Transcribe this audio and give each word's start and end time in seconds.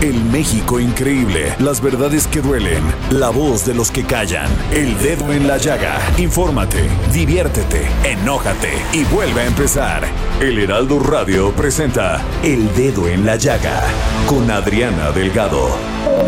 El 0.00 0.24
México 0.26 0.78
increíble, 0.78 1.54
las 1.58 1.80
verdades 1.80 2.28
que 2.28 2.40
duelen, 2.40 2.82
la 3.10 3.30
voz 3.30 3.66
de 3.66 3.74
los 3.74 3.90
que 3.90 4.04
callan, 4.04 4.48
el 4.72 4.96
dedo 4.98 5.32
en 5.32 5.48
la 5.48 5.58
llaga. 5.58 5.98
Infórmate, 6.18 6.88
diviértete, 7.12 7.88
enójate 8.04 8.70
y 8.92 9.02
vuelve 9.12 9.40
a 9.40 9.46
empezar. 9.46 10.04
El 10.40 10.60
Heraldo 10.60 11.00
Radio 11.00 11.50
presenta 11.50 12.22
El 12.44 12.72
Dedo 12.76 13.08
en 13.08 13.26
la 13.26 13.34
Llaga 13.34 13.82
con 14.28 14.48
Adriana 14.48 15.10
Delgado. 15.10 15.68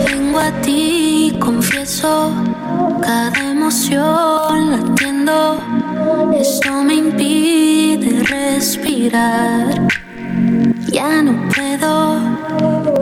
Vengo 0.05 0.41
a 0.41 0.51
ti, 0.63 1.37
confieso, 1.39 2.35
cada 3.01 3.53
emoción. 3.53 4.81
Esto 6.41 6.73
me 6.83 6.95
impide 6.95 8.23
respirar. 8.25 9.89
Ya 10.93 11.23
no 11.23 11.33
puedo. 11.49 12.21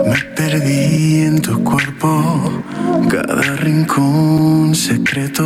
Me 0.04 0.20
perdí 0.36 1.22
en 1.22 1.40
tu 1.40 1.64
cuerpo, 1.64 2.62
cada 3.08 3.56
rincón 3.56 4.74
secreto. 4.74 5.44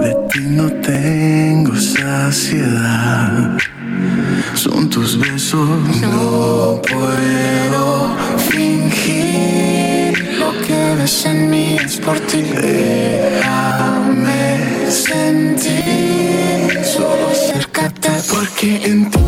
De 0.00 0.14
ti 0.30 0.40
no 0.48 0.70
tengo 0.74 1.74
saciedad. 1.74 3.58
Son 4.54 4.88
tus 4.88 5.18
besos, 5.18 5.68
no 6.00 6.80
puedo 6.82 8.16
fingir. 8.48 10.36
Lo 10.38 10.52
que 10.64 10.94
ves 10.98 11.26
en 11.26 11.50
mí 11.50 11.76
es 11.84 11.96
por 11.96 12.20
ti. 12.20 12.42
Déjame 12.42 13.90
sentir, 14.88 16.84
solo 16.84 17.28
acércate 17.30 18.10
porque 18.32 18.80
en 18.84 19.10
ti 19.10 19.18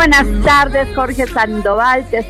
buenas 0.00 0.26
tardes, 0.42 0.88
Jorge 0.94 1.26
Sandoval. 1.26 2.06
Te 2.10 2.26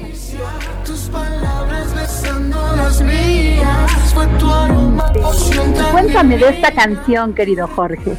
Cuéntame 5.92 6.38
de 6.38 6.48
esta 6.48 6.72
canción, 6.72 7.32
querido 7.32 7.68
Jorge. 7.68 8.16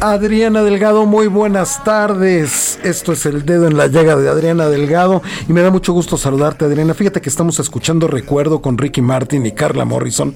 Adriana 0.00 0.62
Delgado, 0.62 1.06
muy 1.06 1.28
buenas 1.28 1.84
tardes. 1.84 2.63
Esto 2.84 3.12
es 3.12 3.24
el 3.24 3.46
dedo 3.46 3.66
en 3.66 3.78
la 3.78 3.86
llaga 3.86 4.14
de 4.14 4.28
Adriana 4.28 4.68
Delgado 4.68 5.22
y 5.48 5.54
me 5.54 5.62
da 5.62 5.70
mucho 5.70 5.94
gusto 5.94 6.18
saludarte, 6.18 6.66
Adriana. 6.66 6.92
Fíjate 6.92 7.22
que 7.22 7.30
estamos 7.30 7.58
escuchando 7.58 8.08
Recuerdo 8.08 8.60
con 8.60 8.76
Ricky 8.76 9.00
Martin 9.00 9.46
y 9.46 9.52
Carla 9.52 9.86
Morrison. 9.86 10.34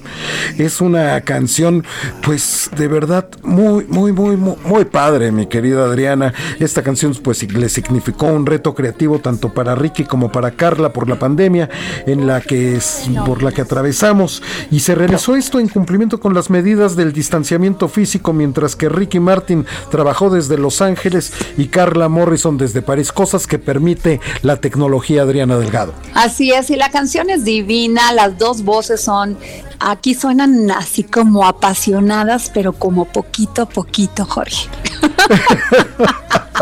Es 0.57 0.81
una 0.81 1.21
canción, 1.21 1.85
pues 2.23 2.71
de 2.75 2.87
verdad, 2.87 3.29
muy, 3.43 3.85
muy, 3.85 4.13
muy, 4.13 4.35
muy, 4.35 4.55
muy 4.65 4.85
padre, 4.85 5.31
mi 5.31 5.45
querida 5.45 5.85
Adriana. 5.85 6.33
Esta 6.59 6.81
canción, 6.81 7.13
pues, 7.23 7.43
le 7.53 7.69
significó 7.69 8.25
un 8.25 8.47
reto 8.47 8.73
creativo 8.73 9.19
tanto 9.19 9.53
para 9.53 9.75
Ricky 9.75 10.05
como 10.05 10.31
para 10.31 10.49
Carla 10.49 10.91
por 10.91 11.07
la 11.07 11.19
pandemia 11.19 11.69
en 12.07 12.25
la 12.25 12.41
que 12.41 12.77
es, 12.77 13.11
por 13.27 13.43
la 13.43 13.51
que 13.51 13.61
atravesamos 13.61 14.41
y 14.71 14.79
se 14.79 14.95
realizó 14.95 15.35
esto 15.35 15.59
en 15.59 15.67
cumplimiento 15.67 16.19
con 16.19 16.33
las 16.33 16.49
medidas 16.49 16.95
del 16.95 17.13
distanciamiento 17.13 17.87
físico 17.87 18.33
mientras 18.33 18.75
que 18.75 18.89
Ricky 18.89 19.19
Martin 19.19 19.67
trabajó 19.91 20.31
desde 20.31 20.57
Los 20.57 20.81
Ángeles 20.81 21.31
y 21.55 21.67
Carla 21.67 22.09
Morrison 22.09 22.38
desde 22.57 22.81
París, 22.81 23.11
cosas 23.11 23.47
que 23.47 23.59
permite 23.59 24.19
la 24.41 24.57
tecnología 24.57 25.23
Adriana 25.23 25.57
Delgado. 25.57 25.93
Así 26.13 26.51
es, 26.51 26.69
y 26.69 26.75
la 26.75 26.89
canción 26.89 27.29
es 27.29 27.43
divina, 27.43 28.13
las 28.13 28.37
dos 28.37 28.63
voces 28.63 29.01
son, 29.01 29.37
aquí 29.79 30.13
suenan 30.13 30.71
así 30.71 31.03
como 31.03 31.45
apasionadas, 31.45 32.51
pero 32.53 32.73
como 32.73 33.05
poquito 33.05 33.63
a 33.63 33.65
poquito, 33.65 34.25
Jorge. 34.25 34.69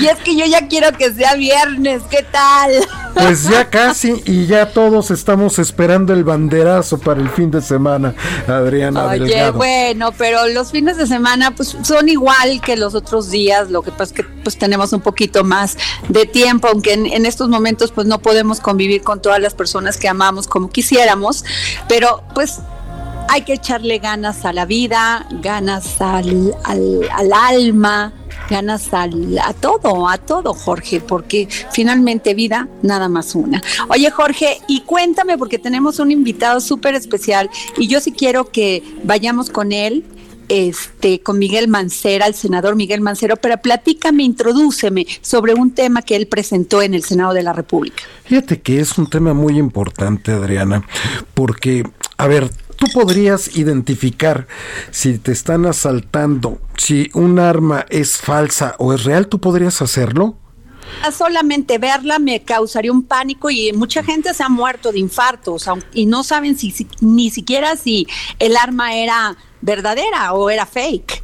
y 0.00 0.06
es 0.06 0.18
que 0.18 0.36
yo 0.36 0.46
ya 0.46 0.68
quiero 0.68 0.92
que 0.92 1.12
sea 1.12 1.34
viernes, 1.34 2.02
¿qué 2.10 2.24
tal? 2.30 2.72
Pues 3.14 3.44
ya 3.44 3.70
casi 3.70 4.22
y 4.26 4.46
ya 4.46 4.70
todos 4.70 5.10
estamos 5.10 5.58
esperando 5.60 6.12
el 6.12 6.24
banderazo 6.24 6.98
para 6.98 7.20
el 7.20 7.28
fin 7.28 7.50
de 7.50 7.62
semana, 7.62 8.14
Adriana 8.48 9.06
Oye, 9.06 9.20
Delgado. 9.20 9.52
bueno, 9.52 10.12
pero 10.18 10.48
los 10.48 10.72
fines 10.72 10.96
de 10.96 11.06
semana 11.06 11.52
pues 11.52 11.76
son 11.82 12.08
igual 12.08 12.60
que 12.60 12.76
los 12.76 12.94
otros 12.94 13.30
días, 13.30 13.70
lo 13.70 13.82
que 13.82 13.92
pasa 13.92 14.04
es 14.04 14.12
que 14.12 14.24
pues 14.42 14.58
tenemos 14.58 14.92
un 14.92 15.00
poquito 15.00 15.44
más 15.44 15.78
de 16.08 16.26
tiempo, 16.26 16.68
aunque 16.68 16.94
en, 16.94 17.06
en 17.06 17.24
estos 17.24 17.48
momentos 17.48 17.92
pues 17.92 18.06
no 18.06 18.18
podemos 18.18 18.60
convivir 18.60 19.02
con 19.02 19.22
todas 19.22 19.40
las 19.40 19.54
personas 19.54 19.96
que 19.96 20.08
amamos 20.08 20.48
como 20.48 20.68
quisiéramos, 20.68 21.44
pero 21.88 22.22
pues 22.34 22.60
hay 23.28 23.42
que 23.42 23.54
echarle 23.54 23.98
ganas 23.98 24.44
a 24.44 24.52
la 24.52 24.66
vida, 24.66 25.26
ganas 25.42 26.00
al, 26.00 26.54
al, 26.64 27.00
al 27.10 27.32
alma, 27.32 28.12
ganas 28.48 28.92
al, 28.92 29.38
a 29.38 29.52
todo, 29.52 30.08
a 30.08 30.18
todo, 30.18 30.54
Jorge, 30.54 31.00
porque 31.00 31.48
finalmente 31.72 32.34
vida, 32.34 32.68
nada 32.82 33.08
más 33.08 33.34
una. 33.34 33.62
Oye, 33.88 34.10
Jorge, 34.10 34.60
y 34.68 34.80
cuéntame, 34.82 35.38
porque 35.38 35.58
tenemos 35.58 35.98
un 35.98 36.10
invitado 36.10 36.60
súper 36.60 36.94
especial 36.94 37.50
y 37.76 37.88
yo 37.88 38.00
sí 38.00 38.12
quiero 38.12 38.50
que 38.50 38.82
vayamos 39.02 39.50
con 39.50 39.72
él. 39.72 40.04
Este, 40.48 41.20
con 41.20 41.38
Miguel 41.38 41.68
Mancera, 41.68 42.26
el 42.26 42.34
senador 42.34 42.76
Miguel 42.76 43.00
Mancero, 43.00 43.36
pero 43.36 43.56
platícame, 43.58 44.22
introdúceme 44.22 45.06
sobre 45.20 45.54
un 45.54 45.70
tema 45.72 46.02
que 46.02 46.16
él 46.16 46.26
presentó 46.26 46.82
en 46.82 46.94
el 46.94 47.02
Senado 47.04 47.32
de 47.34 47.42
la 47.42 47.52
República. 47.52 48.02
Fíjate 48.24 48.60
que 48.60 48.80
es 48.80 48.98
un 48.98 49.08
tema 49.08 49.34
muy 49.34 49.58
importante, 49.58 50.32
Adriana, 50.32 50.86
porque, 51.34 51.84
a 52.18 52.26
ver, 52.26 52.50
tú 52.76 52.86
podrías 52.92 53.56
identificar 53.56 54.46
si 54.90 55.18
te 55.18 55.32
están 55.32 55.64
asaltando, 55.66 56.60
si 56.76 57.08
un 57.14 57.38
arma 57.38 57.86
es 57.88 58.16
falsa 58.18 58.74
o 58.78 58.92
es 58.92 59.04
real, 59.04 59.28
tú 59.28 59.40
podrías 59.40 59.80
hacerlo. 59.82 60.36
A 61.02 61.10
Solamente 61.10 61.78
verla 61.78 62.18
me 62.18 62.42
causaría 62.42 62.92
un 62.92 63.02
pánico 63.04 63.48
y 63.50 63.72
mucha 63.72 64.04
gente 64.04 64.34
se 64.34 64.42
ha 64.42 64.48
muerto 64.50 64.92
de 64.92 64.98
infartos 64.98 65.64
y 65.94 66.04
no 66.06 66.22
saben 66.22 66.58
si, 66.58 66.70
si- 66.72 66.86
ni 67.00 67.30
siquiera 67.30 67.74
si 67.76 68.06
el 68.38 68.54
arma 68.56 68.94
era 68.94 69.34
verdadera 69.64 70.34
o 70.34 70.50
era 70.50 70.66
fake. 70.66 71.22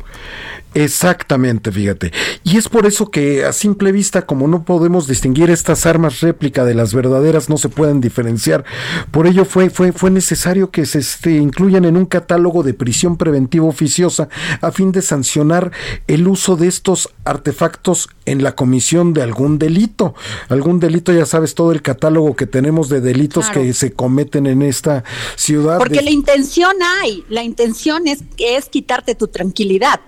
Exactamente, 0.75 1.73
fíjate. 1.73 2.13
Y 2.45 2.57
es 2.57 2.69
por 2.69 2.87
eso 2.87 3.11
que 3.11 3.45
a 3.45 3.53
simple 3.53 3.93
vista, 3.93 4.27
como 4.27 4.49
no 4.49 4.65
podemos 4.65 5.07
distinguir 5.07 5.51
estas 5.51 5.87
armas 5.87 6.21
réplica 6.21 6.65
de 6.65 6.75
las 6.75 6.95
verdaderas, 6.95 7.49
no 7.49 7.57
se 7.59 7.69
pueden 7.69 8.01
diferenciar. 8.01 8.65
Por 9.11 9.27
ello 9.27 9.45
fue, 9.45 9.71
fue, 9.71 9.93
fue 9.93 10.11
necesario 10.11 10.71
que 10.71 10.87
se 10.87 10.99
este, 11.01 11.33
incluyan 11.37 11.85
en 11.85 11.97
un 11.97 12.07
catálogo 12.07 12.63
de 12.63 12.75
prisión 12.75 13.17
preventiva 13.17 13.67
oficiosa 13.67 14.29
a 14.61 14.71
fin 14.73 14.93
de 14.93 15.03
sancionar 15.03 15.73
el 16.07 16.29
uso 16.29 16.57
de 16.57 16.69
estos 16.69 17.09
artefactos 17.25 18.09
en 18.27 18.43
la 18.43 18.55
comisión 18.55 19.13
de 19.13 19.23
algún 19.23 19.59
delito. 19.59 20.15
Algún 20.49 20.81
delito, 20.81 21.13
ya 21.13 21.27
sabes, 21.27 21.55
todo 21.55 21.73
el 21.73 21.83
catálogo 21.83 22.37
que 22.37 22.47
tenemos 22.47 22.89
de 22.89 23.01
delitos 23.01 23.47
Claro. 23.47 23.63
que 23.63 23.73
se 23.73 23.93
cometen 23.93 24.47
en 24.47 24.63
esta 24.63 25.05
ciudad. 25.37 25.79
Porque 25.79 25.97
De- 25.99 26.03
la 26.05 26.11
intención 26.11 26.75
hay, 27.03 27.25
la 27.29 27.43
intención 27.43 28.07
es, 28.07 28.21
es 28.39 28.69
quitarte 28.69 29.15
tu 29.15 29.29
tranquilidad. 29.29 30.01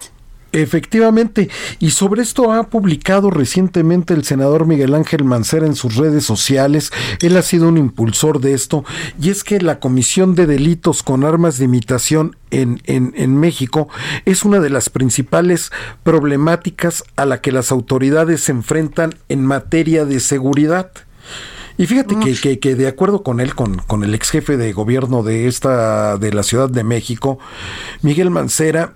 Efectivamente, 0.52 1.48
y 1.78 1.92
sobre 1.92 2.20
esto 2.20 2.52
ha 2.52 2.64
publicado 2.68 3.30
recientemente 3.30 4.12
el 4.12 4.22
senador 4.22 4.66
Miguel 4.66 4.94
Ángel 4.94 5.24
Mancera 5.24 5.66
en 5.66 5.74
sus 5.74 5.96
redes 5.96 6.24
sociales. 6.24 6.92
Él 7.20 7.38
ha 7.38 7.42
sido 7.42 7.68
un 7.68 7.78
impulsor 7.78 8.38
de 8.38 8.52
esto, 8.52 8.84
y 9.18 9.30
es 9.30 9.44
que 9.44 9.62
la 9.62 9.80
Comisión 9.80 10.34
de 10.34 10.46
Delitos 10.46 11.02
con 11.02 11.24
Armas 11.24 11.56
de 11.56 11.64
Imitación 11.64 12.36
en, 12.50 12.82
en, 12.84 13.14
en 13.16 13.34
México 13.40 13.88
es 14.26 14.44
una 14.44 14.60
de 14.60 14.68
las 14.68 14.90
principales 14.90 15.72
problemáticas 16.02 17.02
a 17.16 17.24
la 17.24 17.40
que 17.40 17.50
las 17.50 17.72
autoridades 17.72 18.42
se 18.42 18.52
enfrentan 18.52 19.14
en 19.30 19.46
materia 19.46 20.04
de 20.04 20.20
seguridad. 20.20 20.90
Y 21.78 21.86
fíjate 21.86 22.18
que, 22.18 22.34
que, 22.34 22.58
que, 22.58 22.74
de 22.74 22.86
acuerdo 22.86 23.22
con 23.22 23.40
él, 23.40 23.54
con, 23.54 23.76
con 23.78 24.04
el 24.04 24.14
ex 24.14 24.28
jefe 24.30 24.58
de 24.58 24.74
gobierno 24.74 25.22
de 25.22 25.46
esta, 25.46 26.18
de 26.18 26.30
la 26.30 26.42
Ciudad 26.42 26.68
de 26.68 26.84
México, 26.84 27.38
Miguel 28.02 28.28
Mancera, 28.28 28.92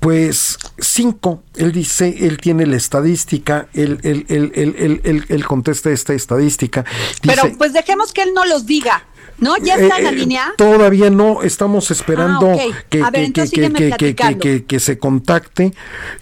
pues 0.00 0.58
cinco, 0.78 1.42
él 1.56 1.72
dice, 1.72 2.26
él 2.26 2.38
tiene 2.38 2.66
la 2.66 2.76
estadística, 2.76 3.68
él, 3.74 3.98
él, 4.02 4.24
él, 4.28 5.24
él, 5.28 5.44
contesta 5.44 5.90
esta 5.90 6.14
estadística. 6.14 6.84
Dice, 7.22 7.36
Pero 7.36 7.58
pues 7.58 7.72
dejemos 7.72 8.12
que 8.12 8.22
él 8.22 8.32
no 8.34 8.44
los 8.44 8.66
diga. 8.66 9.04
¿No? 9.40 9.56
¿Ya 9.58 9.76
está 9.76 9.98
en 9.98 10.04
la 10.04 10.10
eh, 10.10 10.14
línea? 10.14 10.54
Todavía 10.56 11.10
no, 11.10 11.42
estamos 11.42 11.90
esperando 11.90 12.56
que, 12.90 13.00
que, 14.40 14.64
que, 14.66 14.80
se 14.80 14.98
contacte. 14.98 15.72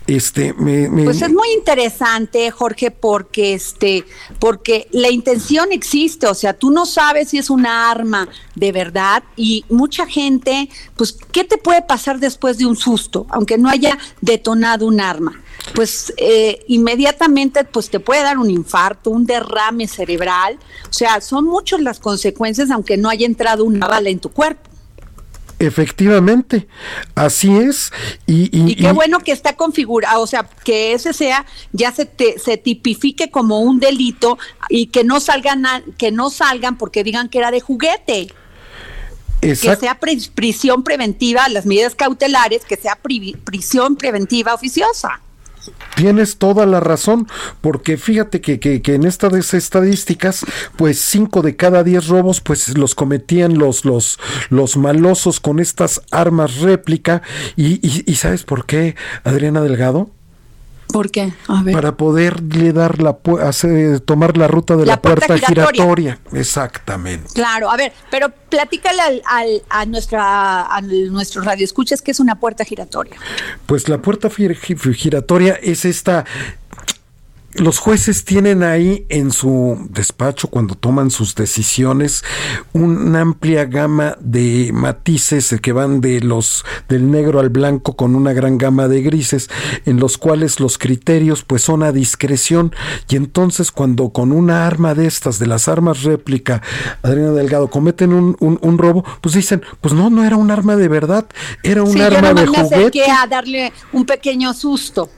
Este, 0.07 0.55
Pues 0.55 1.23
es 1.23 1.33
muy 1.33 1.49
interesante, 1.57 2.51
Jorge, 2.51 2.91
porque 2.91 3.55
este, 3.55 4.05
porque 4.39 4.89
la 4.93 5.11
intención 5.11 5.73
existe, 5.73 6.27
o 6.27 6.35
sea, 6.35 6.53
tú 6.53 6.71
no 6.71 6.87
sabes 6.87 7.31
si 7.31 7.39
es 7.39 7.51
una 7.51 7.91
arma 7.91 8.29
de 8.55 8.73
verdad 8.73 9.23
y 9.37 9.65
mucha 9.69 10.07
gente, 10.07 10.69
pues, 10.97 11.17
¿qué 11.33 11.45
te 11.45 11.59
puede 11.59 11.83
pasar 11.83 12.19
después 12.19 12.59
de 12.59 12.67
un 12.67 12.77
susto, 12.77 13.27
aunque 13.31 13.59
no 13.59 13.69
haya 13.69 13.99
detonado 14.21 14.87
un 14.87 15.01
arma? 15.01 15.41
Pues 15.75 16.13
eh, 16.17 16.65
inmediatamente 16.69 17.65
pues 17.65 17.91
te 17.91 18.01
puede 18.01 18.23
dar 18.23 18.39
un 18.39 18.51
infarto, 18.51 19.11
un 19.11 19.27
derrame 19.27 19.89
cerebral, 19.89 20.59
o 20.89 20.93
sea, 20.93 21.21
son 21.21 21.45
muchas 21.45 21.81
las 21.81 21.99
consecuencias 22.01 22.71
aunque 22.71 22.97
no 22.97 23.09
haya 23.09 23.27
entrado 23.27 23.65
una 23.65 23.87
bala 23.87 24.11
en 24.11 24.19
tu 24.19 24.31
cuerpo. 24.31 24.71
Efectivamente, 25.59 26.69
así 27.15 27.57
es. 27.57 27.91
Y, 28.27 28.75
qué 28.77 28.93
bueno 28.93 29.21
que 29.21 29.33
está 29.33 29.57
configurado, 29.57 30.21
o 30.21 30.27
sea, 30.27 30.47
que 30.65 30.93
ese 30.93 31.15
sea, 31.15 31.47
ya 31.73 31.93
se, 31.93 32.11
se 32.39 32.59
tipifique 32.59 33.31
como 33.31 33.61
un 33.61 33.81
delito 33.81 34.39
y 34.69 34.89
que 34.89 35.03
no 35.03 35.19
salgan, 35.19 35.65
que 35.97 36.13
no 36.13 36.29
salgan 36.29 36.77
porque 36.77 37.03
digan 37.05 37.31
que 37.31 37.39
era 37.39 37.51
de 37.51 37.61
juguete. 37.61 38.29
Que 39.41 39.55
sea 39.55 39.99
prisión 40.35 40.83
preventiva, 40.83 41.49
las 41.49 41.67
medidas 41.67 41.95
cautelares, 41.95 42.65
que 42.65 42.77
sea 42.77 42.99
prisión 43.45 43.97
preventiva 43.97 44.55
oficiosa. 44.55 45.21
Tienes 45.97 46.37
toda 46.37 46.67
la 46.67 46.81
razón, 46.81 47.27
porque 47.61 47.97
fíjate 47.97 48.41
que, 48.41 48.61
que, 48.61 48.95
en 48.95 49.05
estas 49.05 49.55
estadísticas, 49.55 50.45
pues 50.77 51.01
cinco 51.01 51.43
de 51.43 51.57
cada 51.57 51.85
diez 51.85 52.09
robos, 52.09 52.41
pues 52.41 52.77
los 52.77 52.95
cometían 52.95 53.59
los, 53.59 53.85
los, 53.85 54.19
los 54.51 54.77
malosos 54.77 55.41
con 55.41 55.59
estas 55.61 56.03
armas 56.11 56.59
réplica. 56.61 57.23
Y, 57.57 57.81
y, 57.83 58.15
¿sabes 58.17 58.45
por 58.45 58.67
qué, 58.67 58.97
Adriana 59.25 59.61
Delgado? 59.61 60.11
¿Por 60.93 61.11
qué? 61.11 61.33
Para 61.73 61.97
poderle 61.97 62.73
dar 62.73 63.03
la 63.03 63.19
hacer, 63.43 64.01
tomar 64.01 64.37
la 64.37 64.49
ruta 64.49 64.77
de 64.77 64.87
la, 64.87 65.01
puerta, 65.01 65.37
giratoria. 65.39 66.19
Exactamente. 66.33 67.29
Claro, 67.35 67.71
a 67.71 67.77
ver, 67.77 67.93
pero 68.11 68.31
platícale 68.49 69.03
al, 69.27 69.63
a 69.69 69.85
nuestra 69.87 70.67
a 70.75 70.81
nuestros 70.81 71.45
radioescuchas 71.45 72.03
qué 72.03 72.13
es 72.13 72.21
una 72.21 72.39
puerta 72.39 72.65
giratoria. 72.65 73.17
Pues 73.67 73.89
la 73.89 73.99
puerta 73.99 74.31
giratoria 74.31 75.59
es 75.63 75.85
esta 75.85 76.25
los 77.59 77.79
jueces 77.79 78.25
tienen 78.25 78.63
ahí 78.63 79.07
en 79.09 79.31
su 79.31 79.87
despacho 79.91 80.49
cuando 80.49 80.75
toman 80.75 81.11
sus 81.11 81.35
decisiones 81.35 82.25
una 82.73 83.21
amplia 83.21 83.65
gama 83.65 84.17
de 84.21 84.71
matices 84.73 85.55
que 85.61 85.73
van 85.73 86.01
de 86.01 86.21
los 86.21 86.65
del 86.89 87.11
negro 87.11 87.41
al 87.41 87.49
blanco 87.49 87.97
con 87.97 88.15
una 88.15 88.33
gran 88.33 88.59
gama 88.59 88.89
de 88.89 89.03
grises 89.03 89.49
en 89.85 90.01
los 90.01 90.19
cuales 90.19 90.61
los 90.61 90.79
criterios 90.79 91.43
pues 91.43 91.63
son 91.63 91.83
a 91.83 91.93
discreción. 91.93 92.75
Y 93.09 93.17
entonces 93.17 93.73
cuando 93.73 94.11
con 94.11 94.33
una 94.33 94.67
arma 94.67 94.95
de 94.95 95.07
estas 95.07 95.39
de 95.39 95.47
las 95.47 95.69
armas 95.69 96.03
réplica 96.03 96.63
Adriana 97.03 97.33
Delgado 97.33 97.69
cometen 97.69 98.13
un, 98.13 98.37
un, 98.41 98.79
robo 98.79 99.05
pues 99.21 99.35
dicen 99.35 99.63
pues 99.81 99.95
no 99.95 100.11
no 100.11 100.25
era 100.25 100.37
un 100.37 100.51
arma 100.51 100.77
de 100.77 100.89
verdad 100.89 101.27
era 101.63 101.83
un 101.83 102.01
arma 102.01 102.35
de 102.35 102.47
juguete. 102.47 103.11
a 103.11 103.27
darle 103.27 103.73
un 103.93 104.05
pequeño 104.05 104.53
susto 104.53 105.09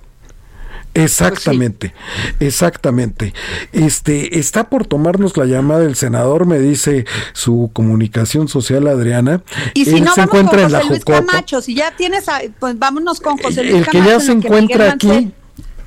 Exactamente, 1.04 1.94
exactamente. 2.40 3.34
Este 3.72 4.38
está 4.38 4.68
por 4.68 4.86
tomarnos 4.86 5.36
la 5.36 5.44
llamada 5.44 5.84
el 5.84 5.96
senador, 5.96 6.46
me 6.46 6.58
dice 6.58 7.06
su 7.32 7.70
comunicación 7.72 8.48
social 8.48 8.86
Adriana. 8.86 9.42
Y 9.74 9.84
si 9.84 10.00
no, 10.00 10.14
se 10.14 10.20
vamos 10.20 10.34
encuentra 10.34 10.58
con 10.58 10.62
José 10.62 10.66
en 10.66 10.72
la 10.72 10.82
Luis 10.84 11.04
Camacho, 11.04 11.60
si 11.60 11.74
ya 11.74 11.92
tienes, 11.96 12.24
pues 12.58 12.78
vámonos 12.78 13.20
con 13.20 13.38
José 13.38 13.64
Luis 13.64 13.76
el 13.76 13.86
que 13.86 14.02
ya 14.02 14.20
se 14.20 14.32
encuentra 14.32 14.92
aquí. 14.92 15.32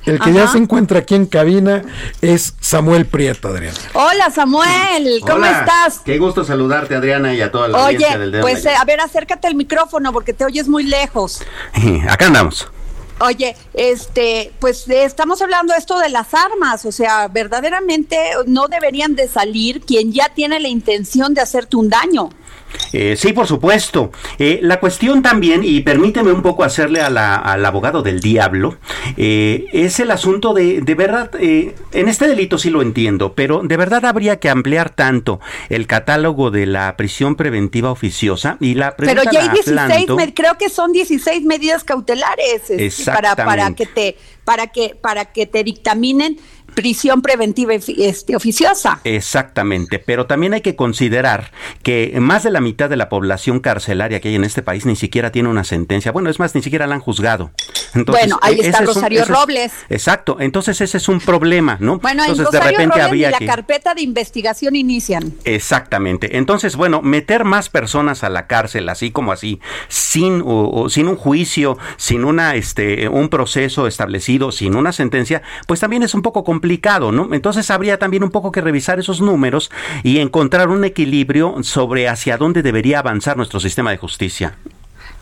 El 0.04 0.18
que 0.18 0.32
ya 0.32 0.48
se 0.48 0.58
encuentra 0.58 0.98
aquí 0.98 1.14
en 1.14 1.26
cabina 1.26 1.84
es 2.20 2.54
Samuel 2.60 3.06
Prieto, 3.06 3.46
Adriana. 3.46 3.78
Hola, 3.92 4.30
Samuel, 4.30 5.20
¿cómo 5.20 5.44
estás? 5.44 6.00
Qué 6.04 6.18
gusto 6.18 6.44
saludarte, 6.44 6.96
Adriana, 6.96 7.32
y 7.34 7.40
a 7.40 7.52
toda 7.52 7.68
la 7.68 7.84
audiencia 7.84 8.18
del 8.18 8.32
dedo. 8.32 8.42
Pues, 8.42 8.66
eh, 8.66 8.74
a 8.76 8.84
ver, 8.84 9.00
acércate 9.00 9.46
al 9.46 9.54
micrófono 9.54 10.12
porque 10.12 10.32
te 10.32 10.44
oyes 10.44 10.66
muy 10.66 10.82
lejos. 10.82 11.44
Acá 12.08 12.26
andamos. 12.26 12.68
Oye, 13.24 13.54
este, 13.74 14.52
pues 14.58 14.88
estamos 14.88 15.40
hablando 15.42 15.72
esto 15.74 15.96
de 16.00 16.08
las 16.08 16.34
armas, 16.34 16.84
o 16.84 16.90
sea, 16.90 17.28
verdaderamente 17.28 18.18
no 18.46 18.66
deberían 18.66 19.14
de 19.14 19.28
salir 19.28 19.80
quien 19.82 20.12
ya 20.12 20.30
tiene 20.34 20.58
la 20.58 20.66
intención 20.66 21.32
de 21.32 21.40
hacerte 21.40 21.76
un 21.76 21.88
daño. 21.88 22.30
Eh, 22.92 23.16
sí, 23.16 23.32
por 23.32 23.46
supuesto. 23.46 24.12
Eh, 24.38 24.60
la 24.62 24.80
cuestión 24.80 25.22
también, 25.22 25.62
y 25.64 25.80
permíteme 25.80 26.32
un 26.32 26.42
poco 26.42 26.64
hacerle 26.64 27.00
al 27.00 27.16
abogado 27.66 28.02
del 28.02 28.20
diablo, 28.20 28.76
eh, 29.16 29.66
es 29.72 30.00
el 30.00 30.10
asunto 30.10 30.52
de, 30.54 30.80
de 30.80 30.94
verdad, 30.94 31.30
en 31.40 32.08
este 32.08 32.28
delito 32.28 32.58
sí 32.58 32.70
lo 32.70 32.82
entiendo, 32.82 33.34
pero 33.34 33.62
de 33.62 33.76
verdad 33.76 34.04
habría 34.04 34.38
que 34.38 34.48
ampliar 34.48 34.90
tanto 34.90 35.40
el 35.68 35.86
catálogo 35.86 36.50
de 36.50 36.66
la 36.66 36.96
prisión 36.96 37.36
preventiva 37.36 37.90
oficiosa 37.90 38.56
y 38.60 38.74
la 38.74 38.94
Pero 38.96 39.22
ya 39.30 39.42
hay 39.42 39.48
16, 39.50 40.06
creo 40.34 40.58
que 40.58 40.68
son 40.68 40.92
16 40.92 41.44
medidas 41.44 41.84
cautelares 41.84 42.70
este, 42.70 43.10
para, 43.10 43.36
para 43.36 43.74
que 43.74 43.86
te 43.86 44.16
para 44.44 44.66
que 44.68 44.96
para 45.00 45.26
que 45.26 45.46
te 45.46 45.62
dictaminen 45.62 46.38
prisión 46.74 47.22
preventiva 47.22 47.74
este, 47.74 48.36
oficiosa. 48.36 49.00
Exactamente, 49.04 49.98
pero 49.98 50.26
también 50.26 50.54
hay 50.54 50.60
que 50.60 50.76
considerar 50.76 51.50
que 51.82 52.16
más 52.20 52.42
de 52.42 52.50
la 52.50 52.60
mitad 52.60 52.90
de 52.90 52.96
la 52.96 53.08
población 53.08 53.60
carcelaria 53.60 54.20
que 54.20 54.28
hay 54.28 54.34
en 54.34 54.44
este 54.44 54.62
país 54.62 54.86
ni 54.86 54.96
siquiera 54.96 55.32
tiene 55.32 55.48
una 55.48 55.64
sentencia. 55.64 56.12
Bueno, 56.12 56.30
es 56.30 56.38
más, 56.38 56.54
ni 56.54 56.62
siquiera 56.62 56.86
la 56.86 56.94
han 56.94 57.00
juzgado. 57.00 57.50
bueno, 58.06 58.38
ahí 58.42 58.60
e-, 58.60 58.66
está 58.66 58.80
Rosario 58.82 59.24
Robles. 59.24 59.72
exacto, 59.88 60.38
entonces 60.40 60.80
ese 60.80 60.96
es 60.96 61.08
un 61.08 61.20
problema, 61.20 61.76
¿no? 61.80 61.98
Bueno, 61.98 62.24
entonces 62.24 62.50
de 62.50 62.60
repente 62.60 63.00
había 63.00 63.30
la 63.30 63.38
carpeta 63.38 63.94
de 63.94 64.02
investigación 64.02 64.76
inician. 64.76 65.34
Exactamente. 65.44 66.36
Entonces, 66.36 66.76
bueno, 66.76 67.02
meter 67.02 67.44
más 67.44 67.68
personas 67.68 68.24
a 68.24 68.30
la 68.30 68.46
cárcel 68.46 68.88
así 68.88 69.10
como 69.10 69.32
así, 69.32 69.60
sin 69.88 70.42
o, 70.44 70.88
sin 70.88 71.08
un 71.08 71.16
juicio, 71.16 71.78
sin 71.96 72.24
una 72.24 72.54
este 72.54 73.08
un 73.08 73.28
proceso 73.28 73.86
establecido, 73.86 74.52
sin 74.52 74.76
una 74.76 74.92
sentencia, 74.92 75.42
pues 75.66 75.80
también 75.80 76.02
es 76.02 76.14
un 76.14 76.22
poco 76.22 76.44
complicado 76.44 76.61
¿no? 77.12 77.34
Entonces 77.34 77.70
habría 77.70 77.98
también 77.98 78.24
un 78.24 78.30
poco 78.30 78.52
que 78.52 78.60
revisar 78.60 78.98
esos 78.98 79.20
números 79.20 79.70
y 80.02 80.18
encontrar 80.18 80.68
un 80.68 80.84
equilibrio 80.84 81.56
sobre 81.62 82.08
hacia 82.08 82.36
dónde 82.38 82.62
debería 82.62 83.00
avanzar 83.00 83.36
nuestro 83.36 83.60
sistema 83.60 83.90
de 83.90 83.98
justicia. 83.98 84.56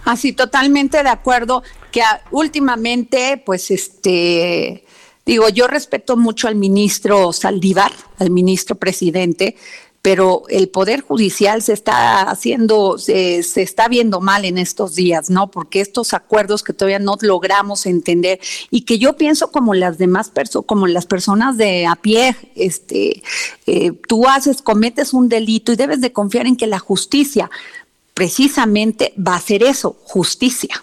Así, 0.04 0.32
totalmente 0.32 1.02
de 1.02 1.08
acuerdo 1.08 1.62
que 1.90 2.02
ah, 2.02 2.22
últimamente, 2.30 3.42
pues 3.44 3.70
este, 3.70 4.84
digo, 5.26 5.48
yo 5.48 5.66
respeto 5.66 6.16
mucho 6.16 6.48
al 6.48 6.54
ministro 6.54 7.32
Saldívar, 7.32 7.92
al 8.18 8.30
ministro 8.30 8.76
presidente, 8.76 9.56
pero 10.02 10.44
el 10.48 10.68
Poder 10.68 11.02
Judicial 11.02 11.60
se 11.62 11.74
está 11.74 12.22
haciendo, 12.22 12.96
se, 12.96 13.38
está 13.38 13.88
viendo 13.88 14.20
mal 14.20 14.44
en 14.44 14.56
estos 14.56 14.94
días, 14.94 15.28
¿no? 15.28 15.50
Porque 15.50 15.80
estos 15.80 16.14
acuerdos 16.14 16.62
que 16.62 16.72
todavía 16.72 16.98
no 16.98 17.16
logramos 17.20 17.84
entender 17.84 18.40
y 18.70 18.82
que 18.82 18.98
yo 18.98 19.16
pienso 19.16 19.50
como 19.50 19.74
las 19.74 19.98
demás 19.98 20.30
personas, 20.30 20.66
como 20.66 20.86
las 20.86 21.06
personas 21.06 21.58
de 21.58 21.86
a 21.86 21.96
pie, 21.96 22.34
este, 22.54 23.22
eh, 23.66 23.92
tú 24.08 24.26
haces, 24.26 24.62
cometes 24.62 25.12
un 25.12 25.28
delito 25.28 25.72
y 25.72 25.76
debes 25.76 26.00
de 26.00 26.12
confiar 26.12 26.46
en 26.46 26.56
que 26.56 26.66
la 26.66 26.78
justicia 26.78 27.50
precisamente 28.14 29.12
va 29.18 29.34
a 29.34 29.38
hacer 29.38 29.62
eso, 29.62 29.96
justicia. 30.04 30.82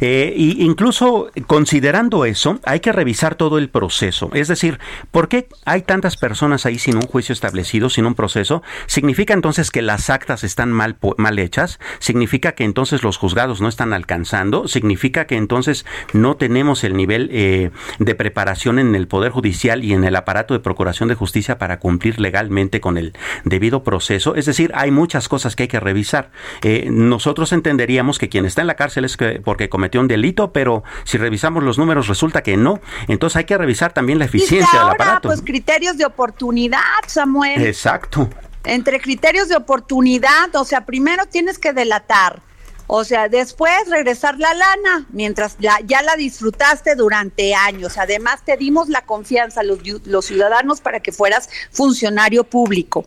Eh, 0.00 0.32
y 0.36 0.62
incluso 0.64 1.30
considerando 1.46 2.24
eso, 2.24 2.60
hay 2.64 2.80
que 2.80 2.92
revisar 2.92 3.34
todo 3.34 3.58
el 3.58 3.68
proceso. 3.68 4.30
Es 4.34 4.48
decir, 4.48 4.78
¿por 5.10 5.28
qué 5.28 5.48
hay 5.64 5.82
tantas 5.82 6.16
personas 6.16 6.66
ahí 6.66 6.78
sin 6.78 6.96
un 6.96 7.02
juicio 7.02 7.32
establecido, 7.32 7.90
sin 7.90 8.06
un 8.06 8.14
proceso? 8.14 8.62
¿Significa 8.86 9.34
entonces 9.34 9.70
que 9.70 9.82
las 9.82 10.10
actas 10.10 10.44
están 10.44 10.72
mal, 10.72 10.96
mal 11.16 11.38
hechas? 11.38 11.78
¿Significa 11.98 12.52
que 12.52 12.64
entonces 12.64 13.02
los 13.02 13.16
juzgados 13.16 13.60
no 13.60 13.68
están 13.68 13.92
alcanzando? 13.92 14.68
¿Significa 14.68 15.26
que 15.26 15.36
entonces 15.36 15.84
no 16.12 16.36
tenemos 16.36 16.84
el 16.84 16.96
nivel 16.96 17.28
eh, 17.32 17.70
de 17.98 18.14
preparación 18.14 18.78
en 18.78 18.94
el 18.94 19.08
Poder 19.08 19.32
Judicial 19.32 19.84
y 19.84 19.92
en 19.92 20.04
el 20.04 20.16
aparato 20.16 20.54
de 20.54 20.60
Procuración 20.60 21.08
de 21.08 21.14
Justicia 21.14 21.58
para 21.58 21.78
cumplir 21.78 22.20
legalmente 22.20 22.80
con 22.80 22.98
el 22.98 23.14
debido 23.44 23.82
proceso? 23.82 24.34
Es 24.34 24.46
decir, 24.46 24.72
hay 24.74 24.90
muchas 24.90 25.28
cosas 25.28 25.56
que 25.56 25.64
hay 25.64 25.68
que 25.68 25.80
revisar. 25.80 26.30
Eh, 26.62 26.88
nosotros 26.90 27.52
entenderíamos 27.52 28.18
que 28.18 28.28
quien 28.28 28.44
está 28.44 28.60
en 28.60 28.66
la 28.66 28.74
cárcel 28.74 29.04
es 29.04 29.16
porque 29.44 29.67
cometió 29.68 30.00
un 30.00 30.08
delito, 30.08 30.52
pero 30.52 30.84
si 31.04 31.18
revisamos 31.18 31.62
los 31.62 31.78
números 31.78 32.08
resulta 32.08 32.42
que 32.42 32.56
no. 32.56 32.80
Entonces 33.08 33.36
hay 33.36 33.44
que 33.44 33.58
revisar 33.58 33.92
también 33.92 34.18
la 34.18 34.24
eficiencia 34.26 34.78
del 34.78 34.90
aparato. 34.90 35.28
Pues 35.28 35.42
criterios 35.42 35.96
de 35.96 36.04
oportunidad, 36.04 36.80
Samuel. 37.06 37.62
Exacto. 37.62 38.28
Entre 38.64 39.00
criterios 39.00 39.48
de 39.48 39.56
oportunidad, 39.56 40.54
o 40.54 40.64
sea, 40.64 40.84
primero 40.84 41.26
tienes 41.26 41.58
que 41.58 41.72
delatar. 41.72 42.42
O 42.90 43.04
sea, 43.04 43.28
después 43.28 43.70
regresar 43.88 44.38
la 44.38 44.54
lana, 44.54 45.06
mientras 45.10 45.58
ya 45.58 46.02
la 46.02 46.16
disfrutaste 46.16 46.94
durante 46.94 47.54
años. 47.54 47.98
Además, 47.98 48.42
te 48.46 48.56
dimos 48.56 48.88
la 48.88 49.02
confianza 49.02 49.60
a 49.60 49.62
los, 49.62 49.80
los 50.06 50.24
ciudadanos 50.24 50.80
para 50.80 51.00
que 51.00 51.12
fueras 51.12 51.50
funcionario 51.70 52.44
público. 52.44 53.04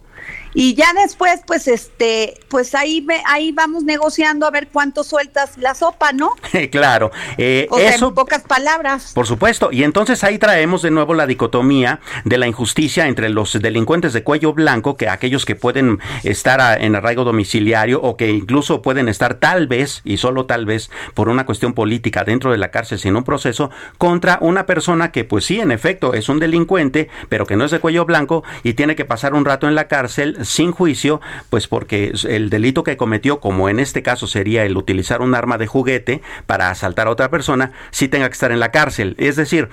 Y 0.53 0.75
ya 0.75 0.93
después, 0.93 1.41
pues, 1.45 1.67
este, 1.67 2.35
pues 2.49 2.75
ahí, 2.75 3.05
ahí 3.25 3.51
vamos 3.51 3.83
negociando 3.83 4.45
a 4.45 4.51
ver 4.51 4.67
cuánto 4.71 5.03
sueltas 5.03 5.57
la 5.57 5.73
sopa, 5.75 6.11
¿no? 6.11 6.35
claro. 6.71 7.11
Eh, 7.37 7.67
eso, 7.77 8.09
en 8.09 8.13
pocas 8.13 8.43
palabras. 8.43 9.11
Por 9.13 9.27
supuesto. 9.27 9.69
Y 9.71 9.83
entonces 9.83 10.23
ahí 10.23 10.37
traemos 10.37 10.81
de 10.81 10.91
nuevo 10.91 11.13
la 11.13 11.25
dicotomía 11.25 11.99
de 12.25 12.37
la 12.37 12.47
injusticia 12.47 13.07
entre 13.07 13.29
los 13.29 13.53
delincuentes 13.61 14.13
de 14.13 14.23
cuello 14.23 14.53
blanco, 14.53 14.97
que 14.97 15.09
aquellos 15.09 15.45
que 15.45 15.55
pueden 15.55 15.99
estar 16.23 16.81
en 16.81 16.95
arraigo 16.95 17.23
domiciliario 17.23 18.01
o 18.01 18.17
que 18.17 18.29
incluso 18.29 18.81
pueden 18.81 19.07
estar 19.07 19.35
tal 19.35 19.67
vez, 19.67 20.01
y 20.03 20.17
solo 20.17 20.45
tal 20.45 20.65
vez, 20.65 20.91
por 21.13 21.29
una 21.29 21.45
cuestión 21.45 21.73
política 21.73 22.23
dentro 22.23 22.51
de 22.51 22.57
la 22.57 22.71
cárcel 22.71 22.99
sin 22.99 23.15
un 23.15 23.23
proceso, 23.23 23.71
contra 23.97 24.37
una 24.41 24.65
persona 24.65 25.11
que, 25.11 25.23
pues 25.23 25.45
sí, 25.45 25.59
en 25.59 25.71
efecto, 25.71 26.13
es 26.13 26.29
un 26.29 26.39
delincuente, 26.39 27.09
pero 27.29 27.45
que 27.45 27.55
no 27.55 27.65
es 27.65 27.71
de 27.71 27.79
cuello 27.79 28.05
blanco 28.05 28.43
y 28.63 28.73
tiene 28.73 28.95
que 28.95 29.05
pasar 29.05 29.33
un 29.33 29.45
rato 29.45 29.67
en 29.67 29.75
la 29.75 29.87
cárcel 29.87 30.40
sin 30.43 30.71
juicio, 30.71 31.21
pues 31.49 31.67
porque 31.67 32.13
el 32.27 32.49
delito 32.49 32.83
que 32.83 32.97
cometió, 32.97 33.39
como 33.39 33.69
en 33.69 33.79
este 33.79 34.03
caso 34.03 34.27
sería 34.27 34.63
el 34.65 34.77
utilizar 34.77 35.21
un 35.21 35.35
arma 35.35 35.57
de 35.57 35.67
juguete 35.67 36.21
para 36.45 36.69
asaltar 36.69 37.07
a 37.07 37.11
otra 37.11 37.29
persona, 37.29 37.71
sí 37.91 38.07
tenga 38.07 38.27
que 38.27 38.33
estar 38.33 38.51
en 38.51 38.59
la 38.59 38.71
cárcel. 38.71 39.15
Es 39.17 39.35
decir, 39.35 39.69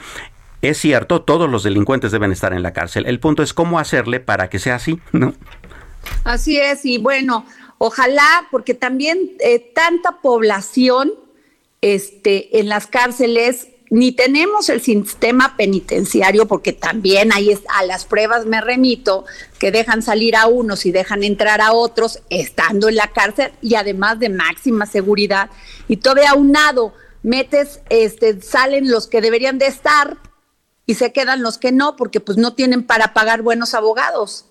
es 0.63 0.79
cierto, 0.79 1.23
todos 1.23 1.49
los 1.49 1.63
delincuentes 1.63 2.11
deben 2.11 2.33
estar 2.33 2.53
en 2.53 2.63
la 2.63 2.73
cárcel. 2.73 3.07
El 3.07 3.21
punto 3.21 3.43
es 3.43 3.55
cómo 3.55 3.79
hacerle 3.79 4.21
para 4.21 4.49
que 4.51 4.59
sea 4.59 4.77
así, 4.77 5.01
¿no? 5.13 5.35
Así 6.25 6.59
es, 6.59 6.85
y 6.85 6.99
bueno, 6.99 7.45
ojalá, 7.79 8.49
porque 8.51 8.75
también 8.75 9.33
eh, 9.41 9.59
tanta 9.75 10.21
población 10.21 11.13
este, 11.81 12.59
en 12.59 12.69
las 12.69 12.87
cárceles 12.87 13.69
ni 13.91 14.13
tenemos 14.13 14.69
el 14.69 14.81
sistema 14.81 15.57
penitenciario, 15.57 16.47
porque 16.47 16.73
también 16.73 17.33
ahí 17.33 17.57
a 17.75 17.85
las 17.85 18.05
pruebas 18.05 18.47
me 18.47 18.61
remito, 18.61 19.25
que 19.59 19.71
dejan 19.71 20.03
salir 20.03 20.37
a 20.37 20.47
unos 20.47 20.87
y 20.87 20.93
dejan 20.93 21.23
entrar 21.23 21.61
a 21.61 21.73
otros 21.73 22.21
estando 22.31 22.89
en 22.89 22.97
la 22.97 23.13
cárcel 23.13 23.53
y 23.63 23.75
además 23.75 24.19
de 24.19 24.29
máxima 24.29 24.87
seguridad. 24.87 25.51
Y 25.89 25.99
todavía 25.99 26.31
aunado, 26.31 26.93
metes, 27.23 27.81
este, 27.89 28.41
salen 28.43 28.91
los 28.91 29.07
que 29.07 29.21
deberían 29.21 29.59
de 29.59 29.67
estar 29.67 30.19
y 30.87 30.95
se 30.95 31.13
quedan 31.13 31.43
los 31.43 31.59
que 31.59 31.73
no, 31.73 31.97
porque 31.97 32.21
pues 32.21 32.39
no 32.39 32.55
tienen 32.55 32.83
para 32.83 33.13
pagar 33.15 33.43
buenos 33.43 33.75
abogados. 33.75 34.48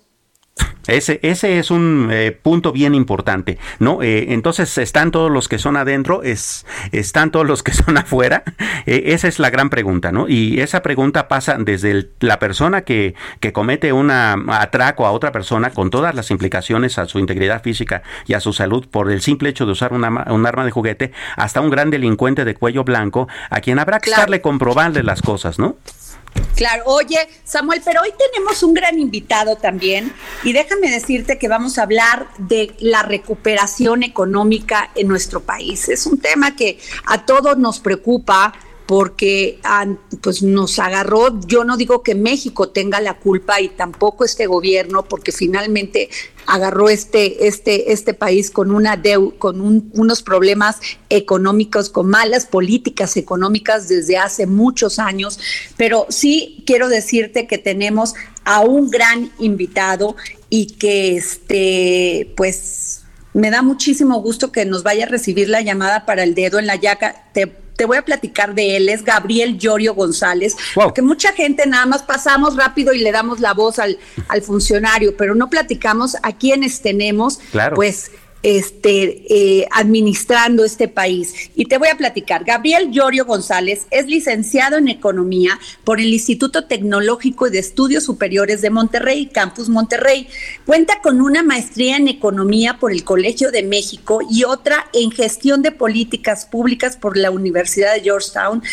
Ese, 0.88 1.20
ese 1.22 1.60
es 1.60 1.70
un 1.70 2.10
eh, 2.12 2.32
punto 2.32 2.72
bien 2.72 2.96
importante, 2.96 3.58
¿no? 3.80 4.02
Eh, 4.02 4.28
entonces, 4.34 4.78
¿están 4.78 5.12
todos 5.12 5.30
los 5.30 5.50
que 5.50 5.60
son 5.60 5.76
adentro? 5.76 6.24
Es, 6.24 6.66
¿Están 6.94 7.32
todos 7.32 7.46
los 7.46 7.62
que 7.62 7.74
son 7.74 7.98
afuera? 7.98 8.44
Eh, 8.86 9.04
esa 9.08 9.28
es 9.28 9.40
la 9.40 9.50
gran 9.50 9.70
pregunta, 9.70 10.14
¿no? 10.14 10.30
Y 10.30 10.62
esa 10.62 10.82
pregunta 10.82 11.28
pasa 11.28 11.58
desde 11.60 12.10
la 12.22 12.40
persona 12.40 12.82
que, 12.82 13.16
que 13.42 13.52
comete 13.52 13.92
un 13.92 14.12
atraco 14.12 15.06
a 15.06 15.12
otra 15.12 15.34
persona 15.34 15.72
con 15.72 15.90
todas 15.90 16.16
las 16.16 16.32
implicaciones 16.32 16.98
a 16.98 17.06
su 17.06 17.20
integridad 17.20 17.62
física 17.62 18.02
y 18.26 18.34
a 18.34 18.40
su 18.40 18.54
salud 18.54 18.88
por 18.90 19.12
el 19.12 19.22
simple 19.22 19.50
hecho 19.50 19.66
de 19.66 19.74
usar 19.74 19.92
un 19.92 20.06
arma 20.06 20.66
de 20.66 20.72
juguete, 20.72 21.12
hasta 21.36 21.60
un 21.60 21.70
gran 21.70 21.90
delincuente 21.90 22.46
de 22.46 22.56
cuello 22.56 22.86
blanco 22.86 23.28
a 23.50 23.60
quien 23.60 23.80
habrá 23.80 24.00
que 24.00 24.10
estarle 24.10 24.42
comprobando 24.42 25.02
las 25.04 25.22
cosas, 25.22 25.60
¿no? 25.60 25.76
Claro, 26.58 26.86
oye, 26.88 27.30
Samuel, 27.44 27.84
pero 27.86 28.02
hoy 28.02 28.10
tenemos 28.18 28.64
un 28.64 28.74
gran 28.74 28.98
invitado 28.98 29.58
también 29.58 30.12
y 30.44 30.54
déjame 30.54 30.90
decirte 30.90 31.38
que 31.38 31.48
vamos 31.48 31.78
a 31.78 31.84
hablar 31.84 32.28
de 32.40 32.74
la 32.80 33.04
recuperación 33.04 34.02
económica 34.02 34.90
en 34.96 35.08
nuestro 35.08 35.42
país. 35.42 35.88
Es 35.88 36.08
un 36.08 36.20
tema 36.20 36.56
que 36.56 36.80
a 37.06 37.28
todos 37.28 37.60
nos 37.60 37.80
preocupa 37.80 38.54
porque 38.88 39.60
pues 40.22 40.42
nos 40.42 40.80
agarró, 40.80 41.40
yo 41.42 41.66
no 41.66 41.76
digo 41.76 42.02
que 42.04 42.16
México 42.16 42.70
tenga 42.70 43.02
la 43.02 43.20
culpa 43.20 43.60
y 43.60 43.68
tampoco 43.68 44.24
este 44.24 44.48
gobierno, 44.48 45.04
porque 45.04 45.34
finalmente 45.34 46.10
agarró 46.46 46.88
este, 46.88 47.48
este, 47.48 47.92
este 47.92 48.14
país 48.14 48.50
con, 48.50 48.72
una 48.72 49.00
con 49.38 49.90
unos 49.94 50.24
problemas 50.24 50.78
económicos, 51.10 51.90
con 51.90 52.08
malas 52.08 52.46
políticas 52.46 53.18
económicas 53.18 53.90
desde 53.90 54.18
hace 54.18 54.48
muchos 54.48 55.00
años, 55.00 55.38
pero 55.76 56.06
sí 56.08 56.64
quiero 56.66 56.88
decirte 56.88 57.46
que 57.46 57.58
tenemos 57.58 58.16
a 58.46 58.62
un 58.62 58.90
gran 58.90 59.30
invitado 59.38 60.16
y 60.50 60.68
que 60.78 61.18
este, 61.18 62.34
pues 62.38 63.04
me 63.34 63.52
da 63.52 63.62
muchísimo 63.62 64.22
gusto 64.22 64.54
que 64.54 64.64
nos 64.64 64.84
vaya 64.84 65.06
a 65.06 65.10
recibir 65.10 65.50
la 65.50 65.62
llamada 65.62 66.06
para 66.06 66.24
el 66.24 66.34
dedo 66.34 66.58
en 66.58 66.66
la. 66.68 66.80
Te 67.34 67.67
te 67.78 67.86
voy 67.86 67.98
a 67.98 68.02
platicar 68.02 68.56
de 68.56 68.76
él, 68.76 68.90
es 68.90 69.04
Gabriel 69.04 69.58
Llorio 69.58 69.94
González, 69.94 70.58
porque 70.74 71.04
mucha 71.04 71.32
gente 71.32 71.66
nada 71.68 71.86
más 71.86 72.02
pasamos 72.02 72.58
rápido 72.58 72.92
y 72.92 73.00
le 73.00 73.12
damos 73.12 73.40
la 73.40 73.54
voz 73.54 73.78
al, 73.78 74.00
al 74.28 74.42
funcionario, 74.42 75.16
pero 75.16 75.36
no 75.36 75.50
platicamos 75.50 76.18
a 76.24 76.36
quienes 76.36 76.82
tenemos, 76.82 77.38
claro. 77.52 77.76
pues 77.76 78.12
este, 78.44 79.24
eh, 79.30 79.68
administrando 79.72 80.64
este 80.64 80.88
país. 80.88 81.52
Y 81.56 81.66
te 81.66 81.78
voy 81.78 81.90
a 81.90 81.98
platicar. 81.98 82.44
Gabriel 82.44 82.92
Llorio 82.92 83.26
González 83.26 83.88
es 83.92 84.06
licenciado 84.06 84.78
en 84.78 84.88
Economía 84.88 85.60
por 85.84 86.00
el 86.00 86.14
Instituto 86.14 86.66
Tecnológico 86.66 87.50
de 87.50 87.60
Estudios 87.60 88.04
Superiores 88.04 88.62
de 88.62 88.70
Monterrey, 88.70 89.28
Campus 89.28 89.70
Monterrey. 89.70 90.28
Cuenta 90.66 91.02
con 91.02 91.22
una 91.22 91.44
maestría 91.44 91.98
en 91.98 92.08
Economía 92.08 92.78
por 92.80 92.92
el 92.92 93.04
Colegio 93.04 93.52
de 93.52 93.64
México 93.64 94.20
y 94.30 94.44
otra 94.44 94.88
en 94.94 95.12
Gestión 95.12 95.62
de 95.62 95.72
Políticas 95.72 96.46
Públicas 96.46 96.98
por 96.98 97.18
la 97.18 97.32
Universidad 97.32 97.96
de 97.96 98.02
Georgetown 98.02 98.64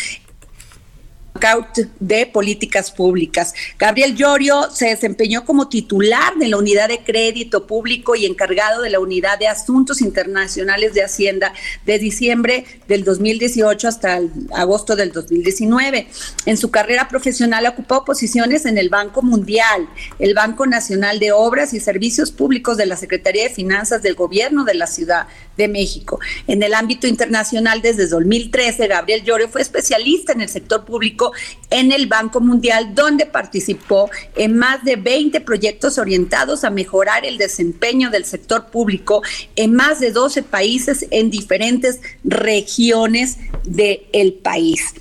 de 1.99 2.25
Políticas 2.25 2.91
Públicas. 2.91 3.53
Gabriel 3.77 4.15
Llorio 4.15 4.71
se 4.71 4.87
desempeñó 4.87 5.45
como 5.45 5.67
titular 5.67 6.35
de 6.37 6.47
la 6.47 6.57
Unidad 6.57 6.87
de 6.87 7.03
Crédito 7.03 7.67
Público 7.67 8.15
y 8.15 8.25
encargado 8.25 8.81
de 8.81 8.89
la 8.89 8.99
Unidad 8.99 9.37
de 9.37 9.47
Asuntos 9.47 10.01
Internacionales 10.01 10.93
de 10.93 11.03
Hacienda 11.03 11.53
de 11.85 11.99
diciembre 11.99 12.65
del 12.87 13.03
2018 13.03 13.87
hasta 13.87 14.21
agosto 14.53 14.95
del 14.95 15.11
2019. 15.11 16.07
En 16.45 16.57
su 16.57 16.71
carrera 16.71 17.09
profesional 17.09 17.65
ocupó 17.67 18.05
posiciones 18.05 18.65
en 18.65 18.77
el 18.77 18.89
Banco 18.89 19.21
Mundial, 19.21 19.87
el 20.19 20.33
Banco 20.33 20.65
Nacional 20.65 21.19
de 21.19 21.31
Obras 21.31 21.73
y 21.73 21.79
Servicios 21.79 22.31
Públicos 22.31 22.77
de 22.77 22.85
la 22.85 22.95
Secretaría 22.95 23.43
de 23.43 23.49
Finanzas 23.53 24.01
del 24.01 24.15
Gobierno 24.15 24.63
de 24.63 24.73
la 24.73 24.87
Ciudad 24.87 25.27
de 25.57 25.67
México. 25.67 26.19
En 26.47 26.63
el 26.63 26.73
ámbito 26.73 27.07
internacional, 27.07 27.81
desde 27.81 28.07
2013, 28.07 28.87
Gabriel 28.87 29.23
Llorio 29.23 29.49
fue 29.49 29.61
especialista 29.61 30.31
en 30.33 30.41
el 30.41 30.49
sector 30.49 30.85
público 30.85 31.24
en 31.69 31.91
el 31.91 32.07
Banco 32.07 32.39
Mundial, 32.39 32.95
donde 32.95 33.25
participó 33.25 34.09
en 34.35 34.57
más 34.57 34.83
de 34.83 34.95
20 34.95 35.41
proyectos 35.41 35.97
orientados 35.97 36.63
a 36.63 36.69
mejorar 36.69 37.25
el 37.25 37.37
desempeño 37.37 38.09
del 38.09 38.25
sector 38.25 38.67
público 38.67 39.21
en 39.55 39.73
más 39.73 39.99
de 39.99 40.11
12 40.11 40.43
países 40.43 41.05
en 41.11 41.29
diferentes 41.29 41.99
regiones 42.23 43.37
del 43.63 44.33
país. 44.33 44.93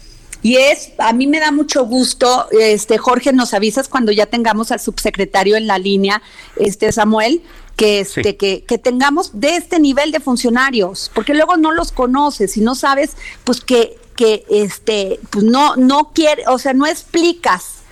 Y 0.44 0.56
es, 0.56 0.92
a 0.98 1.14
mí 1.14 1.26
me 1.26 1.40
da 1.40 1.50
mucho 1.50 1.86
gusto, 1.86 2.48
este 2.50 2.98
Jorge, 2.98 3.32
nos 3.32 3.54
avisas 3.54 3.88
cuando 3.88 4.12
ya 4.12 4.26
tengamos 4.26 4.72
al 4.72 4.80
subsecretario 4.80 5.56
en 5.56 5.66
la 5.66 5.78
línea, 5.78 6.20
este 6.56 6.92
Samuel, 6.92 7.40
que, 7.76 8.00
este, 8.00 8.36
que, 8.36 8.62
que, 8.62 8.76
tengamos 8.76 9.40
de 9.40 9.56
este 9.56 9.80
nivel 9.80 10.12
de 10.12 10.20
funcionarios, 10.20 11.10
porque 11.14 11.32
luego 11.32 11.56
no 11.56 11.72
los 11.72 11.92
conoces 11.92 12.58
y 12.58 12.60
no 12.60 12.74
sabes, 12.74 13.16
pues 13.44 13.62
que 13.62 13.96
que 14.16 14.44
este 14.50 15.20
pues 15.30 15.44
no 15.44 15.76
no 15.76 16.12
quiere, 16.14 16.44
o 16.48 16.58
sea, 16.58 16.72
no 16.72 16.86
explicas 16.86 17.83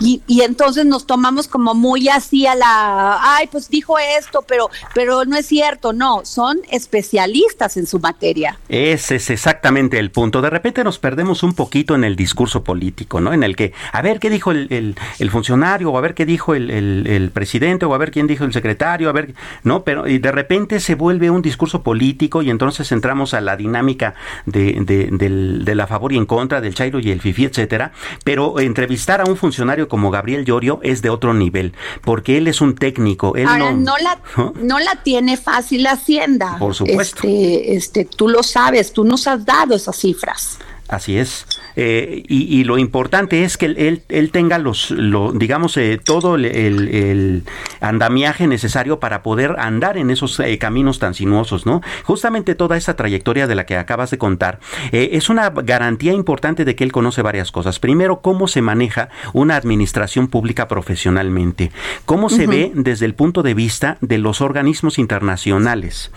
y, 0.00 0.22
y 0.26 0.42
entonces 0.42 0.84
nos 0.84 1.06
tomamos 1.06 1.48
como 1.48 1.74
muy 1.74 2.08
así 2.08 2.46
a 2.46 2.54
la, 2.54 3.18
ay, 3.20 3.48
pues 3.50 3.68
dijo 3.68 3.98
esto, 3.98 4.44
pero, 4.46 4.70
pero 4.94 5.24
no 5.24 5.36
es 5.36 5.46
cierto, 5.46 5.92
no, 5.92 6.24
son 6.24 6.58
especialistas 6.70 7.76
en 7.76 7.86
su 7.86 7.98
materia. 7.98 8.58
Ese 8.68 9.16
es 9.16 9.30
exactamente 9.30 9.98
el 9.98 10.10
punto. 10.10 10.42
De 10.42 10.50
repente 10.50 10.84
nos 10.84 10.98
perdemos 10.98 11.42
un 11.42 11.54
poquito 11.54 11.94
en 11.94 12.04
el 12.04 12.16
discurso 12.16 12.62
político, 12.62 13.20
¿no? 13.20 13.32
En 13.32 13.42
el 13.42 13.56
que, 13.56 13.72
a 13.92 14.02
ver 14.02 14.20
qué 14.20 14.30
dijo 14.30 14.50
el, 14.50 14.96
el, 15.18 15.30
funcionario, 15.30 15.90
o 15.90 15.98
a 15.98 16.00
ver 16.00 16.14
qué 16.14 16.26
dijo 16.26 16.54
el, 16.54 16.70
el, 16.70 17.30
presidente, 17.30 17.86
o 17.86 17.94
a 17.94 17.98
ver 17.98 18.10
quién 18.10 18.26
dijo 18.26 18.44
el 18.44 18.52
secretario, 18.52 19.08
a 19.08 19.12
ver, 19.12 19.34
¿no? 19.64 19.82
Pero 19.82 20.06
y 20.06 20.18
de 20.18 20.32
repente 20.32 20.80
se 20.80 20.94
vuelve 20.94 21.30
un 21.30 21.42
discurso 21.42 21.82
político 21.82 22.42
y 22.42 22.50
entonces 22.50 22.92
entramos 22.92 23.34
a 23.34 23.40
la 23.40 23.56
dinámica 23.56 24.14
de, 24.44 24.78
de, 24.80 25.08
del, 25.10 25.64
de 25.64 25.74
la 25.74 25.86
favor 25.86 26.12
y 26.12 26.16
en 26.16 26.26
contra, 26.26 26.60
del 26.60 26.74
Chairo 26.74 27.00
y 27.00 27.10
el 27.10 27.20
Fifi, 27.20 27.44
etcétera. 27.44 27.92
Pero 28.24 28.60
entrevistar 28.60 29.20
a 29.20 29.24
un 29.24 29.36
funcionario 29.36 29.85
como 29.88 30.10
Gabriel 30.10 30.44
Llorio 30.44 30.80
es 30.82 31.02
de 31.02 31.10
otro 31.10 31.34
nivel, 31.34 31.74
porque 32.02 32.38
él 32.38 32.48
es 32.48 32.60
un 32.60 32.74
técnico. 32.74 33.36
Él 33.36 33.46
Ahora, 33.46 33.72
no, 33.72 33.94
la, 33.98 34.18
¿no? 34.62 34.78
la 34.78 34.96
tiene 35.02 35.36
fácil 35.36 35.82
la 35.82 35.92
Hacienda. 35.92 36.56
Por 36.58 36.74
supuesto. 36.74 37.26
Este, 37.26 37.76
este, 37.76 38.04
tú 38.04 38.28
lo 38.28 38.42
sabes, 38.42 38.92
tú 38.92 39.04
nos 39.04 39.26
has 39.26 39.44
dado 39.44 39.74
esas 39.74 39.96
cifras. 39.96 40.58
Así 40.88 41.18
es. 41.18 41.46
Eh, 41.74 42.22
y, 42.28 42.64
lo 42.64 42.78
importante 42.78 43.44
es 43.44 43.56
que 43.56 43.66
él, 43.66 44.02
él 44.08 44.30
tenga 44.30 44.58
los, 44.58 44.90
lo, 44.92 45.32
digamos, 45.32 45.76
eh, 45.76 46.00
todo 46.02 46.36
el, 46.36 47.42
andamiaje 47.80 48.46
necesario 48.46 49.00
para 49.00 49.22
poder 49.22 49.56
andar 49.58 49.98
en 49.98 50.10
esos 50.10 50.38
eh, 50.40 50.56
caminos 50.58 50.98
tan 50.98 51.14
sinuosos, 51.14 51.66
¿no? 51.66 51.82
Justamente 52.04 52.54
toda 52.54 52.76
esa 52.76 52.94
trayectoria 52.94 53.46
de 53.46 53.54
la 53.54 53.66
que 53.66 53.76
acabas 53.76 54.10
de 54.10 54.18
contar 54.18 54.60
es 54.92 55.28
una 55.28 55.50
garantía 55.50 56.12
importante 56.12 56.64
de 56.64 56.74
que 56.74 56.84
él 56.84 56.92
conoce 56.92 57.20
varias 57.22 57.52
cosas. 57.52 57.78
Primero, 57.78 58.20
cómo 58.20 58.48
se 58.48 58.62
maneja 58.62 59.08
una 59.32 59.56
administración 59.56 60.28
pública 60.28 60.68
profesionalmente, 60.68 61.72
cómo 62.04 62.28
se 62.28 62.46
ve 62.46 62.72
desde 62.74 63.06
el 63.06 63.14
punto 63.14 63.42
de 63.42 63.54
vista 63.54 63.98
de 64.00 64.18
los 64.18 64.40
organismos 64.40 64.98
internacionales, 64.98 66.10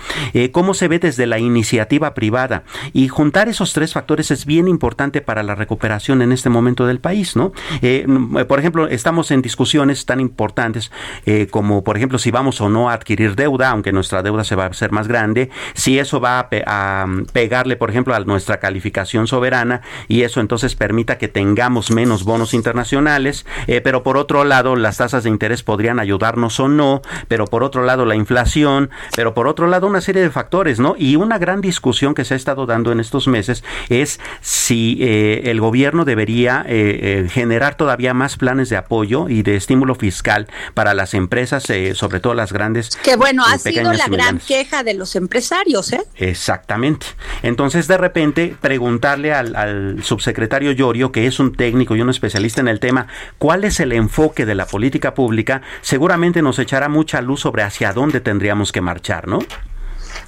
cómo 0.52 0.74
se 0.74 0.88
ve 0.88 1.00
desde 1.00 1.28
la 1.28 1.40
iniciativa 1.40 2.14
privada 2.14 2.64
y 2.94 3.08
juntar 3.08 3.50
esos 3.50 3.74
tres 3.74 3.94
factores 3.94 4.32
es 4.32 4.46
bien 4.46 4.59
importante 4.68 5.22
para 5.22 5.44
la 5.44 5.56
recuperación 5.56 6.22
en 6.22 6.32
este 6.32 6.50
momento 6.50 6.86
del 6.86 7.00
país, 7.00 7.36
¿no? 7.36 7.52
Eh, 7.82 8.06
por 8.48 8.60
ejemplo, 8.60 8.88
estamos 8.88 9.32
en 9.32 9.42
discusiones 9.42 10.06
tan 10.06 10.20
importantes 10.20 10.92
eh, 11.26 11.48
como, 11.50 11.84
por 11.84 11.98
ejemplo, 11.98 12.18
si 12.18 12.32
vamos 12.32 12.62
o 12.62 12.70
no 12.70 12.90
a 12.90 12.94
adquirir 12.94 13.36
deuda, 13.36 13.70
aunque 13.70 13.92
nuestra 13.92 14.24
deuda 14.24 14.44
se 14.44 14.56
va 14.56 14.66
a 14.66 14.68
hacer 14.68 14.92
más 14.92 15.08
grande, 15.08 15.50
si 15.74 16.00
eso 16.00 16.20
va 16.20 16.50
a, 16.66 17.06
pegarle, 17.34 17.76
por 17.76 17.90
ejemplo, 17.90 18.16
a 18.16 18.20
nuestra 18.20 18.60
calificación 18.60 19.28
soberana 19.28 19.82
y 20.08 20.24
eso 20.24 20.40
entonces 20.42 20.76
permita 20.76 21.18
que 21.18 21.28
tengamos 21.28 21.92
menos 21.92 22.24
bonos 22.24 22.54
internacionales, 22.54 23.46
eh, 23.68 23.82
pero 23.82 24.04
por 24.04 24.18
otro 24.18 24.44
lado, 24.44 24.76
las 24.76 24.98
tasas 24.98 25.24
de 25.24 25.30
interés 25.30 25.64
podrían 25.64 26.00
ayudarnos 26.00 26.60
o 26.60 26.68
no, 26.68 27.02
pero 27.28 27.46
por 27.46 27.64
otro 27.64 27.84
lado, 27.84 28.06
la 28.06 28.16
inflación, 28.16 28.90
pero 29.16 29.34
por 29.34 29.48
otro 29.48 29.68
lado, 29.68 29.88
una 29.88 30.02
serie 30.02 30.22
de 30.22 30.30
factores, 30.30 30.80
¿no? 30.80 30.96
Y 30.98 31.16
una 31.16 31.38
gran 31.38 31.62
discusión 31.62 32.14
que 32.14 32.26
se 32.26 32.34
ha 32.34 32.38
estado 32.38 32.66
dando 32.66 32.92
en 32.92 33.00
estos 33.00 33.28
meses 33.28 33.64
es 33.90 34.20
si 34.50 34.98
eh, 35.00 35.52
el 35.52 35.62
gobierno 35.62 36.06
debería 36.06 36.66
eh, 36.68 37.00
eh, 37.24 37.30
generar 37.30 37.76
todavía 37.76 38.16
más 38.16 38.36
planes 38.36 38.68
de 38.70 38.78
apoyo 38.78 39.30
y 39.30 39.44
de 39.44 39.56
estímulo 39.56 39.94
fiscal 39.94 40.48
para 40.74 40.96
las 40.96 41.14
empresas, 41.14 41.68
sobre 41.94 42.20
todo 42.20 42.34
las 42.34 42.52
grandes. 42.52 42.90
Que 43.04 43.16
bueno, 43.16 43.44
ha 43.46 43.60
sido 43.60 43.94
la 43.94 44.08
gran 44.08 44.40
queja 44.40 44.82
de 44.82 44.96
los 44.96 45.16
empresarios, 45.16 45.94
¿eh? 45.94 46.02
Exactamente. 46.16 47.06
Entonces, 47.44 47.88
de 47.88 48.00
repente, 48.00 48.56
preguntarle 48.60 49.36
al, 49.36 49.56
al 49.56 50.04
subsecretario 50.04 50.72
Llorio, 50.72 51.12
que 51.12 51.28
es 51.28 51.40
un 51.40 51.56
técnico 51.56 51.96
y 51.96 52.02
un 52.02 52.10
especialista 52.10 52.60
en 52.60 52.70
el 52.70 52.80
tema, 52.80 53.06
cuál 53.38 53.66
es 53.66 53.80
el 53.80 53.92
enfoque 53.92 54.48
de 54.48 54.56
la 54.56 54.66
política 54.66 55.14
pública, 55.14 55.62
seguramente 55.82 56.42
nos 56.42 56.58
echará 56.58 56.90
mucha 56.90 57.22
luz 57.22 57.42
sobre 57.42 57.62
hacia 57.62 57.94
dónde 57.94 58.20
tendríamos 58.20 58.72
que 58.72 58.82
marchar, 58.82 59.28
¿no? 59.28 59.40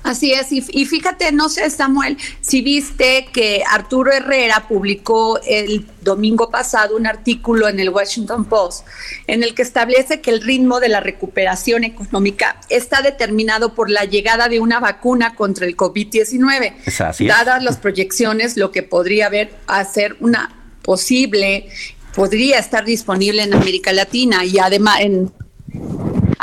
Así 0.03 0.33
es, 0.33 0.47
y, 0.51 0.85
fíjate, 0.85 1.31
no 1.31 1.47
sé, 1.47 1.69
Samuel, 1.69 2.17
si 2.41 2.61
viste 2.61 3.27
que 3.31 3.63
Arturo 3.69 4.11
Herrera 4.11 4.65
publicó 4.67 5.39
el 5.45 5.85
domingo 6.01 6.49
pasado 6.49 6.97
un 6.97 7.05
artículo 7.05 7.67
en 7.67 7.79
el 7.79 7.89
Washington 7.89 8.45
Post 8.45 8.85
en 9.27 9.43
el 9.43 9.53
que 9.53 9.61
establece 9.61 10.19
que 10.19 10.31
el 10.31 10.41
ritmo 10.41 10.79
de 10.79 10.89
la 10.89 11.01
recuperación 11.01 11.83
económica 11.83 12.59
está 12.69 13.03
determinado 13.03 13.75
por 13.75 13.91
la 13.91 14.05
llegada 14.05 14.49
de 14.49 14.59
una 14.59 14.79
vacuna 14.79 15.35
contra 15.35 15.67
el 15.67 15.77
COVID-19. 15.77 17.27
Dadas 17.27 17.63
las 17.63 17.77
proyecciones, 17.77 18.57
lo 18.57 18.71
que 18.71 18.81
podría 18.81 19.27
haber 19.27 19.53
hacer 19.67 20.17
una 20.19 20.55
posible, 20.81 21.69
podría 22.15 22.57
estar 22.57 22.85
disponible 22.85 23.43
en 23.43 23.53
América 23.53 23.93
Latina 23.93 24.43
y 24.45 24.57
además 24.57 25.01
en 25.01 25.31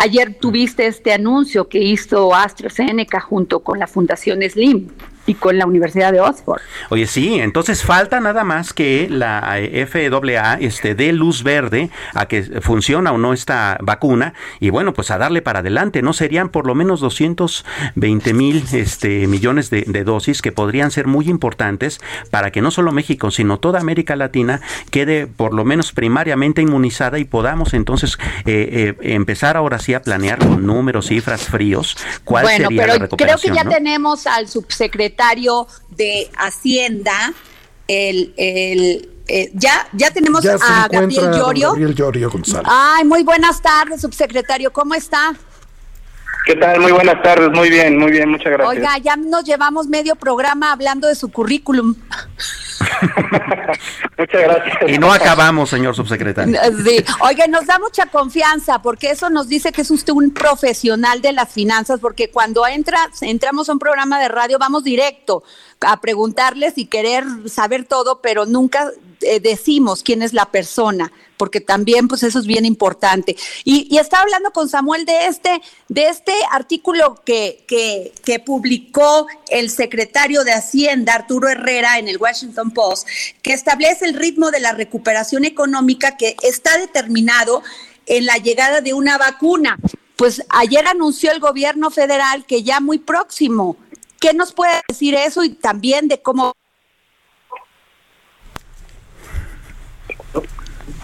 Ayer 0.00 0.33
tuviste 0.33 0.87
este 0.87 1.12
anuncio 1.12 1.69
que 1.69 1.81
hizo 1.81 2.33
AstraZeneca 2.33 3.19
junto 3.19 3.64
con 3.64 3.81
la 3.81 3.88
Fundación 3.88 4.40
Slim 4.49 4.87
y 5.28 5.35
con 5.35 5.58
la 5.58 5.66
Universidad 5.66 6.11
de 6.11 6.20
Oxford. 6.20 6.61
Oye, 6.88 7.06
sí, 7.06 7.38
entonces 7.38 7.82
falta 7.82 8.18
nada 8.18 8.44
más 8.44 8.73
que 8.73 9.08
la 9.10 9.58
FAA 9.86 10.54
este, 10.60 10.95
dé 10.95 11.12
luz 11.12 11.43
verde 11.43 11.91
a 12.14 12.26
que 12.26 12.43
funciona 12.62 13.12
o 13.12 13.19
no 13.19 13.34
esta 13.34 13.76
vacuna 13.82 14.32
y 14.58 14.71
bueno, 14.71 14.95
pues 14.95 15.10
a 15.10 15.19
darle 15.19 15.43
para 15.43 15.58
adelante, 15.58 16.00
¿no? 16.00 16.14
Serían 16.14 16.49
por 16.49 16.67
lo 16.67 16.75
menos 16.75 17.00
220 17.00 18.32
mil 18.32 18.64
este, 18.73 19.26
millones 19.26 19.69
de, 19.69 19.84
dosis 20.04 20.41
que 20.41 20.50
podrían 20.50 20.91
ser 20.91 21.06
muy 21.06 21.28
importantes 21.28 22.00
para 22.30 22.50
que 22.50 22.62
no 22.62 22.71
solo 22.71 22.91
México, 22.91 23.30
sino 23.30 23.58
toda 23.58 23.80
América 23.80 24.17
Latina 24.17 24.62
quede 24.91 25.26
por 25.26 25.52
lo 25.52 25.67
menos 25.67 25.93
primariamente 25.93 26.62
inmunizada 26.62 27.19
y 27.19 27.25
podamos 27.25 27.75
entonces 27.75 28.17
eh, 28.47 28.95
eh, 29.02 29.14
empezar 29.14 29.58
ahora 29.58 29.78
sí 29.78 29.93
a 29.93 30.00
planear 30.00 30.38
con 30.38 30.64
números, 30.64 31.08
cifras 31.08 31.43
fríos 31.43 31.99
cuál 32.25 32.47
sería 32.47 32.86
la 32.86 32.99
recuperación. 32.99 33.38
Creo 33.41 33.54
que 33.54 33.62
ya 33.62 33.69
tenemos 33.69 34.26
al 34.26 34.49
subsecretario 34.49 35.18
de 35.91 36.31
Hacienda, 36.37 37.33
el, 37.87 38.33
el 38.37 39.09
eh, 39.26 39.50
ya, 39.54 39.87
ya 39.93 40.11
tenemos 40.11 40.45
a 40.47 40.89
Gabriel 40.89 41.31
Llorio. 41.33 41.69
Gabriel 41.69 41.95
Llorio 41.95 42.31
González. 42.31 42.67
Ay, 42.71 43.04
muy 43.04 43.23
buenas 43.25 43.61
tardes, 43.61 44.00
subsecretario, 44.00 44.73
¿cómo 44.73 44.95
está? 44.95 45.35
¿Qué 46.47 46.57
tal? 46.57 46.81
Muy 46.81 46.93
buenas 46.93 47.23
tardes, 47.23 47.50
muy 47.50 47.69
bien, 47.69 47.99
muy 47.99 48.11
bien, 48.11 48.31
muchas 48.31 48.52
gracias. 48.52 48.71
Oiga, 48.71 48.97
ya 48.99 49.17
nos 49.17 49.45
llevamos 49.45 49.87
medio 49.87 50.17
programa 50.17 50.73
hablando 50.73 51.07
de 51.07 51.15
su 51.15 51.31
currículum. 51.31 51.95
Muchas 54.19 54.41
gracias. 54.43 54.76
Y 54.88 54.99
no 54.99 55.12
acabamos, 55.12 55.71
señor 55.71 55.95
subsecretario. 55.95 56.58
Sí. 56.84 57.04
Oiga, 57.21 57.47
nos 57.47 57.67
da 57.67 57.78
mucha 57.78 58.06
confianza 58.06 58.80
porque 58.80 59.10
eso 59.10 59.30
nos 59.30 59.49
dice 59.49 59.73
que 59.73 59.82
es 59.82 59.91
usted 59.91 60.12
un 60.12 60.30
profesional 60.32 61.21
de 61.21 61.32
las 61.32 61.52
finanzas, 61.52 62.00
porque 62.00 62.30
cuando 62.30 62.67
entra, 62.67 62.99
entramos 63.21 63.69
a 63.69 63.73
un 63.73 63.78
programa 63.78 64.21
de 64.21 64.28
radio, 64.28 64.58
vamos 64.58 64.84
directo 64.84 65.43
a 65.80 66.00
preguntarles 66.00 66.76
y 66.76 66.86
querer 66.86 67.25
saber 67.47 67.84
todo, 67.84 68.21
pero 68.21 68.47
nunca 68.47 68.91
eh, 69.21 69.41
decimos 69.41 70.02
quién 70.02 70.23
es 70.23 70.32
la 70.32 70.47
persona, 70.47 71.12
porque 71.36 71.60
también 71.60 72.08
pues 72.08 72.23
eso 72.23 72.38
es 72.38 72.47
bien 72.47 72.64
importante. 72.64 73.36
Y, 73.64 73.97
estaba 73.99 74.23
hablando 74.23 74.50
con 74.50 74.69
Samuel 74.69 75.04
de 75.04 75.26
este, 75.26 75.60
de 75.88 76.08
este 76.08 76.32
artículo 76.50 77.21
que, 77.25 77.64
que, 77.67 78.12
que 78.25 78.38
publicó 78.38 79.26
el 79.49 79.71
secretario 79.71 80.45
de 80.45 80.52
Hacienda, 80.52 81.14
Arturo 81.14 81.49
Herrera, 81.49 81.99
en 81.99 82.08
el 82.08 82.19
Washington 82.19 82.68
Post, 82.71 83.09
que 83.43 83.52
establece 83.52 84.04
el 84.04 84.15
ritmo 84.15 84.50
de 84.50 84.61
la 84.61 84.73
recuperación 84.73 85.45
económica 85.45 86.17
que 86.17 86.37
está 86.43 86.76
determinado 86.78 87.63
en 88.07 88.26
la 88.26 88.37
llegada 88.37 88.81
de 88.81 88.95
una 88.95 89.19
vacuna. 89.19 89.78
Pues 90.17 90.45
ayer 90.49 90.87
anunció 90.87 91.31
el 91.31 91.41
gobierno 91.41 91.91
federal 91.91 92.45
que 92.45 92.63
ya 92.63 92.81
muy 92.81 92.99
próximo 92.99 93.76
¿Qué 94.21 94.35
nos 94.35 94.52
puede 94.52 94.73
decir 94.89 95.15
eso 95.15 95.45
y 95.45 95.54
también 95.54 96.09
de 96.09 96.21
cómo... 96.21 96.52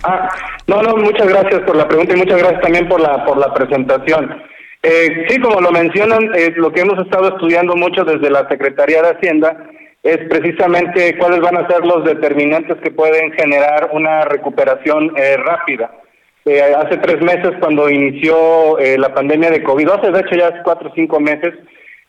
Ah, 0.03 0.29
no, 0.67 0.83
no, 0.83 0.97
muchas 0.97 1.29
gracias 1.29 1.63
por 1.63 1.77
la 1.77 1.87
pregunta 1.87 2.15
y 2.15 2.19
muchas 2.19 2.39
gracias 2.39 2.61
también 2.61 2.89
por 2.89 3.01
la 3.01 3.25
por 3.25 3.39
la 3.39 3.55
presentación. 3.55 4.43
Eh, 4.83 5.27
sí, 5.29 5.41
como 5.41 5.61
lo 5.61 5.71
mencionan, 5.73 6.35
eh, 6.35 6.53
lo 6.57 6.73
que 6.73 6.81
hemos 6.81 6.99
estado 6.99 7.29
estudiando 7.29 7.75
mucho 7.75 8.05
desde 8.05 8.31
la 8.31 8.47
Secretaría 8.49 9.01
de 9.01 9.11
Hacienda 9.11 9.71
es 10.05 10.19
precisamente 10.29 11.19
cuáles 11.19 11.41
van 11.41 11.57
a 11.57 11.67
ser 11.67 11.85
los 11.85 12.05
determinantes 12.05 12.77
que 12.85 12.93
pueden 12.93 13.33
generar 13.33 13.91
una 13.93 14.25
recuperación 14.27 15.13
eh, 15.17 15.37
rápida. 15.39 15.91
hace 16.77 16.99
tres 16.99 17.21
meses, 17.23 17.53
cuando 17.59 17.91
inició 17.91 18.77
la 18.99 19.13
pandemia 19.13 19.51
de 19.51 19.65
COVID, 19.65 19.89
hace 19.89 20.13
de 20.13 20.21
hecho 20.21 20.37
ya 20.37 20.63
cuatro 20.63 20.91
o 20.91 20.95
cinco 20.95 21.19
meses, 21.19 21.55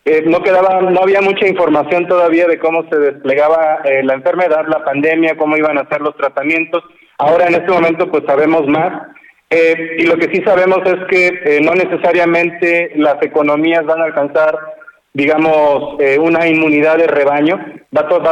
eh, 0.07 0.21
no 0.23 0.43
quedaba, 0.43 0.81
no 0.81 1.01
había 1.01 1.19
mucha 1.19 1.47
información 1.47 2.07
todavía 2.07 2.45
de 2.45 2.59
cómo 2.59 2.87
se 2.91 2.99
desplegaba 2.99 3.79
eh, 3.85 4.03
la 4.03 4.13
enfermedad, 4.13 4.67
la 4.67 4.85
pandemia, 4.85 5.35
cómo 5.35 5.57
iban 5.57 5.79
a 5.79 5.89
ser 5.89 6.01
los 6.01 6.15
tratamientos. 6.15 6.83
Ahora 7.17 7.47
en 7.47 7.55
este 7.55 7.71
momento 7.71 8.11
pues 8.11 8.23
sabemos 8.27 8.67
más 8.67 9.07
eh, 9.49 9.95
y 9.97 10.05
lo 10.05 10.15
que 10.17 10.29
sí 10.31 10.43
sabemos 10.45 10.77
es 10.85 11.07
que 11.09 11.59
no 11.61 11.73
necesariamente 11.73 12.91
las 12.97 13.19
economías 13.23 13.83
van 13.85 14.01
a 14.01 14.05
alcanzar 14.05 14.55
digamos, 15.15 15.99
eh, 15.99 16.19
una 16.19 16.47
inmunidad 16.47 16.97
de 16.97 17.07
rebaño. 17.07 17.59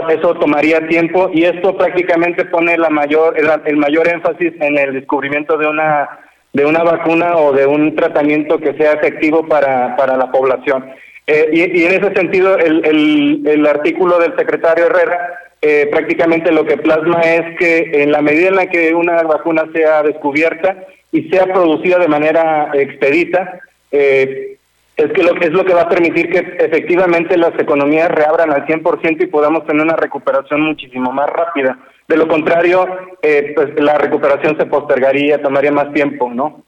Eso 0.10 0.36
tomaría 0.36 0.88
tiempo 0.88 1.32
y 1.34 1.46
esto 1.46 1.76
prácticamente 1.76 2.46
pone 2.46 2.78
la 2.78 2.90
mayor, 2.90 3.36
el, 3.66 3.78
mayor 3.78 4.08
énfasis 4.08 4.54
en 4.60 4.78
el 4.78 4.94
descubrimiento 4.94 5.58
de 5.58 5.68
una, 5.68 6.20
de 6.52 6.66
una 6.66 6.84
vacuna 6.84 7.38
o 7.38 7.54
de 7.54 7.66
un 7.66 7.96
tratamiento 7.96 8.60
que 8.60 8.74
sea 8.74 8.94
efectivo 8.94 9.48
para, 9.48 9.96
para 9.96 10.18
la 10.18 10.32
población. 10.32 10.86
Eh, 11.26 11.50
y, 11.54 11.84
en 11.86 11.94
ese 11.94 12.14
sentido, 12.14 12.58
el, 12.58 12.86
el, 12.86 13.42
el 13.48 13.66
artículo 13.66 14.20
del 14.20 14.36
secretario 14.36 14.86
Herrera 14.86 15.40
eh, 15.66 15.88
prácticamente 15.90 16.52
lo 16.52 16.66
que 16.66 16.76
plasma 16.76 17.22
es 17.22 17.58
que 17.58 18.04
en 18.04 18.12
la 18.12 18.22
medida 18.22 18.50
en 18.50 18.58
la 18.58 18.66
que 18.66 18.94
una 18.94 19.24
vacuna 19.24 19.64
sea 19.74 20.04
descubierta 20.04 20.76
y 21.14 21.30
sea 21.30 21.46
producida 21.46 22.00
de 22.00 22.10
manera 22.10 22.70
expedita, 22.74 23.62
eh, 23.90 24.58
es 24.96 25.12
que 25.12 25.24
lo 25.24 25.34
que 25.34 25.48
es 25.48 25.52
lo 25.52 25.66
que 25.66 25.74
va 25.74 25.82
a 25.82 25.90
permitir 25.90 26.30
que 26.30 26.40
efectivamente 26.64 27.38
las 27.38 27.58
economías 27.60 28.10
reabran 28.10 28.52
al 28.52 28.66
100% 28.66 29.24
y 29.24 29.28
podamos 29.28 29.66
tener 29.66 29.82
una 29.82 29.96
recuperación 29.96 30.62
muchísimo 30.62 31.12
más 31.12 31.30
rápida. 31.30 31.80
De 32.08 32.18
lo 32.18 32.28
contrario, 32.28 32.86
eh, 33.22 33.54
pues 33.56 33.74
la 33.82 33.98
recuperación 33.98 34.58
se 34.58 34.66
postergaría, 34.66 35.42
tomaría 35.42 35.72
más 35.72 35.92
tiempo, 35.94 36.30
¿no? 36.32 36.64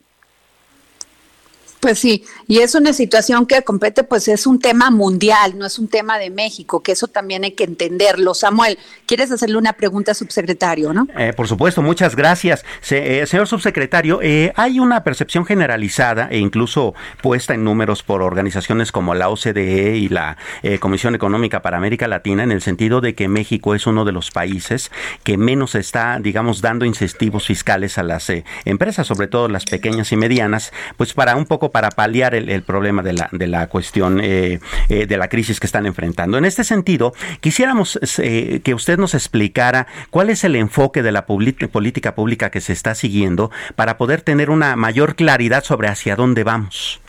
Pues 1.80 2.00
sí, 2.00 2.24
y 2.48 2.60
es 2.60 2.74
una 2.74 2.94
situación 2.94 3.46
que 3.46 3.62
compete, 3.62 4.04
pues 4.04 4.28
es 4.28 4.48
un 4.48 4.60
tema 4.60 4.90
mundial, 4.90 5.58
no 5.58 5.66
es 5.66 5.78
un 5.78 5.88
tema 5.88 6.18
de 6.18 6.30
México, 6.30 6.82
que 6.82 6.94
eso 6.94 7.08
también 7.08 7.44
hay 7.44 7.52
que 7.52 7.64
entenderlo. 7.64 8.34
Samuel, 8.34 8.80
¿quieres 9.06 9.32
hacerle 9.32 9.58
una 9.58 9.74
pregunta, 9.74 10.14
subsecretario, 10.14 10.94
no? 10.94 11.08
Eh, 11.18 11.34
por 11.34 11.48
supuesto, 11.48 11.82
muchas 11.82 12.16
gracias. 12.16 12.66
Eh, 12.90 13.26
señor 13.28 13.48
subsecretario, 13.48 14.20
eh, 14.24 14.52
hay 14.56 14.80
una 14.80 15.04
percepción 15.04 15.46
generalizada 15.46 16.28
e 16.32 16.40
incluso 16.40 16.96
puesta 17.22 17.54
en 17.54 17.64
números 17.64 18.04
por 18.04 18.22
organizaciones 18.22 18.92
como 18.92 19.14
la 19.14 19.30
OCDE 19.30 19.98
y 19.98 20.10
la 20.10 20.38
Comisión 20.80 21.16
Económica 21.16 21.62
para 21.62 21.78
América 21.78 22.08
Latina 22.08 22.44
en 22.44 22.52
el 22.52 22.62
sentido 22.62 23.02
de 23.02 23.14
que 23.14 23.28
México 23.28 23.76
es 23.76 23.86
uno 23.86 24.06
de 24.06 24.12
los 24.12 24.32
países 24.32 24.92
que 25.24 25.38
menos 25.38 25.76
está, 25.76 26.20
digamos, 26.20 26.62
dando 26.62 26.86
incentivos 26.86 27.46
fiscales 27.46 27.98
a 27.98 28.04
las 28.04 28.32
empresas, 28.66 29.08
sobre 29.08 29.28
todo 29.28 29.48
las 29.50 29.66
pequeñas 29.66 30.12
y 30.12 30.16
medianas, 30.16 30.72
pues 30.98 31.14
para 31.14 31.36
un 31.36 31.46
poco 31.46 31.65
para 31.72 31.90
paliar 31.90 32.36
el, 32.36 32.64
problema 32.64 33.02
de 33.02 33.14
la, 33.14 33.30
de 33.32 33.48
la 33.48 33.68
cuestión 33.68 34.20
eh, 34.22 34.60
eh, 34.90 35.06
de 35.06 35.18
la 35.18 35.28
crisis 35.28 35.60
que 35.60 35.66
están 35.66 35.86
enfrentando. 35.86 36.38
En 36.38 36.46
este 36.46 36.64
sentido, 36.64 37.14
quisiéramos 37.42 38.00
eh, 38.22 38.62
que 38.64 38.74
usted 38.74 38.98
nos 38.98 39.14
explicara 39.14 39.88
cuál 40.10 40.30
es 40.30 40.44
el 40.44 40.56
enfoque 40.56 41.04
de 41.04 41.12
la 41.12 41.26
política 41.26 42.16
pública 42.16 42.50
que 42.50 42.62
se 42.62 42.74
está 42.74 42.96
siguiendo 42.96 43.52
para 43.76 43.98
poder 43.98 44.22
tener 44.22 44.50
una 44.50 44.76
mayor 44.76 45.16
claridad 45.16 45.64
sobre 45.64 45.88
hacia 45.88 46.16
dónde 46.16 46.44
vamos. 46.44 47.02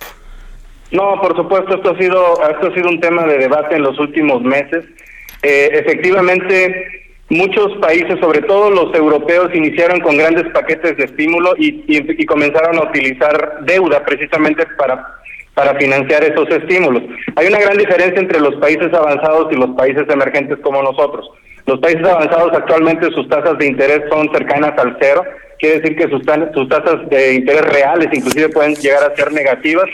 No, 0.92 1.20
por 1.20 1.34
supuesto, 1.36 1.76
esto 1.76 1.90
ha 1.90 1.98
sido, 1.98 2.34
esto 2.48 2.68
ha 2.68 2.74
sido 2.74 2.88
un 2.88 3.00
tema 3.00 3.24
de 3.26 3.38
debate 3.38 3.76
en 3.76 3.82
los 3.82 3.98
últimos 3.98 4.42
meses. 4.42 4.84
efectivamente, 5.42 7.05
Muchos 7.28 7.76
países, 7.78 8.20
sobre 8.20 8.40
todo 8.42 8.70
los 8.70 8.94
europeos, 8.94 9.50
iniciaron 9.52 9.98
con 10.00 10.16
grandes 10.16 10.44
paquetes 10.52 10.96
de 10.96 11.04
estímulo 11.04 11.54
y, 11.58 12.24
comenzaron 12.26 12.78
a 12.78 12.82
utilizar 12.82 13.64
deuda 13.64 14.04
precisamente 14.04 14.64
para, 14.78 15.04
para 15.54 15.74
financiar 15.74 16.22
esos 16.22 16.48
estímulos. 16.50 17.02
Hay 17.34 17.48
una 17.48 17.58
gran 17.58 17.78
diferencia 17.78 18.20
entre 18.20 18.38
los 18.38 18.54
países 18.56 18.92
avanzados 18.94 19.52
y 19.52 19.56
los 19.56 19.70
países 19.70 20.04
emergentes 20.08 20.58
como 20.62 20.80
nosotros. 20.82 21.28
Los 21.66 21.80
países 21.80 22.06
avanzados 22.06 22.52
actualmente 22.52 23.10
sus 23.10 23.28
tasas 23.28 23.58
de 23.58 23.66
interés 23.66 24.02
son 24.08 24.30
cercanas 24.32 24.78
al 24.78 24.96
cero, 25.00 25.24
quiere 25.58 25.80
decir 25.80 25.96
que 25.96 26.08
sus, 26.08 26.22
sus 26.54 26.68
tasas 26.68 27.08
de 27.10 27.34
interés 27.34 27.62
reales 27.62 28.08
inclusive 28.12 28.50
pueden 28.50 28.74
llegar 28.76 29.02
a 29.02 29.16
ser 29.16 29.32
negativas 29.32 29.86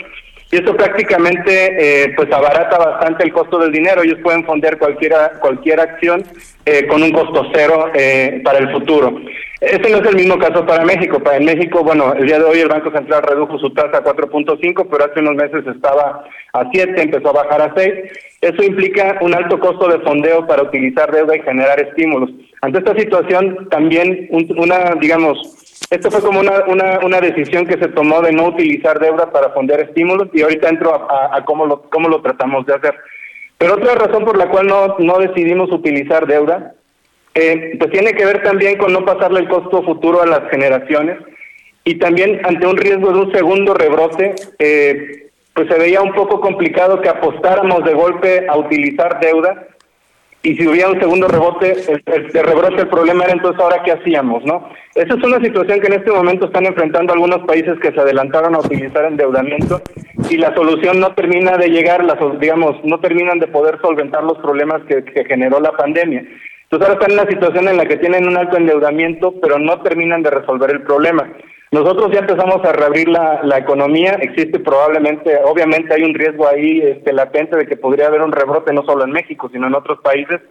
y 0.53 0.57
esto 0.57 0.77
prácticamente 0.77 2.03
eh, 2.03 2.13
pues 2.15 2.31
abarata 2.31 2.77
bastante 2.77 3.23
el 3.23 3.33
costo 3.33 3.57
del 3.57 3.71
dinero. 3.71 4.03
Ellos 4.03 4.19
pueden 4.21 4.45
fondear 4.45 4.77
cualquier, 4.77 5.11
cualquier 5.41 5.79
acción 5.79 6.23
eh, 6.63 6.85
con 6.85 7.01
un 7.01 7.11
costo 7.11 7.49
cero 7.51 7.87
eh, 7.95 8.39
para 8.43 8.59
el 8.59 8.71
futuro. 8.71 9.19
Este 9.59 9.89
no 9.89 9.97
es 9.97 10.05
el 10.07 10.15
mismo 10.15 10.37
caso 10.37 10.63
para 10.63 10.85
México. 10.85 11.19
Para 11.19 11.39
México, 11.39 11.83
bueno, 11.83 12.13
el 12.13 12.27
día 12.27 12.37
de 12.37 12.45
hoy 12.45 12.59
el 12.59 12.67
Banco 12.67 12.91
Central 12.91 13.23
redujo 13.23 13.57
su 13.57 13.71
tasa 13.71 13.97
a 13.97 14.03
4.5, 14.03 14.87
pero 14.91 15.05
hace 15.05 15.21
unos 15.21 15.33
meses 15.33 15.65
estaba 15.65 16.23
a 16.53 16.69
7, 16.71 17.01
empezó 17.01 17.29
a 17.29 17.43
bajar 17.43 17.61
a 17.63 17.73
6. 17.75 17.93
Eso 18.41 18.61
implica 18.61 19.17
un 19.21 19.33
alto 19.33 19.59
costo 19.59 19.87
de 19.87 20.01
fondeo 20.01 20.45
para 20.45 20.61
utilizar 20.61 21.11
deuda 21.11 21.35
y 21.35 21.41
generar 21.41 21.79
estímulos. 21.79 22.29
Ante 22.61 22.77
esta 22.77 22.93
situación, 22.93 23.69
también 23.71 24.29
una, 24.29 24.93
digamos, 25.01 25.62
esto 25.89 26.11
fue 26.11 26.21
como 26.21 26.39
una, 26.39 26.63
una, 26.67 26.99
una, 27.03 27.19
decisión 27.19 27.65
que 27.65 27.77
se 27.77 27.89
tomó 27.89 28.21
de 28.21 28.31
no 28.31 28.47
utilizar 28.47 28.99
deuda 28.99 29.31
para 29.31 29.51
fondear 29.51 29.81
estímulos 29.81 30.29
y 30.33 30.41
ahorita 30.41 30.69
entro 30.69 30.93
a, 31.09 31.43
cómo, 31.45 31.65
lo, 31.65 31.83
cómo 31.89 32.09
lo 32.09 32.21
tratamos 32.21 32.65
de 32.65 32.75
hacer. 32.75 32.95
Pero 33.57 33.75
otra 33.75 33.95
razón 33.95 34.25
por 34.25 34.37
la 34.37 34.49
cual 34.49 34.67
no, 34.67 34.95
no 34.99 35.19
decidimos 35.19 35.71
utilizar 35.71 36.25
deuda, 36.25 36.73
eh, 37.35 37.75
pues 37.79 37.91
tiene 37.91 38.13
que 38.13 38.25
ver 38.25 38.43
también 38.43 38.77
con 38.77 38.93
no 38.93 39.05
pasarle 39.05 39.41
el 39.41 39.49
costo 39.49 39.83
futuro 39.83 40.21
a 40.21 40.27
las 40.27 40.49
generaciones 40.49 41.17
y 41.83 41.95
también 41.95 42.41
ante 42.45 42.65
un 42.65 42.77
riesgo 42.77 43.11
de 43.11 43.19
un 43.19 43.31
segundo 43.31 43.73
rebrote, 43.73 44.35
eh, 44.59 45.29
pues 45.53 45.67
se 45.67 45.77
veía 45.77 46.01
un 46.01 46.13
poco 46.13 46.39
complicado 46.39 47.01
que 47.01 47.09
apostáramos 47.09 47.83
de 47.83 47.93
golpe 47.93 48.47
a 48.47 48.57
utilizar 48.57 49.19
deuda 49.19 49.67
y 50.43 50.57
si 50.57 50.67
hubiera 50.67 50.89
un 50.89 50.99
segundo 50.99 51.29
rebote, 51.29 51.73
el, 51.87 52.43
rebrote 52.43 52.81
el 52.81 52.89
problema 52.89 53.23
era 53.23 53.33
entonces 53.33 53.61
ahora 53.61 53.81
qué 53.83 53.93
hacíamos, 53.93 54.43
¿no? 54.43 54.69
Esa 54.93 55.13
es 55.13 55.23
una 55.23 55.39
situación 55.39 55.79
que 55.79 55.87
en 55.87 55.93
este 55.93 56.11
momento 56.11 56.47
están 56.47 56.65
enfrentando 56.65 57.13
algunos 57.13 57.39
países 57.47 57.79
que 57.79 57.93
se 57.93 57.99
adelantaron 57.99 58.53
a 58.53 58.59
utilizar 58.59 59.05
endeudamiento 59.05 59.81
y 60.29 60.35
la 60.35 60.53
solución 60.53 60.99
no 60.99 61.15
termina 61.15 61.57
de 61.57 61.69
llegar, 61.69 62.03
las, 62.03 62.17
digamos, 62.39 62.75
no 62.83 62.99
terminan 62.99 63.39
de 63.39 63.47
poder 63.47 63.79
solventar 63.81 64.23
los 64.25 64.37
problemas 64.39 64.81
que, 64.83 65.05
que 65.05 65.23
generó 65.23 65.61
la 65.61 65.71
pandemia. 65.71 66.25
Entonces 66.73 66.89
ahora 66.89 67.05
están 67.05 67.11
en 67.11 67.21
una 67.21 67.31
situación 67.31 67.67
en 67.67 67.77
la 67.77 67.85
que 67.85 67.97
tienen 67.97 68.27
un 68.27 68.35
alto 68.35 68.57
endeudamiento, 68.57 69.35
pero 69.39 69.59
no 69.59 69.79
terminan 69.83 70.23
de 70.23 70.31
resolver 70.31 70.71
el 70.71 70.81
problema. 70.81 71.31
Nosotros 71.71 72.11
ya 72.11 72.21
empezamos 72.21 72.65
a 72.65 72.71
reabrir 72.71 73.09
la, 73.09 73.41
la, 73.43 73.59
economía, 73.59 74.13
existe 74.19 74.57
probablemente, 74.57 75.37
obviamente 75.45 75.93
hay 75.93 76.01
un 76.01 76.15
riesgo 76.15 76.47
ahí 76.47 76.81
este, 76.81 77.13
latente 77.13 77.57
de 77.57 77.67
que 77.67 77.77
podría 77.77 78.07
haber 78.07 78.23
un 78.23 78.31
rebrote 78.31 78.73
no 78.73 78.83
solo 78.85 79.03
en 79.03 79.11
México, 79.11 79.51
sino 79.53 79.67
en 79.67 79.75
otros 79.75 79.99
países, 80.01 80.41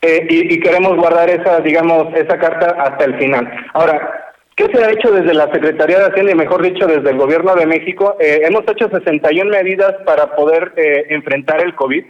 eh, 0.00 0.24
y, 0.30 0.60
queremos 0.60 0.96
guardar 0.96 1.28
esa, 1.28 1.58
digamos, 1.58 2.06
esa 2.14 2.38
carta 2.38 2.76
hasta 2.78 3.06
el 3.06 3.18
final. 3.18 3.50
Ahora, 3.72 4.32
¿qué 4.54 4.66
se 4.66 4.84
ha 4.84 4.92
hecho 4.92 5.10
desde 5.10 5.34
la 5.34 5.50
Secretaría 5.50 5.98
de 5.98 6.06
Hacienda 6.06 6.30
y 6.30 6.36
mejor 6.36 6.62
dicho 6.62 6.86
desde 6.86 7.10
el 7.10 7.18
Gobierno 7.18 7.56
de 7.56 7.66
México? 7.66 8.16
Eh, 8.20 8.42
hemos 8.44 8.62
hecho 8.68 8.88
61 8.88 9.50
medidas 9.50 9.94
para 10.06 10.36
poder 10.36 10.72
eh, 10.76 11.06
enfrentar 11.08 11.60
el 11.64 11.74
COVID. 11.74 12.04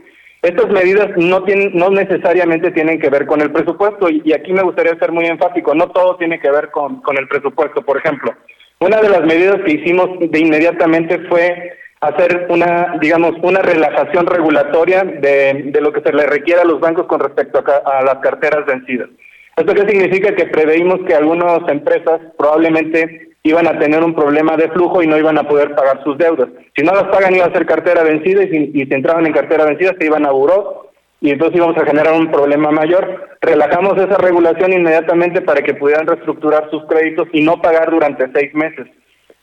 Estas 0.44 0.68
medidas 0.68 1.08
no, 1.16 1.42
tienen, 1.44 1.70
no 1.72 1.88
necesariamente 1.88 2.70
tienen 2.70 3.00
que 3.00 3.08
ver 3.08 3.24
con 3.24 3.40
el 3.40 3.50
presupuesto 3.50 4.10
y, 4.10 4.30
aquí 4.34 4.52
me 4.52 4.62
gustaría 4.62 4.94
ser 4.98 5.10
muy 5.10 5.24
enfático, 5.24 5.74
no 5.74 5.88
todo 5.88 6.16
tiene 6.16 6.38
que 6.38 6.50
ver 6.50 6.70
con, 6.70 7.00
el 7.18 7.26
presupuesto. 7.28 7.80
Por 7.80 7.96
ejemplo, 7.96 8.34
una 8.78 9.00
de 9.00 9.08
las 9.08 9.22
medidas 9.22 9.56
que 9.64 9.72
hicimos 9.72 10.10
de 10.20 10.38
inmediatamente 10.38 11.18
fue 11.30 11.72
hacer 12.02 12.46
una, 12.50 12.98
digamos, 13.00 13.32
una 13.42 13.62
relajación 13.62 14.26
regulatoria 14.26 15.02
de, 15.02 15.70
de 15.72 15.80
lo 15.80 15.94
que 15.94 16.02
se 16.02 16.12
le 16.12 16.26
requiere 16.26 16.60
a 16.60 16.66
los 16.66 16.78
bancos 16.78 17.06
con 17.06 17.20
respecto 17.20 17.64
a, 17.66 18.00
a 18.00 18.02
las 18.02 18.16
carteras 18.16 18.66
vencidas. 18.66 19.08
¿Esto 19.56 19.72
qué 19.72 19.88
significa? 19.88 20.34
Que 20.34 20.44
preveímos 20.44 21.00
que 21.06 21.14
algunas 21.14 21.66
empresas 21.68 22.20
probablemente 22.36 23.33
iban 23.46 23.66
a 23.66 23.78
tener 23.78 24.02
un 24.02 24.14
problema 24.14 24.56
de 24.56 24.70
flujo 24.70 25.02
y 25.02 25.06
no 25.06 25.18
iban 25.18 25.36
a 25.36 25.46
poder 25.46 25.74
pagar 25.74 26.02
sus 26.02 26.16
deudas. 26.16 26.48
Si 26.74 26.82
no 26.82 26.92
las 26.92 27.04
pagan 27.04 27.34
iba 27.34 27.44
a 27.44 27.52
ser 27.52 27.66
cartera 27.66 28.02
vencida 28.02 28.42
y 28.42 28.48
si, 28.48 28.88
entraban 28.90 29.26
en 29.26 29.34
cartera 29.34 29.66
vencida 29.66 29.94
se 29.98 30.06
iban 30.06 30.24
a 30.24 30.30
buró 30.30 30.90
y 31.20 31.30
entonces 31.30 31.56
íbamos 31.58 31.76
a 31.76 31.84
generar 31.84 32.14
un 32.14 32.30
problema 32.30 32.70
mayor. 32.70 33.36
Relajamos 33.42 33.98
esa 33.98 34.16
regulación 34.16 34.72
inmediatamente 34.72 35.42
para 35.42 35.60
que 35.60 35.74
pudieran 35.74 36.06
reestructurar 36.06 36.70
sus 36.70 36.86
créditos 36.86 37.28
y 37.32 37.42
no 37.42 37.60
pagar 37.60 37.90
durante 37.90 38.30
seis 38.32 38.54
meses. 38.54 38.86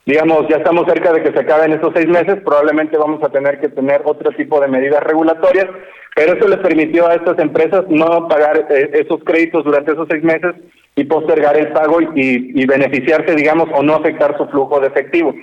Digamos, 0.04 0.48
ya 0.50 0.58
estamos 0.58 0.88
cerca 0.88 1.14
de 1.14 1.22
que 1.22 1.32
se 1.32 1.40
acaben 1.40 1.74
esos 1.74 1.94
seis 1.94 2.08
meses, 2.08 2.42
probablemente 2.44 2.98
vamos 2.98 3.24
a 3.24 3.30
tener 3.30 3.60
que 3.60 3.70
tener 3.70 4.02
otro 4.04 4.32
tipo 4.32 4.60
de 4.60 4.68
medidas 4.68 5.04
regulatorias, 5.04 5.68
pero 6.16 6.34
eso 6.34 6.48
les 6.48 6.58
permitió 6.58 7.08
a 7.08 7.14
estas 7.14 7.38
empresas 7.38 7.84
no 7.88 8.28
pagar 8.28 8.66
eh, 8.72 8.90
esos 8.94 9.24
créditos 9.24 9.64
durante 9.64 9.92
esos 9.92 10.08
seis 10.10 10.24
meses 10.24 10.56
y 10.96 11.06
postergar 11.06 11.58
el 11.58 11.70
pago 11.70 12.00
y, 12.02 12.66
beneficiarse, 12.66 13.36
digamos, 13.36 13.70
o 13.74 13.82
no 13.82 13.96
afectar 13.96 14.36
su 14.38 14.46
flujo 14.48 14.80
de 14.80 14.88
efectivo. 14.88 15.34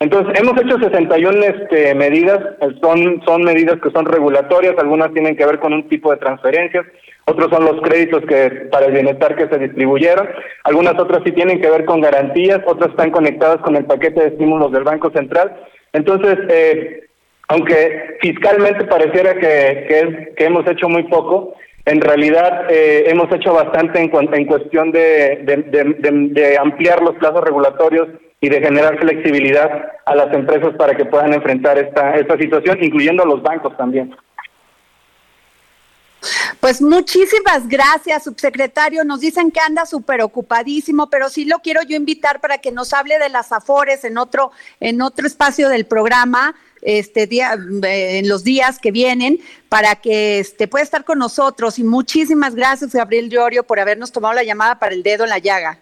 Entonces, 0.00 0.40
hemos 0.40 0.60
hecho 0.60 0.78
61 0.78 1.44
este, 1.44 1.94
medidas, 1.94 2.40
son, 2.82 3.22
son 3.24 3.42
medidas 3.42 3.78
que 3.80 3.90
son 3.90 4.06
regulatorias, 4.06 4.74
algunas 4.78 5.12
tienen 5.12 5.36
que 5.36 5.46
ver 5.46 5.60
con 5.60 5.72
un 5.72 5.88
tipo 5.88 6.10
de 6.10 6.16
transferencias, 6.16 6.84
otros 7.26 7.48
son 7.50 7.64
los 7.64 7.80
créditos 7.80 8.22
que 8.26 8.50
para 8.70 8.86
el 8.86 8.92
bienestar 8.92 9.36
que 9.36 9.48
se 9.48 9.58
distribuyeron, 9.58 10.28
algunas 10.64 10.98
otras 10.98 11.22
sí 11.24 11.32
tienen 11.32 11.60
que 11.60 11.70
ver 11.70 11.84
con 11.84 12.00
garantías, 12.00 12.60
otras 12.66 12.90
están 12.90 13.10
conectadas 13.12 13.58
con 13.58 13.76
el 13.76 13.84
paquete 13.84 14.20
de 14.20 14.28
estímulos 14.28 14.72
del 14.72 14.84
Banco 14.84 15.10
Central. 15.10 15.56
Entonces, 15.92 16.38
eh, 16.50 17.04
aunque 17.48 18.16
fiscalmente 18.20 18.84
pareciera 18.84 19.34
que, 19.34 20.34
que 20.36 20.44
hemos 20.44 20.66
hecho 20.66 20.88
muy 20.88 21.04
poco, 21.04 21.54
en 21.86 22.00
realidad 22.00 22.70
eh, 22.70 23.04
hemos 23.06 23.30
hecho 23.32 23.52
bastante 23.52 24.00
en, 24.00 24.10
en 24.34 24.46
cuestión 24.46 24.90
de, 24.90 26.56
ampliar 26.60 27.02
los 27.02 27.16
plazos 27.16 27.42
regulatorios 27.42 28.08
y 28.40 28.48
de 28.48 28.60
generar 28.60 28.98
flexibilidad 28.98 29.92
a 30.06 30.14
las 30.14 30.32
empresas 30.32 30.74
para 30.76 30.94
que 30.94 31.04
puedan 31.04 31.32
enfrentar 31.34 31.78
esta, 31.78 32.14
esta 32.16 32.36
situación, 32.38 32.82
incluyendo 32.82 33.22
a 33.22 33.26
los 33.26 33.42
bancos 33.42 33.76
también. 33.76 34.14
Pues 36.60 36.80
muchísimas 36.80 37.68
gracias, 37.68 38.24
subsecretario. 38.24 39.04
Nos 39.04 39.20
dicen 39.20 39.50
que 39.50 39.60
anda 39.60 39.84
súper 39.84 40.22
ocupadísimo, 40.22 41.10
pero 41.10 41.28
sí 41.28 41.44
lo 41.44 41.58
quiero 41.58 41.82
yo 41.82 41.96
invitar 41.96 42.40
para 42.40 42.58
que 42.58 42.72
nos 42.72 42.94
hable 42.94 43.18
de 43.18 43.28
las 43.28 43.52
afores 43.52 44.04
en 44.04 44.16
otro, 44.16 44.50
en 44.80 45.02
otro 45.02 45.26
espacio 45.26 45.68
del 45.68 45.84
programa, 45.84 46.54
este 46.84 47.26
día, 47.26 47.54
eh, 47.82 48.18
en 48.18 48.28
los 48.28 48.44
días 48.44 48.78
que 48.78 48.92
vienen, 48.92 49.38
para 49.68 49.96
que 49.96 50.38
este, 50.38 50.68
pueda 50.68 50.84
estar 50.84 51.04
con 51.04 51.18
nosotros. 51.18 51.78
Y 51.78 51.84
muchísimas 51.84 52.54
gracias, 52.54 52.94
Gabriel 52.94 53.28
Llorio, 53.28 53.64
por 53.64 53.80
habernos 53.80 54.12
tomado 54.12 54.34
la 54.34 54.44
llamada 54.44 54.78
para 54.78 54.94
el 54.94 55.02
dedo 55.02 55.24
en 55.24 55.30
la 55.30 55.38
llaga. 55.38 55.78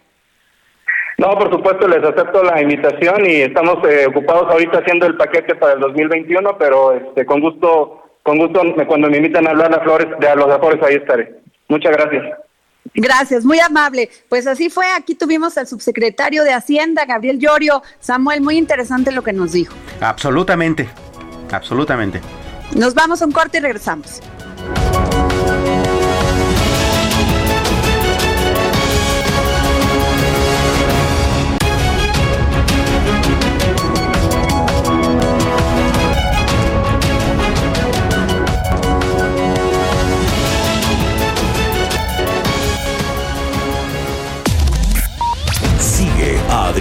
No, 1.18 1.38
por 1.38 1.50
supuesto, 1.50 1.86
les 1.86 2.02
acepto 2.02 2.42
la 2.42 2.60
invitación 2.62 3.26
y 3.26 3.42
estamos 3.42 3.78
eh, 3.88 4.06
ocupados 4.06 4.50
ahorita 4.50 4.78
haciendo 4.78 5.06
el 5.06 5.16
paquete 5.16 5.54
para 5.54 5.74
el 5.74 5.80
2021, 5.80 6.56
pero 6.58 6.92
este, 6.92 7.26
con 7.26 7.40
gusto 7.40 8.02
con 8.22 8.38
gusto, 8.38 8.62
cuando 8.86 9.10
me 9.10 9.16
invitan 9.16 9.46
a 9.46 9.50
hablar 9.50 9.74
a 9.74 9.82
Flores, 9.82 10.06
de 10.18 10.36
los 10.36 10.48
Afores, 10.48 10.80
ahí 10.82 10.94
estaré. 10.94 11.34
Muchas 11.68 11.92
gracias. 11.92 12.22
Gracias, 12.94 13.44
muy 13.44 13.58
amable. 13.60 14.10
Pues 14.28 14.46
así 14.46 14.68
fue, 14.68 14.86
aquí 14.92 15.14
tuvimos 15.14 15.56
al 15.56 15.66
subsecretario 15.66 16.44
de 16.44 16.52
Hacienda, 16.52 17.04
Gabriel 17.04 17.38
Llorio. 17.38 17.82
Samuel, 18.00 18.40
muy 18.42 18.56
interesante 18.58 19.12
lo 19.12 19.22
que 19.22 19.32
nos 19.32 19.52
dijo. 19.52 19.74
Absolutamente, 20.00 20.88
absolutamente. 21.50 22.20
Nos 22.74 22.94
vamos 22.94 23.22
a 23.22 23.26
un 23.26 23.32
corte 23.32 23.58
y 23.58 23.60
regresamos. 23.60 24.20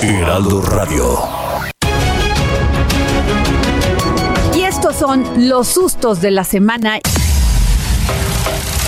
Heraldo 0.00 0.62
Radio. 0.62 1.18
Y 4.54 4.62
estos 4.62 4.96
son 4.96 5.48
los 5.48 5.68
sustos 5.68 6.20
de 6.20 6.30
la 6.30 6.44
semana. 6.44 7.00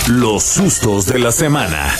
Los 0.07 0.43
sustos 0.43 1.05
de 1.05 1.19
la 1.19 1.31
semana. 1.31 1.93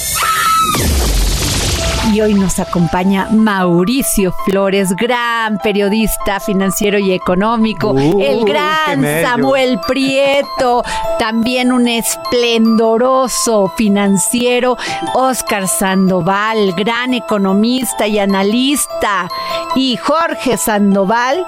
Y 2.13 2.21
hoy 2.21 2.33
nos 2.33 2.59
acompaña 2.59 3.27
Mauricio 3.31 4.31
Flores, 4.45 4.95
gran 4.95 5.57
periodista 5.57 6.39
financiero 6.39 6.99
y 6.99 7.11
económico, 7.11 7.95
el 7.97 8.45
gran 8.45 9.03
Samuel 9.23 9.79
Prieto, 9.85 10.83
también 11.19 11.71
un 11.71 11.87
esplendoroso 11.87 13.73
financiero, 13.75 14.77
Oscar 15.13 15.67
Sandoval, 15.67 16.73
gran 16.73 17.13
economista 17.13 18.07
y 18.07 18.19
analista, 18.19 19.27
y 19.75 19.97
Jorge 19.97 20.57
Sandoval, 20.57 21.45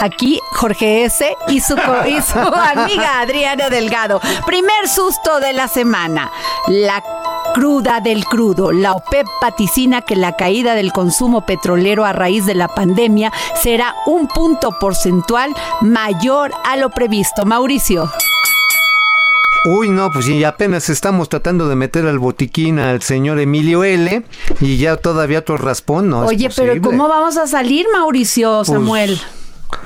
aquí 0.00 0.40
Jorge 0.52 1.04
S. 1.04 1.36
y 1.48 1.60
su, 1.60 1.74
y 1.74 2.20
su 2.22 2.38
amiga 2.38 3.20
Adriana 3.20 3.68
Delgado. 3.68 4.20
Primer 4.46 4.88
susto 4.88 5.38
de 5.38 5.52
la 5.52 5.68
semana. 5.68 6.30
La 6.68 7.02
cruda 7.52 8.00
del 8.00 8.24
crudo. 8.24 8.72
La 8.72 8.92
OPEP 8.92 9.26
vaticina 9.40 10.02
que 10.02 10.16
la 10.16 10.36
caída 10.36 10.74
del 10.74 10.92
consumo 10.92 11.46
petrolero 11.46 12.04
a 12.04 12.12
raíz 12.12 12.46
de 12.46 12.54
la 12.54 12.68
pandemia 12.68 13.32
será 13.60 13.94
un 14.06 14.28
punto 14.28 14.76
porcentual 14.80 15.54
mayor 15.80 16.52
a 16.64 16.76
lo 16.76 16.90
previsto. 16.90 17.44
Mauricio. 17.44 18.10
Uy, 19.64 19.90
no, 19.90 20.10
pues 20.10 20.26
sí, 20.26 20.42
apenas 20.42 20.88
estamos 20.88 21.28
tratando 21.28 21.68
de 21.68 21.76
meter 21.76 22.06
al 22.06 22.18
botiquín 22.18 22.80
al 22.80 23.00
señor 23.00 23.38
Emilio 23.38 23.84
L. 23.84 24.24
y 24.60 24.76
ya 24.76 24.96
todavía 24.96 25.38
otro 25.38 25.56
raspón, 25.56 26.08
¿no? 26.08 26.20
Oye, 26.26 26.50
pero 26.54 26.80
¿cómo 26.82 27.06
vamos 27.08 27.36
a 27.36 27.46
salir, 27.46 27.86
Mauricio, 27.92 28.56
pues, 28.56 28.68
Samuel? 28.68 29.20
Pues, 29.20 29.80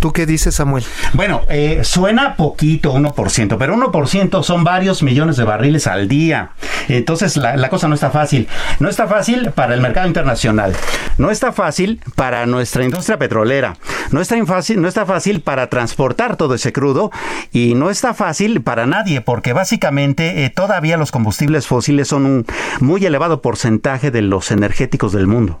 ¿tú 0.00 0.12
qué 0.12 0.26
dices, 0.26 0.54
Samuel? 0.54 0.84
Bueno, 1.12 1.42
eh, 1.48 1.80
suena 1.84 2.36
poquito, 2.36 2.94
1%, 2.94 3.56
pero 3.58 3.76
1% 3.76 4.42
son 4.42 4.64
varios 4.64 5.02
millones 5.02 5.36
de 5.36 5.44
barriles 5.44 5.86
al 5.86 6.08
día. 6.08 6.50
Entonces, 6.88 7.36
la, 7.36 7.68
cosa 7.68 7.88
no 7.88 7.94
está 7.94 8.10
fácil. 8.10 8.48
No 8.78 8.88
está 8.88 9.06
fácil 9.06 9.50
para 9.50 9.74
el 9.74 9.80
mercado 9.80 10.06
internacional. 10.06 10.74
No 11.18 11.30
está 11.30 11.52
fácil 11.52 12.00
para 12.14 12.46
nuestra 12.46 12.84
industria 12.84 13.18
petrolera. 13.18 13.76
No 14.10 14.20
está, 14.20 14.44
fácil, 14.46 14.80
no 14.80 14.88
está 14.88 15.04
fácil 15.04 15.40
para 15.40 15.68
transportar 15.68 16.36
todo 16.36 16.54
ese 16.54 16.72
crudo. 16.72 17.10
Y 17.52 17.74
no 17.74 17.90
está 17.90 18.14
fácil 18.14 18.62
para 18.62 18.86
nadie, 18.86 19.20
porque 19.20 19.52
básicamente 19.52 20.44
eh, 20.44 20.50
todavía 20.50 20.96
los 20.96 21.12
combustibles 21.12 21.66
fósiles 21.66 22.08
son 22.08 22.24
un 22.24 22.46
muy 22.80 23.04
elevado 23.04 23.42
porcentaje 23.42 24.10
de 24.10 24.22
los 24.22 24.50
energéticos 24.50 25.12
del 25.12 25.26
mundo. 25.26 25.60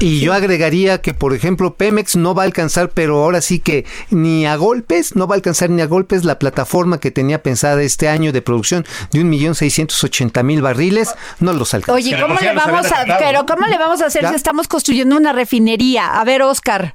Y 0.00 0.20
yo 0.20 0.32
agregaría 0.32 1.00
que, 1.00 1.14
por 1.14 1.34
ejemplo, 1.34 1.74
Pemex 1.74 2.16
no 2.16 2.34
va 2.34 2.42
a 2.42 2.46
alcanzar, 2.46 2.90
pero 2.94 3.22
ahora 3.22 3.40
sí 3.40 3.60
que 3.60 3.84
ni 4.10 4.46
a 4.46 4.56
golpes, 4.56 5.16
no 5.16 5.26
va 5.26 5.34
a 5.34 5.36
alcanzar 5.36 5.70
ni 5.70 5.82
a 5.82 5.86
golpes 5.86 6.24
la 6.24 6.38
plataforma 6.38 7.00
que 7.00 7.10
tenía 7.10 7.42
pensada 7.42 7.82
este 7.82 8.08
año 8.08 8.32
de 8.32 8.42
producción 8.42 8.86
de 9.12 9.20
un 9.20 9.28
millón 9.28 9.54
seiscientos 9.54 10.02
ochenta 10.04 10.42
mil 10.42 10.62
barriles, 10.62 11.14
no 11.40 11.52
los 11.52 11.74
alcanza. 11.74 11.94
Oye, 11.94 12.18
¿cómo 12.20 12.38
le 12.40 12.52
vamos 12.52 12.90
a, 12.92 13.18
pero 13.18 13.46
cómo 13.46 13.66
le 13.66 13.78
vamos 13.78 14.00
a 14.02 14.06
hacer 14.06 14.26
si 14.28 14.34
estamos 14.34 14.68
construyendo 14.68 15.16
una 15.16 15.32
refinería? 15.32 16.18
A 16.18 16.24
ver, 16.24 16.42
Oscar. 16.42 16.94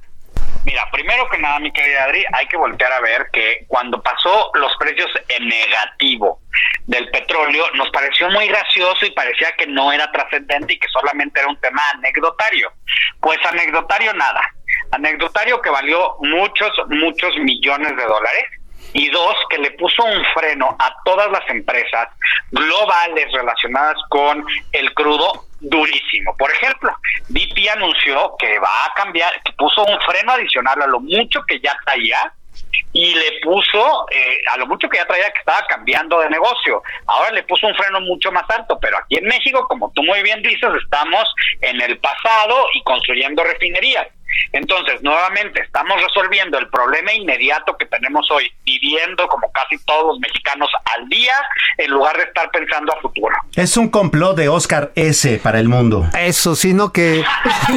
Mira, 0.64 0.86
primero 0.92 1.26
que 1.30 1.38
nada, 1.38 1.58
mi 1.58 1.72
querida 1.72 2.04
Adri, 2.04 2.22
hay 2.34 2.46
que 2.46 2.56
voltear 2.58 2.92
a 2.92 3.00
ver 3.00 3.28
que 3.32 3.64
cuando 3.66 4.02
pasó 4.02 4.50
los 4.54 4.70
precios 4.78 5.10
en 5.28 5.48
negativo 5.48 6.40
del 6.86 7.08
petróleo, 7.10 7.64
nos 7.76 7.88
pareció 7.90 8.28
muy 8.30 8.46
gracioso 8.46 9.06
y 9.06 9.10
parecía 9.12 9.52
que 9.56 9.66
no 9.66 9.90
era 9.90 10.12
trascendente 10.12 10.74
y 10.74 10.78
que 10.78 10.88
solamente 10.88 11.40
era 11.40 11.48
un 11.48 11.58
tema 11.60 11.80
anecdotario. 11.94 12.72
Pues 13.20 13.38
anecdotario 13.50 14.12
nada. 14.12 14.42
Anecdotario 14.92 15.60
que 15.60 15.70
valió 15.70 16.16
muchos, 16.20 16.70
muchos 16.88 17.36
millones 17.38 17.96
de 17.96 18.04
dólares 18.04 18.44
y 18.92 19.08
dos, 19.10 19.36
que 19.48 19.58
le 19.58 19.70
puso 19.72 20.02
un 20.04 20.24
freno 20.34 20.76
a 20.78 20.94
todas 21.04 21.30
las 21.30 21.48
empresas 21.48 22.08
globales 22.50 23.32
relacionadas 23.32 23.96
con 24.08 24.44
el 24.72 24.92
crudo 24.94 25.44
durísimo. 25.60 26.34
Por 26.36 26.50
ejemplo, 26.50 26.96
BP 27.28 27.68
anunció 27.72 28.34
que 28.38 28.58
va 28.58 28.86
a 28.86 28.94
cambiar, 28.94 29.32
que 29.42 29.52
puso 29.52 29.84
un 29.84 30.00
freno 30.00 30.32
adicional 30.32 30.82
a 30.82 30.86
lo 30.86 31.00
mucho 31.00 31.42
que 31.46 31.60
ya 31.60 31.78
traía 31.84 32.32
y 32.92 33.14
le 33.14 33.40
puso 33.42 34.06
eh, 34.10 34.42
a 34.52 34.56
lo 34.56 34.66
mucho 34.66 34.88
que 34.88 34.96
ya 34.96 35.06
traía 35.06 35.30
que 35.30 35.38
estaba 35.38 35.64
cambiando 35.68 36.18
de 36.20 36.30
negocio. 36.30 36.82
Ahora 37.06 37.30
le 37.30 37.44
puso 37.44 37.66
un 37.66 37.74
freno 37.74 38.00
mucho 38.00 38.32
más 38.32 38.48
alto, 38.50 38.78
pero 38.80 38.98
aquí 38.98 39.18
en 39.18 39.26
México, 39.26 39.66
como 39.68 39.92
tú 39.92 40.02
muy 40.02 40.22
bien 40.22 40.42
dices, 40.42 40.70
estamos 40.82 41.24
en 41.60 41.80
el 41.80 41.98
pasado 41.98 42.66
y 42.74 42.82
construyendo 42.82 43.44
refinerías. 43.44 44.08
Entonces, 44.52 45.02
nuevamente, 45.02 45.60
estamos 45.62 46.00
resolviendo 46.02 46.58
el 46.58 46.68
problema 46.68 47.12
inmediato 47.12 47.76
que 47.76 47.86
tenemos 47.86 48.30
hoy, 48.30 48.50
viviendo 48.64 49.26
como 49.28 49.50
casi 49.52 49.82
todos 49.84 50.06
los 50.14 50.20
mexicanos 50.20 50.68
al 50.96 51.08
día, 51.08 51.34
en 51.78 51.90
lugar 51.90 52.16
de 52.16 52.24
estar 52.24 52.50
pensando 52.50 52.92
a 52.92 53.00
futuro. 53.00 53.34
Es 53.54 53.76
un 53.76 53.88
complot 53.88 54.36
de 54.36 54.48
Oscar 54.48 54.92
S. 54.94 55.40
para 55.42 55.60
el 55.60 55.68
mundo. 55.68 56.08
Eso, 56.18 56.54
sino 56.54 56.92
que... 56.92 57.24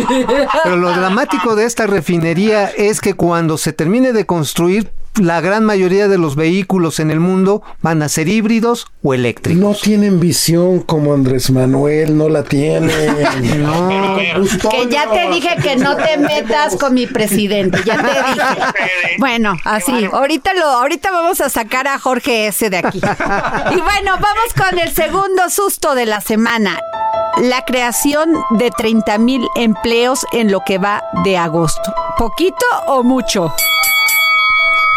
Pero 0.64 0.78
lo 0.78 0.92
dramático 0.92 1.56
de 1.56 1.66
esta 1.66 1.88
refinería 1.88 2.70
es 2.78 3.02
que 3.02 3.14
cuando 3.14 3.58
se 3.58 3.74
termine 3.74 4.14
de 4.14 4.26
construir, 4.26 4.92
la 5.22 5.42
gran 5.42 5.64
mayoría 5.64 6.08
de 6.08 6.18
los 6.18 6.36
vehículos 6.36 7.00
en 7.00 7.12
el 7.12 7.20
mundo 7.20 7.62
van 7.82 8.02
a 8.02 8.10
ser 8.10 8.28
híbridos 8.28 8.88
o 9.04 9.14
eléctricos. 9.14 9.62
No 9.62 9.74
tienen 9.76 10.20
visión 10.20 10.80
como 10.80 11.14
Andrés 11.14 11.52
Manuel, 11.52 12.18
no 12.18 12.30
la 12.30 12.44
tienen. 12.44 12.94
No. 13.64 14.18
Que 14.70 14.88
ya 14.90 15.10
te 15.10 15.30
dije 15.30 15.56
que 15.62 15.76
no 15.76 15.96
te 15.96 16.18
metas 16.18 16.76
con 16.76 16.94
mi 16.94 17.08
presidente, 17.08 17.80
ya 17.86 17.98
te 17.98 18.08
dije. 18.08 19.18
Bueno, 19.18 19.58
así, 19.64 20.06
ahorita 20.12 20.54
lo, 20.54 20.66
ahorita 20.66 21.12
vamos 21.12 21.40
a 21.42 21.50
sacar 21.50 21.88
a 21.88 22.00
Jorge 22.00 22.48
S 22.48 22.70
de 22.70 22.78
aquí. 22.78 23.00
Y 23.00 23.82
bueno, 23.82 24.14
vamos 24.14 24.54
con 24.56 24.80
el 24.80 24.94
segundo 24.94 25.50
susto 25.50 25.96
de 25.96 26.06
la 26.06 26.22
semana. 26.22 26.80
La 27.42 27.64
creación 27.66 28.34
de 28.52 28.72
30 28.72 29.18
mil 29.20 29.48
empleos 29.56 30.26
en 30.34 30.52
lo 30.52 30.62
que 30.66 30.78
va 30.78 31.04
de 31.24 31.38
agosto. 31.38 31.94
¿Poquito 32.18 32.66
o 32.88 33.04
mucho? 33.04 33.54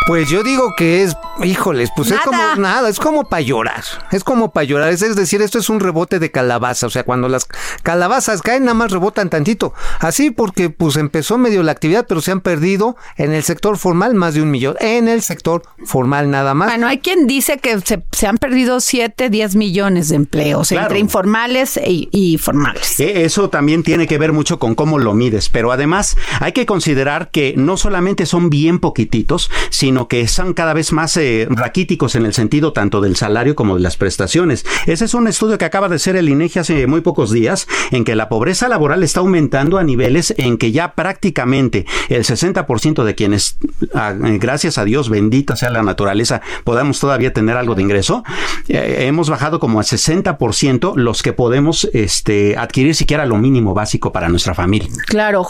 Pues 0.06 0.30
yo 0.30 0.44
digo 0.44 0.74
que 0.76 1.02
es, 1.02 1.16
híjoles, 1.42 1.90
pues 1.96 2.12
es 2.12 2.20
como 2.20 2.38
Nada. 2.58 2.88
es 2.88 3.00
como 3.00 3.28
para 3.28 3.40
llorar. 3.42 3.82
Es 4.12 4.22
como 4.22 4.52
para 4.52 4.62
llorar. 4.64 4.92
Es, 4.92 5.02
es 5.02 5.16
decir, 5.16 5.42
esto 5.42 5.58
es 5.58 5.68
un 5.68 5.80
rebote 5.80 6.20
de 6.20 6.30
calabaza. 6.30 6.86
O 6.86 6.90
sea, 6.90 7.02
cuando 7.02 7.28
las 7.28 7.48
calabazas 7.82 8.40
caen, 8.40 8.64
nada 8.64 8.74
más 8.74 8.92
rebotan 8.92 9.30
tantito. 9.30 9.74
Así 9.98 10.30
porque 10.30 10.70
pues 10.70 10.94
empezó 10.96 11.38
medio 11.38 11.64
la 11.64 11.72
actividad, 11.72 12.06
pero 12.08 12.20
se 12.20 12.30
han 12.30 12.40
perdido 12.40 12.96
en 13.16 13.32
el 13.32 13.42
sector 13.42 13.78
formal 13.78 14.14
más 14.14 14.34
de 14.34 14.42
un 14.42 14.50
millón. 14.52 14.76
En 14.78 15.08
el 15.08 15.22
sector 15.22 15.62
formal 15.84 16.30
nada 16.30 16.54
más. 16.54 16.68
Bueno, 16.68 16.86
hay 16.86 16.98
quien 16.98 17.26
dice 17.26 17.58
que 17.58 17.80
se, 17.80 18.04
se 18.12 18.26
han 18.28 18.38
perdido 18.38 18.78
7, 18.78 19.28
10 19.28 19.56
millones 19.56 20.08
de 20.10 20.16
empleos 20.16 20.68
Claro. 20.68 20.84
entre 20.86 21.00
informales 21.00 21.80
y, 21.84 22.08
y 22.12 22.38
formales. 22.38 23.00
Eh, 23.00 23.24
Eso 23.24 23.50
también 23.50 23.82
tiene 23.82 24.06
que 24.06 24.18
ver 24.18 24.32
mucho 24.32 24.60
con 24.60 24.76
cómo 24.76 24.98
lo 25.00 25.14
mides, 25.14 25.48
pero 25.48 25.72
además 25.72 26.16
hay 26.38 26.52
que 26.52 26.64
considerar 26.64 27.30
que 27.32 27.54
no 27.56 27.76
solamente 27.76 28.24
son 28.24 28.50
bien 28.50 28.78
poquititos, 28.78 29.50
sino 29.70 29.95
que 30.04 30.28
son 30.28 30.52
cada 30.52 30.74
vez 30.74 30.92
más 30.92 31.16
eh, 31.16 31.48
raquíticos 31.50 32.14
en 32.14 32.26
el 32.26 32.34
sentido 32.34 32.72
tanto 32.72 33.00
del 33.00 33.16
salario 33.16 33.56
como 33.56 33.76
de 33.76 33.82
las 33.82 33.96
prestaciones. 33.96 34.64
Ese 34.86 35.06
es 35.06 35.14
un 35.14 35.26
estudio 35.26 35.58
que 35.58 35.64
acaba 35.64 35.88
de 35.88 35.96
hacer 35.96 36.16
el 36.16 36.28
INEGI 36.28 36.58
hace 36.58 36.86
muy 36.86 37.00
pocos 37.00 37.32
días, 37.32 37.66
en 37.90 38.04
que 38.04 38.14
la 38.14 38.28
pobreza 38.28 38.68
laboral 38.68 39.02
está 39.02 39.20
aumentando 39.20 39.78
a 39.78 39.84
niveles 39.84 40.34
en 40.36 40.58
que 40.58 40.72
ya 40.72 40.94
prácticamente 40.94 41.86
el 42.08 42.24
60% 42.24 43.04
de 43.04 43.14
quienes, 43.14 43.58
ah, 43.94 44.14
eh, 44.24 44.38
gracias 44.38 44.78
a 44.78 44.84
Dios, 44.84 45.08
bendita 45.08 45.56
sea 45.56 45.70
la 45.70 45.82
naturaleza, 45.82 46.42
podamos 46.64 47.00
todavía 47.00 47.32
tener 47.32 47.56
algo 47.56 47.74
de 47.74 47.82
ingreso, 47.82 48.22
eh, 48.68 49.06
hemos 49.06 49.30
bajado 49.30 49.58
como 49.58 49.80
a 49.80 49.82
60% 49.82 50.94
los 50.96 51.22
que 51.22 51.32
podemos 51.32 51.88
este, 51.92 52.56
adquirir 52.56 52.94
siquiera 52.94 53.26
lo 53.26 53.38
mínimo 53.38 53.74
básico 53.74 54.12
para 54.12 54.28
nuestra 54.28 54.54
familia. 54.54 54.88
Claro. 55.06 55.46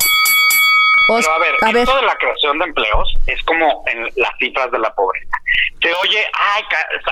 Os- 1.09 1.25
Pero 1.25 1.37
a 1.37 1.39
ver, 1.39 1.55
a 1.63 1.67
ver. 1.67 1.77
esto 1.79 1.97
de 1.97 2.03
la 2.03 2.15
creación 2.17 2.59
de 2.59 2.65
empleos 2.65 3.15
es 3.27 3.43
como 3.45 3.85
en 3.87 4.05
las 4.17 4.31
cifras 4.39 4.71
de 4.71 4.79
la 4.79 4.93
pobreza. 4.95 5.37
Se 5.81 5.93
oye, 5.95 6.25
ay, 6.33 6.63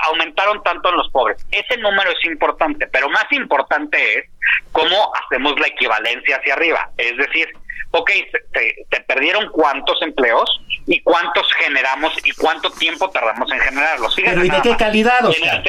aumentaron 0.03 0.61
tanto 0.63 0.89
en 0.89 0.97
los 0.97 1.09
pobres. 1.11 1.45
Ese 1.51 1.77
número 1.77 2.09
es 2.11 2.23
importante, 2.25 2.87
pero 2.87 3.09
más 3.09 3.25
importante 3.31 4.19
es 4.19 4.25
cómo 4.71 5.13
hacemos 5.23 5.57
la 5.59 5.67
equivalencia 5.67 6.37
hacia 6.37 6.53
arriba. 6.55 6.89
Es 6.97 7.15
decir, 7.17 7.47
ok, 7.91 8.09
se- 8.31 8.39
te, 8.53 8.85
te 8.89 8.99
perdieron 9.01 9.49
cuántos 9.51 10.01
empleos 10.01 10.49
y 10.87 11.01
cuántos 11.01 11.47
generamos 11.53 12.13
y 12.23 12.31
cuánto 12.31 12.69
tiempo 12.71 13.09
tardamos 13.09 13.51
en 13.51 13.59
generarlos. 13.59 14.15
Fíjate 14.15 14.35
Pero 14.35 14.45
¿y 14.45 14.49
de 14.49 14.61
qué 14.61 14.69
más. 14.69 14.77
calidad, 14.77 15.25
Oscar? 15.25 15.63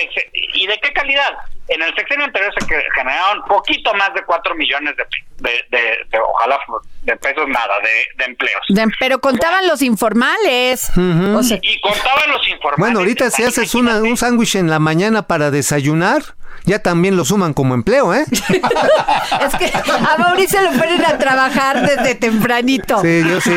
¿Y 0.55 0.67
de 0.67 0.79
qué 0.81 0.93
calidad? 0.93 1.31
En 1.69 1.83
el 1.83 1.93
sexenio 1.97 2.25
anterior 2.27 2.53
se 2.57 2.65
generaron 2.95 3.43
poquito 3.49 3.93
más 3.95 4.15
de 4.15 4.23
4 4.25 4.55
millones 4.55 4.95
de, 4.97 5.05
de, 5.39 5.51
de- 5.71 5.97
de- 6.11 6.19
ojalá 6.21 6.61
de 7.03 7.17
pesos, 7.17 7.49
nada, 7.49 7.75
de, 7.81 8.07
de 8.19 8.25
empleos. 8.31 8.63
De- 8.69 8.87
pero 9.01 9.19
contaban 9.21 9.67
los 9.67 9.83
informales. 9.83 10.91
O 10.97 11.43
sea, 11.43 11.59
Y 11.63 11.81
contaban 11.81 12.31
los 12.31 12.47
informales. 12.49 12.79
Bueno, 12.79 13.01
ahorita 13.01 13.31
si 13.31 13.43
haces 13.43 13.75
una, 13.75 13.97
un 13.97 14.17
sándwich 14.17 14.55
en 14.57 14.71
la 14.71 14.79
mañana 14.79 15.27
para 15.27 15.51
desayunar, 15.51 16.23
ya 16.65 16.79
también 16.81 17.17
lo 17.17 17.25
suman 17.25 17.55
como 17.55 17.75
empleo, 17.75 18.15
¿eh? 18.15 18.25
es 18.31 19.55
que 19.59 19.73
a 19.75 20.17
Mauricio 20.19 20.61
lo 20.63 20.73
ponen 20.79 21.05
a 21.05 21.19
trabajar 21.19 21.81
desde 21.87 22.15
tempranito. 22.15 23.01
Sí, 23.03 23.23
yo 23.29 23.41
sí. 23.41 23.55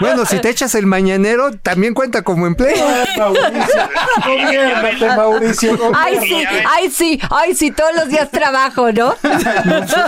Bueno, 0.00 0.24
si 0.24 0.38
te 0.40 0.50
echas 0.50 0.74
el 0.74 0.86
mañanero, 0.86 1.52
también 1.58 1.94
cuenta 1.94 2.22
como 2.22 2.46
empleo. 2.46 2.76
Mauricio, 3.16 5.08
Mauricio. 5.16 5.78
Ay, 5.94 6.18
sí, 6.20 6.44
ay, 6.68 6.90
sí, 6.90 7.20
ay, 7.30 7.54
sí, 7.54 7.70
todos 7.70 7.94
los 7.94 8.08
días 8.08 8.30
trabajo, 8.30 8.90
¿no? 8.92 9.14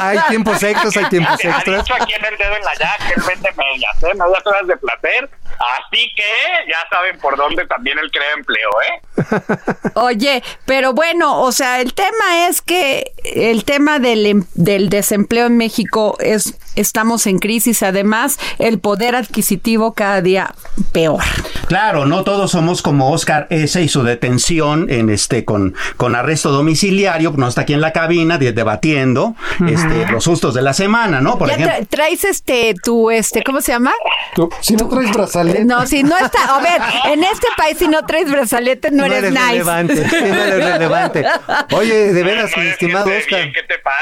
Hay 0.01 0.19
tiempos 0.29 0.63
extras, 0.63 0.97
hay 0.97 1.05
tiempos 1.07 1.39
Ha 1.45 1.49
extras. 1.49 1.85
dicho 1.85 1.95
aquí 2.01 2.13
en 2.15 2.25
el 2.25 2.39
dedo 2.39 2.57
en 2.57 2.65
la 2.65 2.75
llaga 2.75 2.97
que 3.07 3.15
él 3.15 3.23
vende 3.27 3.53
medias, 3.57 4.03
¿eh? 4.03 4.15
Medias 4.17 4.47
horas 4.47 4.67
de 4.67 4.77
placer. 4.77 5.31
Así 5.79 6.11
que 6.17 6.23
ya 6.69 6.79
saben 6.91 7.19
por 7.19 7.37
dónde 7.37 7.67
también 7.67 7.99
él 7.99 8.11
crea 8.11 8.33
empleo, 8.37 8.71
¿eh? 8.89 9.91
Oye, 9.95 10.43
pero 10.65 10.93
bueno, 10.93 11.41
o 11.43 11.53
sea, 11.53 11.81
el 11.81 11.95
tema 11.95 12.49
es 12.49 12.61
que 12.63 13.13
el 13.35 13.65
tema 13.65 13.99
del, 13.99 14.27
em- 14.27 14.45
del 14.55 14.89
desempleo 14.89 15.47
en 15.47 15.57
México 15.57 16.17
es, 16.21 16.55
estamos 16.77 17.27
en 17.27 17.39
crisis, 17.39 17.83
además, 17.83 18.39
el 18.59 18.79
poder 18.81 19.15
adquisitivo 19.17 19.93
cada 19.95 20.21
día 20.23 20.55
peor. 20.93 21.23
Claro, 21.69 22.07
no 22.07 22.25
todos 22.25 22.51
somos 22.51 22.83
como 22.83 23.13
Oscar 23.13 23.47
S. 23.51 23.81
y 23.81 23.89
su 23.89 24.03
detención 24.03 24.91
en 24.91 25.11
este 25.11 25.45
con, 25.45 25.75
con 25.97 26.15
arresto 26.15 26.51
domiciliario, 26.51 27.33
no 27.37 27.49
está 27.49 27.63
aquí 27.63 27.73
en 27.75 27.81
la 27.81 27.93
cabina 27.93 28.39
de- 28.39 28.53
debatiendo 28.53 29.35
este, 29.67 30.11
los 30.11 30.25
sustos 30.25 30.55
de 30.55 30.63
la 30.63 30.73
semana, 30.73 31.21
¿no? 31.21 31.39
Por 31.39 31.49
Ya 31.49 31.55
ejemplo. 31.55 31.77
tra- 31.77 31.87
traes 31.89 32.25
este, 32.25 32.75
tu, 32.83 33.11
este, 33.11 33.43
¿cómo 33.43 33.61
se 33.61 33.73
llama? 33.73 33.93
Tú, 34.35 34.49
si 34.61 34.75
no 34.75 34.89
traes 34.89 35.13
brazalete. 35.13 35.52
No, 35.65 35.87
si 35.87 36.03
no 36.03 36.17
está, 36.19 36.57
a 36.57 36.61
ver, 36.61 36.81
en 37.13 37.25
este 37.25 37.47
país 37.57 37.79
si 37.79 37.89
no 37.89 38.05
traes 38.07 38.31
brazalete 38.31 38.91
no, 38.91 39.05
eres, 39.05 39.31
nice. 39.31 39.47
relevante. 39.49 40.09
sí, 40.09 40.17
no 40.21 40.43
eres 40.43 40.65
relevante. 40.65 41.25
Oye, 41.73 42.13
de 42.13 42.23
veras, 42.23 42.51
No 42.57 42.63
que 42.63 42.71
estimado 42.71 43.05
Oscar. 43.07 43.41
bien, 43.41 43.53
¿Qué 43.53 43.63
te 43.63 43.79
pasa? 43.79 43.97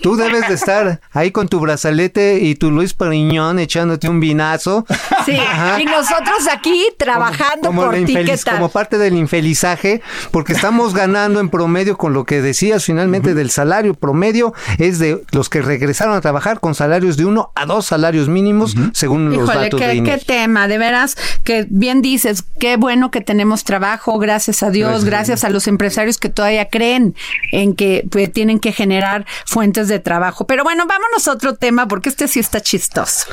Tú 0.00 0.16
debes 0.16 0.48
de 0.48 0.54
estar 0.54 1.00
ahí 1.12 1.30
con 1.30 1.48
tu 1.48 1.60
brazalete 1.60 2.38
y 2.40 2.54
tu 2.54 2.70
Luis 2.70 2.94
Periñón 2.94 3.58
echándote 3.58 4.08
un 4.08 4.20
vinazo. 4.20 4.86
Sí, 5.24 5.36
Ajá. 5.38 5.80
y 5.80 5.84
nosotros 5.86 6.46
aquí 6.52 6.88
trabajando 6.98 7.68
como, 7.68 7.84
por 7.84 7.96
la 7.98 8.04
ti, 8.06 8.14
¿qué 8.14 8.36
tal? 8.36 8.54
como 8.56 8.68
parte 8.68 8.98
del 8.98 9.14
infelizaje, 9.16 10.02
porque 10.30 10.52
estamos 10.52 10.94
ganando 10.94 11.40
en 11.40 11.48
promedio 11.48 11.96
con 11.96 12.12
lo 12.12 12.24
que 12.24 12.42
decías 12.42 12.84
finalmente 12.84 13.34
del 13.34 13.50
salario 13.50 13.94
promedio, 13.94 14.52
es 14.78 14.98
de 14.98 15.22
los 15.32 15.48
que 15.48 15.62
regresaron 15.62 16.14
a 16.14 16.20
trabajar 16.20 16.60
con 16.60 16.74
salarios 16.74 17.16
de 17.16 17.24
uno 17.24 17.52
a 17.54 17.66
dos 17.66 17.86
salarios 17.86 18.28
mínimos, 18.28 18.74
según 18.92 19.30
los 19.30 19.48
datos 19.48 19.80
qué, 19.80 19.86
de 19.88 20.02
qué 20.02 20.18
tema, 20.18 20.68
de 20.74 20.78
veras, 20.78 21.16
que 21.44 21.66
bien 21.68 22.02
dices, 22.02 22.44
qué 22.58 22.76
bueno 22.76 23.10
que 23.10 23.20
tenemos 23.20 23.64
trabajo, 23.64 24.18
gracias 24.18 24.62
a 24.62 24.70
Dios, 24.70 25.04
gracias, 25.04 25.44
a 25.44 25.50
los 25.50 25.68
empresarios 25.68 26.18
que 26.18 26.28
todavía 26.28 26.68
creen 26.68 27.14
en 27.52 27.76
que 27.76 28.04
pues, 28.10 28.32
tienen 28.32 28.58
que 28.58 28.72
generar 28.72 29.24
fuentes 29.46 29.88
de 29.88 30.00
trabajo. 30.00 30.46
Pero 30.46 30.64
bueno, 30.64 30.86
vámonos 30.86 31.28
a 31.28 31.32
otro 31.32 31.54
tema, 31.54 31.86
porque 31.86 32.08
este 32.08 32.26
sí 32.26 32.40
está 32.40 32.60
chistoso. 32.60 33.26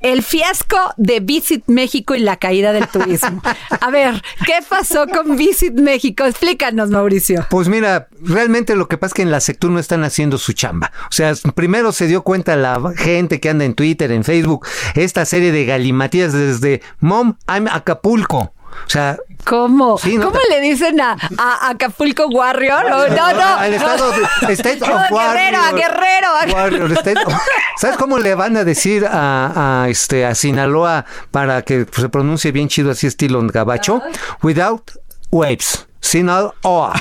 El 0.00 0.22
fiasco 0.22 0.78
de 0.96 1.20
Visit 1.20 1.64
México 1.66 2.14
y 2.14 2.20
la 2.20 2.36
caída 2.36 2.72
del 2.72 2.88
turismo. 2.88 3.42
A 3.80 3.90
ver, 3.90 4.22
¿qué 4.46 4.54
pasó 4.66 5.06
con 5.06 5.36
Visit 5.36 5.74
México? 5.74 6.24
Explícanos, 6.24 6.90
Mauricio. 6.90 7.46
Pues 7.50 7.68
mira, 7.68 8.08
realmente 8.22 8.76
lo 8.76 8.88
que 8.88 8.96
pasa 8.96 9.08
es 9.08 9.14
que 9.14 9.22
en 9.22 9.30
la 9.30 9.40
sector 9.40 9.70
no 9.70 9.78
están 9.78 10.04
haciendo 10.04 10.38
su 10.38 10.52
chamba. 10.52 10.92
O 11.04 11.12
sea, 11.12 11.34
primero 11.54 11.92
se 11.92 12.06
dio 12.06 12.22
cuenta 12.22 12.56
la 12.56 12.80
gente 12.96 13.40
que 13.40 13.50
anda 13.50 13.64
en 13.64 13.74
Twitter, 13.74 14.10
en 14.12 14.24
Facebook, 14.24 14.66
esta 14.94 15.24
serie 15.24 15.52
de 15.52 15.64
galimatías 15.64 16.32
desde 16.32 16.77
Mom, 17.00 17.34
I'm 17.48 17.66
Acapulco. 17.68 18.52
O 18.86 18.90
sea, 18.90 19.16
¿Cómo? 19.44 19.96
Sí, 19.98 20.18
no 20.18 20.26
¿Cómo 20.26 20.38
te- 20.38 20.48
le 20.54 20.60
dicen 20.60 21.00
a, 21.00 21.16
a 21.38 21.70
Acapulco 21.70 22.26
Warrior? 22.26 22.88
No, 22.90 23.08
no, 23.08 23.32
no. 23.32 23.62
Estado 23.64 24.10
de- 24.12 24.52
State 24.52 24.78
No, 24.80 24.86
of 24.94 25.08
Guerrero, 25.10 25.58
a. 25.58 25.72
Guerrero. 25.72 26.28
a- 26.28 26.54
Warrior, 26.54 26.92
State 26.92 27.18
of- 27.24 27.32
¿Sabes 27.78 27.96
cómo 27.96 28.18
le 28.18 28.34
van 28.34 28.56
a 28.56 28.64
decir 28.64 29.06
a, 29.06 29.84
a, 29.84 29.88
este 29.88 30.26
a 30.26 30.34
Sinaloa 30.34 31.06
para 31.30 31.62
que 31.62 31.86
se 31.90 32.08
pronuncie 32.08 32.52
bien 32.52 32.68
chido 32.68 32.90
así 32.90 33.06
estilo 33.06 33.40
gabacho? 33.46 34.02
Without 34.42 34.90
waves. 35.30 35.86
Sinaloa. 36.00 36.92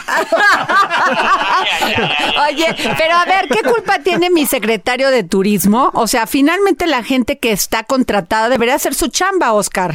Oye, 2.50 2.76
pero 2.98 3.16
a 3.16 3.26
ver, 3.26 3.48
¿qué 3.48 3.62
culpa 3.64 4.00
tiene 4.00 4.30
mi 4.30 4.46
secretario 4.46 5.10
de 5.10 5.24
turismo? 5.24 5.92
O 5.94 6.08
sea, 6.08 6.28
finalmente 6.28 6.88
la 6.88 7.04
gente 7.04 7.40
que 7.40 7.52
está 7.52 7.84
contratada 7.84 8.50
debería 8.50 8.76
hacer 8.76 8.94
su 8.96 9.08
chamba, 9.10 9.54
Oscar. 9.54 9.94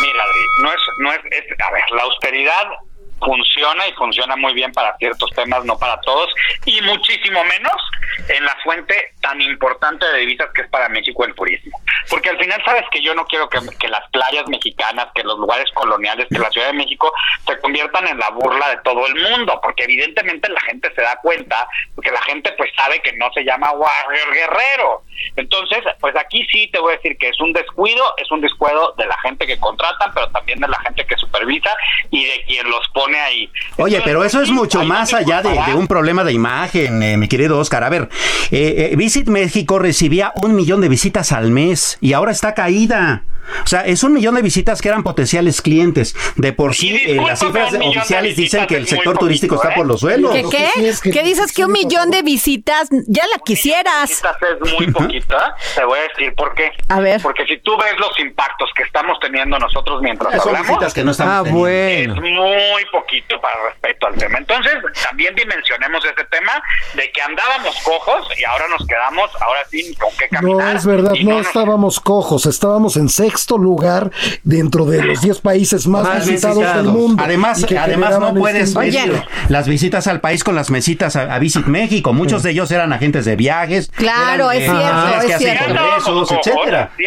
Mira, 0.00 0.24
no 0.62 0.72
es, 0.72 0.80
no 0.98 1.12
es, 1.12 1.18
es- 1.30 1.60
a 1.66 1.70
ver, 1.72 1.82
la 1.94 2.02
austeridad 2.02 2.62
funciona 3.24 3.86
y 3.86 3.92
funciona 3.92 4.36
muy 4.36 4.54
bien 4.54 4.72
para 4.72 4.96
ciertos 4.98 5.30
temas, 5.30 5.64
no 5.64 5.78
para 5.78 6.00
todos, 6.00 6.32
y 6.66 6.80
muchísimo 6.82 7.42
menos 7.44 7.76
en 8.28 8.44
la 8.44 8.56
fuente 8.62 9.14
tan 9.20 9.40
importante 9.40 10.04
de 10.06 10.18
divisas 10.18 10.48
que 10.54 10.62
es 10.62 10.68
para 10.68 10.88
México 10.88 11.24
el 11.24 11.34
turismo. 11.34 11.80
porque 12.08 12.30
al 12.30 12.38
final 12.38 12.62
sabes 12.64 12.84
que 12.90 13.00
yo 13.00 13.14
no 13.14 13.24
quiero 13.26 13.48
que, 13.48 13.58
que 13.78 13.88
las 13.88 14.08
playas 14.10 14.46
mexicanas, 14.48 15.08
que 15.14 15.22
los 15.22 15.38
lugares 15.38 15.70
coloniales, 15.72 16.26
que 16.28 16.38
la 16.38 16.50
Ciudad 16.50 16.68
de 16.68 16.72
México 16.74 17.12
se 17.46 17.58
conviertan 17.60 18.06
en 18.08 18.18
la 18.18 18.30
burla 18.30 18.68
de 18.70 18.76
todo 18.78 19.06
el 19.06 19.14
mundo, 19.14 19.58
porque 19.62 19.84
evidentemente 19.84 20.50
la 20.50 20.60
gente 20.60 20.92
se 20.94 21.02
da 21.02 21.18
cuenta, 21.22 21.66
porque 21.94 22.10
la 22.10 22.22
gente 22.22 22.52
pues 22.56 22.70
sabe 22.76 23.00
que 23.00 23.12
no 23.14 23.32
se 23.32 23.44
llama 23.44 23.72
Warrior 23.72 24.32
Guerrero. 24.32 25.02
Entonces, 25.36 25.80
pues 26.00 26.14
aquí 26.16 26.44
sí 26.52 26.68
te 26.72 26.80
voy 26.80 26.94
a 26.94 26.96
decir 26.96 27.16
que 27.18 27.28
es 27.28 27.40
un 27.40 27.52
descuido, 27.52 28.14
es 28.18 28.30
un 28.30 28.40
descuido 28.40 28.94
de 28.98 29.06
la 29.06 29.18
gente 29.18 29.46
que 29.46 29.58
contratan, 29.58 30.12
pero 30.14 30.30
también 30.30 30.60
de 30.60 30.68
la 30.68 30.78
gente 30.80 31.04
que 31.06 31.16
supervisa 31.16 31.74
y 32.10 32.24
de 32.24 32.44
quien 32.44 32.68
los 32.68 32.86
pone 32.90 33.11
ahí. 33.18 33.50
Oye, 33.76 33.96
Entonces, 33.96 34.02
pero 34.04 34.24
eso 34.24 34.40
es 34.42 34.50
mucho 34.50 34.84
más 34.84 35.14
allá 35.14 35.42
de, 35.42 35.74
un 35.74 35.86
problema 35.86 36.24
de 36.24 36.32
imagen, 36.32 37.02
eh, 37.02 37.16
mi 37.16 37.28
querido 37.28 37.58
Oscar. 37.58 37.84
A 37.84 37.88
ver, 37.88 38.08
eh, 38.50 38.90
eh, 38.92 38.96
Visit 38.96 39.28
México 39.28 39.78
recibía 39.78 40.32
un 40.42 40.54
millón 40.54 40.80
de 40.80 40.88
visitas 40.88 41.32
al 41.32 41.50
mes 41.50 41.98
y 42.00 42.12
ahora 42.12 42.32
está 42.32 42.54
caída. 42.54 43.24
O 43.64 43.66
sea, 43.66 43.84
es 43.86 44.02
un 44.02 44.12
millón 44.14 44.34
de 44.34 44.42
visitas 44.42 44.80
que 44.80 44.88
eran 44.88 45.02
potenciales 45.02 45.60
clientes. 45.62 46.14
De 46.36 46.52
por 46.52 46.74
sí, 46.74 46.94
eh, 47.06 47.14
las 47.26 47.38
cifras 47.38 47.72
oficiales 47.74 48.36
dicen 48.36 48.66
que 48.66 48.76
el 48.76 48.86
sector 48.86 49.04
poquito, 49.14 49.20
turístico 49.26 49.54
está 49.56 49.70
¿eh? 49.70 49.74
por 49.76 49.86
los 49.86 50.00
suelos. 50.00 50.32
¿Qué 50.32 50.44
qué? 50.50 50.68
sí 50.74 50.86
es 50.86 51.00
que- 51.00 51.10
¿Qué 51.10 51.22
dices 51.22 51.52
que 51.52 51.64
un 51.64 51.72
millón 51.72 52.10
de 52.10 52.22
visitas? 52.22 52.88
Ya 53.06 53.24
la 53.26 53.38
quisieras. 53.44 54.10
Es 54.10 54.72
muy 54.74 54.90
poquita, 54.90 55.54
te 55.74 55.84
voy 55.84 55.98
a 55.98 56.02
decir 56.02 56.34
por 56.34 56.54
qué. 56.54 56.70
A 56.88 57.00
ver. 57.00 57.20
Porque 57.22 57.44
si 57.46 57.58
tú 57.58 57.76
ves 57.76 57.98
los 57.98 58.18
impactos 58.20 58.70
que 58.76 58.82
estamos 58.82 59.18
teniendo 59.20 59.58
nosotros 59.58 60.00
mientras 60.02 60.32
Son 60.36 60.48
hablamos, 60.48 60.68
visitas 60.68 60.94
que 60.94 61.04
no 61.04 61.10
estamos 61.12 61.32
Ah, 61.34 61.42
teniendo. 61.44 61.68
es 61.68 62.20
bueno. 62.20 62.20
muy 62.20 62.84
poquito 62.90 63.40
para 63.40 63.54
respecto 63.70 64.06
al 64.06 64.14
tema. 64.16 64.38
Entonces, 64.38 64.72
también 65.04 65.34
dimensionemos 65.34 66.04
ese 66.04 66.24
tema 66.30 66.52
de 66.94 67.10
que 67.12 67.22
andábamos 67.22 67.76
cojos 67.84 68.28
y 68.38 68.44
ahora 68.44 68.66
nos 68.68 68.86
quedamos, 68.86 69.30
ahora 69.40 69.60
sí, 69.70 69.94
con 69.96 70.10
qué 70.18 70.26
No 70.30 70.38
caminar. 70.40 70.76
es 70.76 70.86
verdad, 70.86 71.12
no 71.22 71.38
nos- 71.38 71.46
estábamos 71.46 72.00
cojos, 72.00 72.46
estábamos 72.46 72.96
en 72.96 73.08
sexto 73.42 73.58
lugar 73.58 74.10
dentro 74.44 74.84
de 74.84 75.02
los 75.02 75.20
10 75.20 75.40
países 75.40 75.86
más, 75.88 76.04
Más 76.04 76.26
visitados 76.28 76.74
del 76.76 76.84
mundo. 76.84 77.22
Además, 77.24 77.64
además 77.78 78.18
no 78.20 78.34
puedes 78.34 78.68
este 78.76 78.78
ver 78.90 79.24
las 79.48 79.66
visitas 79.68 80.06
al 80.06 80.20
país 80.20 80.44
con 80.44 80.54
las 80.54 80.70
mesitas 80.70 81.16
a, 81.16 81.34
a 81.34 81.38
Visit 81.40 81.66
México. 81.66 82.12
Muchos 82.12 82.42
de 82.44 82.50
ellos 82.52 82.70
eran 82.70 82.92
agentes 82.92 83.24
de 83.24 83.34
viajes. 83.34 83.90
Claro, 83.96 84.50
eran, 84.52 84.56
es 84.56 84.62
eh, 84.62 84.70
cierto, 84.70 84.82
personas 84.84 85.16
es 85.18 85.26
que 85.26 85.34
hacen 85.34 85.48
cierto. 85.58 85.74
congresos, 85.74 86.04
cojos, 86.30 86.32
etcétera. 86.46 86.90
sí 86.96 87.04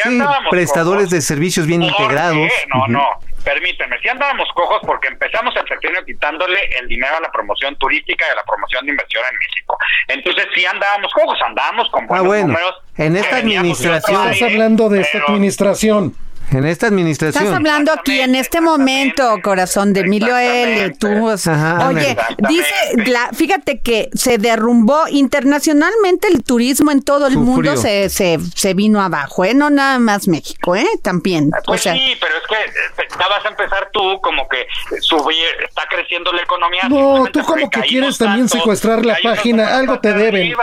prestadores 0.49 1.03
cojos. 1.05 1.11
de 1.11 1.21
servicios 1.21 1.65
bien 1.67 1.81
¿Por 1.81 1.89
integrados. 1.91 2.35
qué? 2.37 2.67
No, 2.73 2.87
no. 2.87 3.03
Permíteme, 3.45 3.95
si 4.01 4.09
andábamos 4.09 4.47
cojos 4.55 4.79
porque 4.87 5.07
empezamos 5.07 5.53
el 5.55 5.67
sexenio 5.67 6.03
quitándole 6.03 6.57
el 6.81 6.87
dinero 6.87 7.15
a 7.17 7.21
la 7.21 7.31
promoción 7.31 7.75
turística 7.77 8.25
y 8.27 8.31
a 8.33 8.35
la 8.35 8.41
promoción 8.43 8.83
de 8.87 8.91
inversión 8.91 9.23
en 9.31 9.37
México. 9.37 9.77
Entonces 10.07 10.45
sí 10.55 10.65
andábamos 10.65 11.13
cojos, 11.13 11.37
andábamos 11.47 11.87
con 11.91 12.07
buenos 12.07 12.25
Ah, 12.25 12.27
bueno. 12.27 12.47
números. 12.47 12.73
En 12.97 13.15
esta 13.15 13.37
administración- 13.37 14.27
Estás 14.31 14.41
hablando 14.41 14.89
de 14.89 15.01
esta 15.01 15.19
pero- 15.19 15.27
administración. 15.29 16.15
En 16.51 16.65
esta 16.65 16.87
administración. 16.87 17.43
Estás 17.43 17.57
hablando 17.57 17.91
aquí 17.91 18.19
en 18.19 18.35
este 18.35 18.61
momento, 18.61 19.39
corazón 19.41 19.93
de 19.93 20.01
Emilio 20.01 20.37
L. 20.37 20.91
Tú, 20.99 21.29
Ajá, 21.29 21.89
oye, 21.89 22.15
dice, 22.47 22.73
la, 23.07 23.29
fíjate 23.33 23.79
que 23.79 24.09
se 24.13 24.37
derrumbó 24.37 25.07
internacionalmente 25.09 26.27
el 26.27 26.43
turismo 26.43 26.91
en 26.91 27.01
todo 27.01 27.27
el 27.27 27.33
Sufrió. 27.33 27.53
mundo, 27.53 27.77
se, 27.77 28.09
se, 28.09 28.37
se 28.55 28.73
vino 28.73 29.01
abajo, 29.01 29.43
¿eh? 29.43 29.53
No 29.53 29.69
nada 29.69 29.99
más 29.99 30.27
México, 30.27 30.75
¿eh? 30.75 30.87
También. 31.01 31.49
Pues 31.65 31.81
o 31.81 31.83
sea, 31.83 31.93
sí, 31.93 32.15
pero 32.19 32.35
es 32.35 32.43
que 32.47 33.17
ya 33.19 33.27
vas 33.27 33.45
a 33.45 33.49
empezar 33.49 33.89
tú 33.91 34.19
como 34.21 34.47
que 34.47 34.65
subir, 35.01 35.45
está 35.67 35.83
creciendo 35.89 36.31
la 36.31 36.43
economía. 36.43 36.83
No, 36.89 37.25
tú 37.31 37.41
como 37.41 37.61
porque 37.63 37.81
que 37.81 37.87
quieres 37.87 38.17
también 38.17 38.47
tanto, 38.47 38.57
secuestrar 38.59 39.05
la 39.05 39.17
página, 39.23 39.77
algo 39.77 39.99
te 39.99 40.13
deben. 40.13 40.53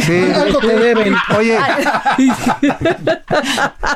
Sí. 0.00 0.32
Algo 0.34 0.58
te 0.60 0.78
deben. 0.78 1.14
Oye, 1.36 1.58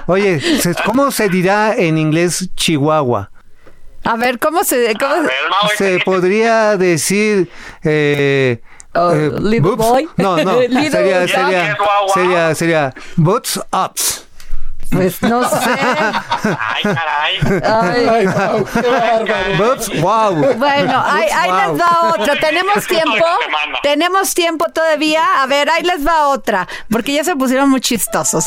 oye, 0.07 0.41
¿cómo 0.85 1.11
se 1.11 1.29
dirá 1.31 1.75
en 1.77 1.99
inglés 1.99 2.51
Chihuahua? 2.57 3.31
a 4.05 4.17
ver, 4.17 4.39
¿cómo 4.39 4.65
se...? 4.65 4.95
Cómo 4.99 5.29
se- 5.77 5.85
ver, 5.85 6.05
podría 6.05 6.77
decir 6.77 7.51
eh, 7.85 8.61
Oh, 8.95 9.13
eh, 9.13 9.31
little 9.41 9.61
boobs. 9.61 9.77
boy. 9.77 10.09
No, 10.17 10.37
no, 10.43 10.61
Little 10.63 10.91
sería 10.91 11.19
boy. 11.21 11.29
sería 11.29 11.77
sería 12.15 12.55
sería 12.57 12.95
butts 13.17 13.61
ups. 13.73 14.27
Pues 14.91 15.23
no 15.23 15.49
sé. 15.49 15.57
Ay, 16.59 16.83
caray. 16.83 17.63
Ay. 17.63 18.27
Qué. 18.75 19.57
Butts 19.63 20.01
wow. 20.01 20.35
Bueno, 20.57 21.01
ahí, 21.07 21.29
ahí 21.33 21.51
Wow. 21.51 21.61
les 21.77 21.81
va 21.81 22.13
otra. 22.15 22.41
Tenemos 22.41 22.87
tiempo. 22.89 23.25
Tenemos 23.85 24.35
tiempo 24.35 24.65
todavía. 24.75 25.23
A 25.41 25.47
ver, 25.47 25.71
ahí 25.71 25.85
les 25.85 26.05
va 26.05 26.27
otra. 26.29 26.67
Porque 26.91 27.13
ya 27.13 27.23
se 27.23 27.37
pusieron 27.37 27.71
muy 27.71 27.81
chistosos. 27.81 28.47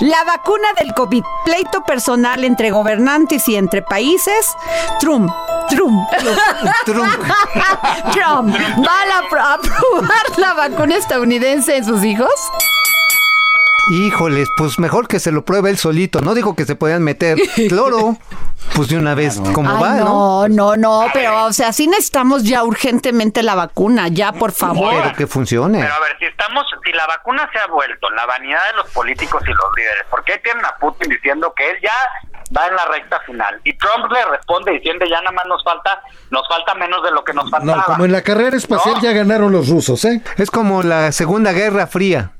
La 0.00 0.24
vacuna 0.24 0.68
del 0.78 0.92
COVID, 0.92 1.24
pleito 1.46 1.82
personal 1.82 2.44
entre 2.44 2.70
gobernantes 2.70 3.48
y 3.48 3.56
entre 3.56 3.80
países. 3.80 4.54
Trump, 5.00 5.30
Trump, 5.70 6.06
Trump. 6.84 7.08
Trump, 8.12 8.54
¿va 8.86 9.02
a, 9.02 9.54
aprobar 9.54 10.38
la 10.38 10.52
vacuna 10.52 10.96
estadounidense 10.96 11.76
en 11.76 11.84
sus 11.86 12.04
hijos? 12.04 12.28
Híjoles, 13.90 14.48
pues 14.56 14.78
mejor 14.78 15.06
que 15.06 15.20
se 15.20 15.30
lo 15.30 15.44
pruebe 15.44 15.70
él 15.70 15.78
solito. 15.78 16.20
No 16.20 16.34
dijo 16.34 16.56
que 16.56 16.64
se 16.64 16.74
podían 16.74 17.02
meter 17.02 17.38
cloro. 17.68 18.16
Pues 18.74 18.88
de 18.88 18.98
una 18.98 19.14
vez, 19.14 19.40
como 19.54 19.70
Ay, 19.70 19.82
va, 19.82 19.94
¿no? 19.94 20.48
no, 20.48 20.48
no, 20.48 20.76
no, 20.76 21.06
pero 21.12 21.44
o 21.44 21.52
sea, 21.52 21.72
sí 21.72 21.86
necesitamos 21.86 22.42
ya 22.42 22.64
urgentemente 22.64 23.42
la 23.42 23.54
vacuna, 23.54 24.08
ya, 24.08 24.32
por 24.32 24.50
favor. 24.52 24.92
Pero 25.02 25.14
que 25.16 25.26
funcione. 25.26 25.80
Pero 25.80 25.94
a 25.94 26.00
ver, 26.00 26.18
si 26.18 26.24
estamos, 26.24 26.66
si 26.84 26.92
la 26.92 27.06
vacuna 27.06 27.48
se 27.52 27.58
ha 27.60 27.66
vuelto 27.68 28.10
la 28.10 28.26
vanidad 28.26 28.58
de 28.72 28.76
los 28.78 28.90
políticos 28.90 29.40
y 29.44 29.50
los 29.50 29.76
líderes, 29.76 30.04
¿por 30.10 30.24
qué 30.24 30.38
tienen 30.38 30.64
a 30.64 30.74
Putin 30.80 31.08
diciendo 31.10 31.52
que 31.56 31.70
él 31.70 31.76
ya 31.82 31.92
va 32.58 32.66
en 32.66 32.74
la 32.76 32.86
recta 32.86 33.20
final? 33.20 33.60
Y 33.62 33.72
Trump 33.78 34.10
le 34.10 34.24
responde 34.26 34.72
diciendo 34.72 35.06
ya 35.08 35.18
nada 35.20 35.32
más 35.32 35.46
nos 35.46 35.62
falta, 35.62 36.00
nos 36.30 36.46
falta 36.48 36.74
menos 36.74 37.02
de 37.04 37.12
lo 37.12 37.24
que 37.24 37.32
nos 37.34 37.48
faltaba. 37.48 37.76
No, 37.78 37.84
como 37.84 38.04
en 38.04 38.12
la 38.12 38.22
carrera 38.22 38.56
espacial 38.56 38.96
No. 38.96 39.02
ya 39.02 39.12
ganaron 39.12 39.52
los 39.52 39.68
rusos, 39.68 40.04
¿eh? 40.06 40.22
Es 40.38 40.50
como 40.50 40.82
la 40.82 41.12
Segunda 41.12 41.52
Guerra 41.52 41.86
Fría. 41.86 42.32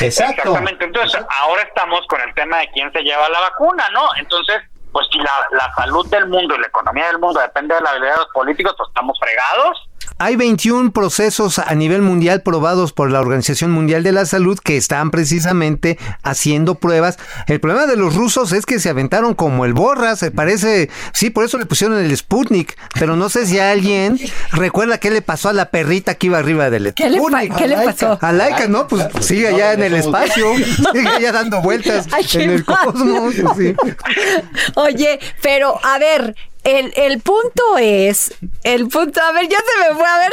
Exacto. 0.00 0.42
Exactamente. 0.42 0.84
Entonces, 0.84 1.20
ahora 1.40 1.62
estamos 1.62 2.06
con 2.08 2.20
el 2.20 2.34
tema 2.34 2.58
de 2.58 2.70
quién 2.70 2.92
se 2.92 3.02
lleva 3.02 3.28
la 3.28 3.40
vacuna, 3.40 3.88
¿no? 3.90 4.08
Entonces, 4.18 4.62
pues 4.92 5.06
si 5.12 5.18
la, 5.18 5.32
la 5.52 5.72
salud 5.74 6.06
del 6.08 6.26
mundo 6.28 6.54
y 6.54 6.58
la 6.58 6.66
economía 6.66 7.06
del 7.06 7.18
mundo 7.18 7.40
depende 7.40 7.74
de 7.74 7.80
la 7.80 7.90
habilidad 7.90 8.14
de 8.14 8.20
los 8.20 8.32
políticos, 8.32 8.74
pues 8.76 8.88
estamos 8.88 9.18
fregados. 9.18 9.87
Hay 10.20 10.34
21 10.34 10.90
procesos 10.90 11.60
a 11.60 11.74
nivel 11.76 12.02
mundial 12.02 12.42
probados 12.42 12.92
por 12.92 13.08
la 13.10 13.20
Organización 13.20 13.70
Mundial 13.70 14.02
de 14.02 14.10
la 14.10 14.26
Salud 14.26 14.58
que 14.58 14.76
están 14.76 15.12
precisamente 15.12 15.96
haciendo 16.24 16.74
pruebas. 16.74 17.18
El 17.46 17.60
problema 17.60 17.86
de 17.86 17.96
los 17.96 18.16
rusos 18.16 18.52
es 18.52 18.66
que 18.66 18.80
se 18.80 18.88
aventaron 18.88 19.34
como 19.34 19.64
el 19.64 19.74
borra, 19.74 20.16
se 20.16 20.32
parece, 20.32 20.90
sí, 21.12 21.30
por 21.30 21.44
eso 21.44 21.56
le 21.56 21.66
pusieron 21.66 21.98
el 21.98 22.16
Sputnik, 22.16 22.76
pero 22.98 23.14
no 23.14 23.28
sé 23.28 23.46
si 23.46 23.60
alguien 23.60 24.18
recuerda 24.50 24.98
qué 24.98 25.12
le 25.12 25.22
pasó 25.22 25.50
a 25.50 25.52
la 25.52 25.70
perrita 25.70 26.16
que 26.16 26.26
iba 26.26 26.38
arriba 26.38 26.68
del 26.68 26.94
¿Qué 26.94 27.10
le, 27.10 27.18
Sputnik. 27.18 27.54
qué 27.54 27.68
le 27.68 27.76
pasó? 27.76 28.18
A 28.20 28.32
Laika, 28.32 28.66
¿no? 28.66 28.88
Pues 28.88 29.06
sigue 29.20 29.46
allá 29.46 29.74
en 29.74 29.84
el 29.84 29.94
espacio, 29.94 30.52
sigue 30.92 31.08
allá 31.08 31.30
dando 31.30 31.62
vueltas 31.62 32.08
en 32.34 32.50
el 32.50 32.64
cosmos. 32.64 33.34
sí. 33.56 33.74
Oye, 34.74 35.20
pero 35.42 35.78
a 35.84 35.98
ver, 35.98 36.34
el, 36.78 36.92
el 36.96 37.20
punto 37.20 37.62
es, 37.78 38.34
el 38.62 38.88
punto, 38.88 39.20
a 39.22 39.32
ver, 39.32 39.48
ya 39.48 39.58
se 39.58 39.88
me 39.88 39.94
fue 39.98 40.06
a 40.06 40.18
ver 40.18 40.32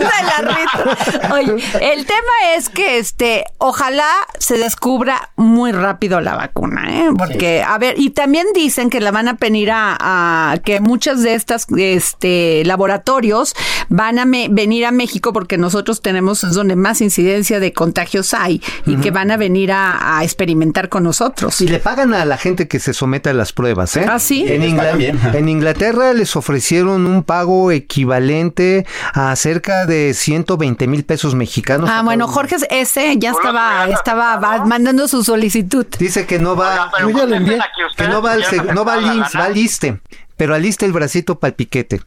la. 1.22 1.34
Oye, 1.34 1.52
el 1.80 2.06
tema 2.06 2.32
es 2.56 2.68
que 2.68 2.98
este, 2.98 3.44
ojalá 3.58 4.08
se 4.38 4.56
descubra 4.58 5.30
muy 5.36 5.72
rápido 5.72 6.20
la 6.20 6.34
vacuna, 6.36 6.86
¿eh? 6.88 7.08
Porque, 7.16 7.62
a 7.62 7.78
ver, 7.78 7.94
y 7.98 8.10
también 8.10 8.46
dicen 8.54 8.90
que 8.90 9.00
la 9.00 9.10
van 9.10 9.28
a 9.28 9.32
venir 9.34 9.70
a, 9.70 9.96
a- 9.98 10.58
que 10.58 10.80
muchas 10.80 11.22
de 11.22 11.34
estas 11.34 11.66
este 11.76 12.62
laboratorios 12.64 13.54
van 13.88 14.18
a 14.18 14.24
me- 14.24 14.48
venir 14.50 14.84
a 14.86 14.90
México 14.92 15.32
porque 15.32 15.58
nosotros 15.58 16.02
tenemos 16.02 16.44
es 16.44 16.54
donde 16.54 16.76
más 16.76 17.00
incidencia 17.00 17.60
de 17.60 17.72
contagios 17.72 18.34
hay 18.34 18.62
y 18.86 18.96
que 18.96 19.10
van 19.10 19.30
a 19.30 19.36
venir 19.36 19.72
a, 19.72 20.18
a 20.18 20.24
experimentar 20.24 20.88
con 20.88 21.04
nosotros. 21.04 21.60
Y 21.60 21.68
le 21.68 21.78
pagan 21.78 22.14
a 22.14 22.24
la 22.24 22.36
gente 22.38 22.68
que 22.68 22.78
se 22.80 22.92
somete 22.94 23.30
a 23.30 23.32
las 23.34 23.52
pruebas, 23.52 23.96
¿eh? 23.96 24.06
¿Ah, 24.08 24.18
sí? 24.18 24.44
En, 24.48 24.60
Les 24.60 24.70
Ingla- 24.70 24.76
pagan 24.78 24.98
bien. 24.98 25.18
En 25.48 25.56
Inglaterra 25.56 26.12
les 26.12 26.36
ofrecieron 26.36 27.06
un 27.06 27.22
pago 27.22 27.72
equivalente 27.72 28.86
a 29.14 29.34
cerca 29.36 29.86
de 29.86 30.12
120 30.14 30.86
mil 30.86 31.04
pesos 31.04 31.34
mexicanos. 31.34 31.88
Ah, 31.90 32.02
bueno, 32.04 32.28
Jorge 32.28 32.56
ese 32.70 33.16
ya 33.18 33.32
¿Tú 33.32 33.38
lo 33.38 33.48
estaba, 33.48 33.88
estaba 33.88 34.36
va- 34.36 34.64
mandando 34.66 35.08
su 35.08 35.24
solicitud. 35.24 35.86
Dice 35.98 36.26
que 36.26 36.38
no 36.38 36.54
va, 36.54 36.90
yo 37.00 37.08
ya 37.10 37.36
envié. 37.36 37.56
aquí 37.56 37.80
que 37.96 38.08
no 38.08 38.20
va 38.22 38.32
al, 38.32 38.44
no 38.74 38.84
va 38.84 38.94
al 38.94 39.06
IMSS, 39.16 39.36
va 39.36 39.44
al 39.46 40.00
pero 40.36 40.54
aliste 40.54 40.84
el 40.86 40.92
bracito 40.92 41.38
para 41.38 41.48
el 41.48 41.54
piquete. 41.54 42.00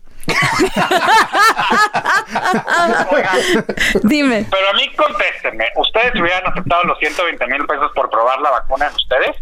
Oigan, 3.12 3.66
Dime. 4.04 4.46
pero 4.50 4.70
a 4.70 4.74
mí 4.74 4.90
contéstenme, 4.96 5.66
¿ustedes 5.76 6.14
hubieran 6.20 6.46
aceptado 6.48 6.84
los 6.84 6.98
120 7.00 7.48
mil 7.48 7.66
pesos 7.66 7.92
por 7.96 8.10
probar 8.10 8.40
la 8.40 8.52
vacuna 8.52 8.88
en 8.88 8.96
ustedes? 8.96 9.36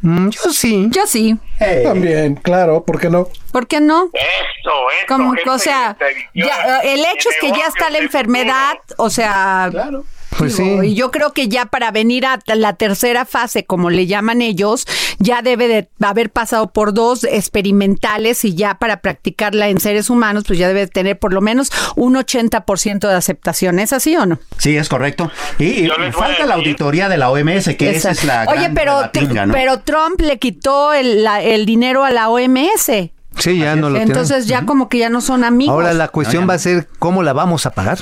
Mm, 0.00 0.28
yo 0.28 0.52
sí. 0.52 0.86
Yo 0.90 1.06
sí. 1.06 1.36
También, 1.82 2.36
claro, 2.36 2.84
¿por 2.84 3.00
qué 3.00 3.10
no? 3.10 3.28
¿Por 3.50 3.66
qué 3.66 3.80
no? 3.80 4.10
Eso, 4.12 4.70
eso. 4.90 5.06
Como, 5.08 5.34
o 5.46 5.58
sea, 5.58 5.96
ya, 6.34 6.80
eh, 6.84 6.94
el 6.94 7.00
hecho 7.00 7.30
es 7.30 7.36
que 7.40 7.50
ya 7.50 7.66
está 7.66 7.90
la 7.90 7.98
enfermedad, 7.98 8.78
o 8.96 9.10
sea, 9.10 9.68
Claro. 9.70 10.04
Pues 10.38 10.54
sí. 10.56 10.62
Y 10.84 10.94
yo 10.94 11.10
creo 11.10 11.32
que 11.32 11.48
ya 11.48 11.66
para 11.66 11.90
venir 11.90 12.24
a 12.24 12.38
la 12.54 12.74
tercera 12.74 13.24
fase, 13.24 13.64
como 13.64 13.90
le 13.90 14.06
llaman 14.06 14.40
ellos, 14.40 14.86
ya 15.18 15.42
debe 15.42 15.66
de 15.68 15.88
haber 16.00 16.30
pasado 16.30 16.70
por 16.72 16.94
dos 16.94 17.24
experimentales 17.68 18.44
y 18.44 18.54
ya 18.54 18.74
para 18.78 19.00
practicarla 19.00 19.68
en 19.68 19.80
seres 19.80 20.10
humanos, 20.10 20.44
pues 20.46 20.58
ya 20.58 20.68
debe 20.68 20.86
tener 20.86 21.18
por 21.18 21.32
lo 21.32 21.40
menos 21.40 21.70
un 21.96 22.14
80% 22.14 23.08
de 23.08 23.14
aceptación. 23.14 23.78
¿Es 23.78 23.92
así 23.92 24.16
o 24.16 24.26
no? 24.26 24.38
Sí, 24.58 24.76
es 24.76 24.88
correcto. 24.88 25.30
Y, 25.58 25.64
y 25.86 25.88
falta 26.12 26.46
la 26.46 26.54
auditoría 26.54 27.08
de 27.08 27.16
la 27.18 27.30
OMS, 27.30 27.74
que 27.76 27.90
esa 27.90 28.12
es 28.12 28.24
la 28.24 28.44
Oye, 28.48 28.60
gran 28.62 28.74
pero, 28.74 28.96
rebatinga, 28.98 29.46
¿no? 29.46 29.52
pero 29.52 29.80
Trump 29.80 30.20
le 30.20 30.38
quitó 30.38 30.92
el, 30.92 31.24
la- 31.24 31.42
el 31.42 31.66
dinero 31.66 32.04
a 32.04 32.10
la 32.10 32.28
OMS. 32.28 32.90
Sí, 33.36 33.58
ya 33.58 33.76
no 33.76 33.88
lo 33.90 33.96
tienen. 33.96 34.08
Entonces 34.08 34.46
ya 34.46 34.64
como 34.66 34.88
que 34.88 34.98
ya 34.98 35.10
no 35.10 35.20
son 35.20 35.44
amigos. 35.44 35.72
Ahora 35.72 35.92
la 35.92 36.08
cuestión 36.08 36.44
No, 36.44 36.48
va 36.48 36.54
a 36.54 36.58
ser 36.58 36.88
cómo 36.98 37.22
la 37.22 37.32
vamos 37.32 37.66
a 37.66 37.70
pagar. 37.70 37.98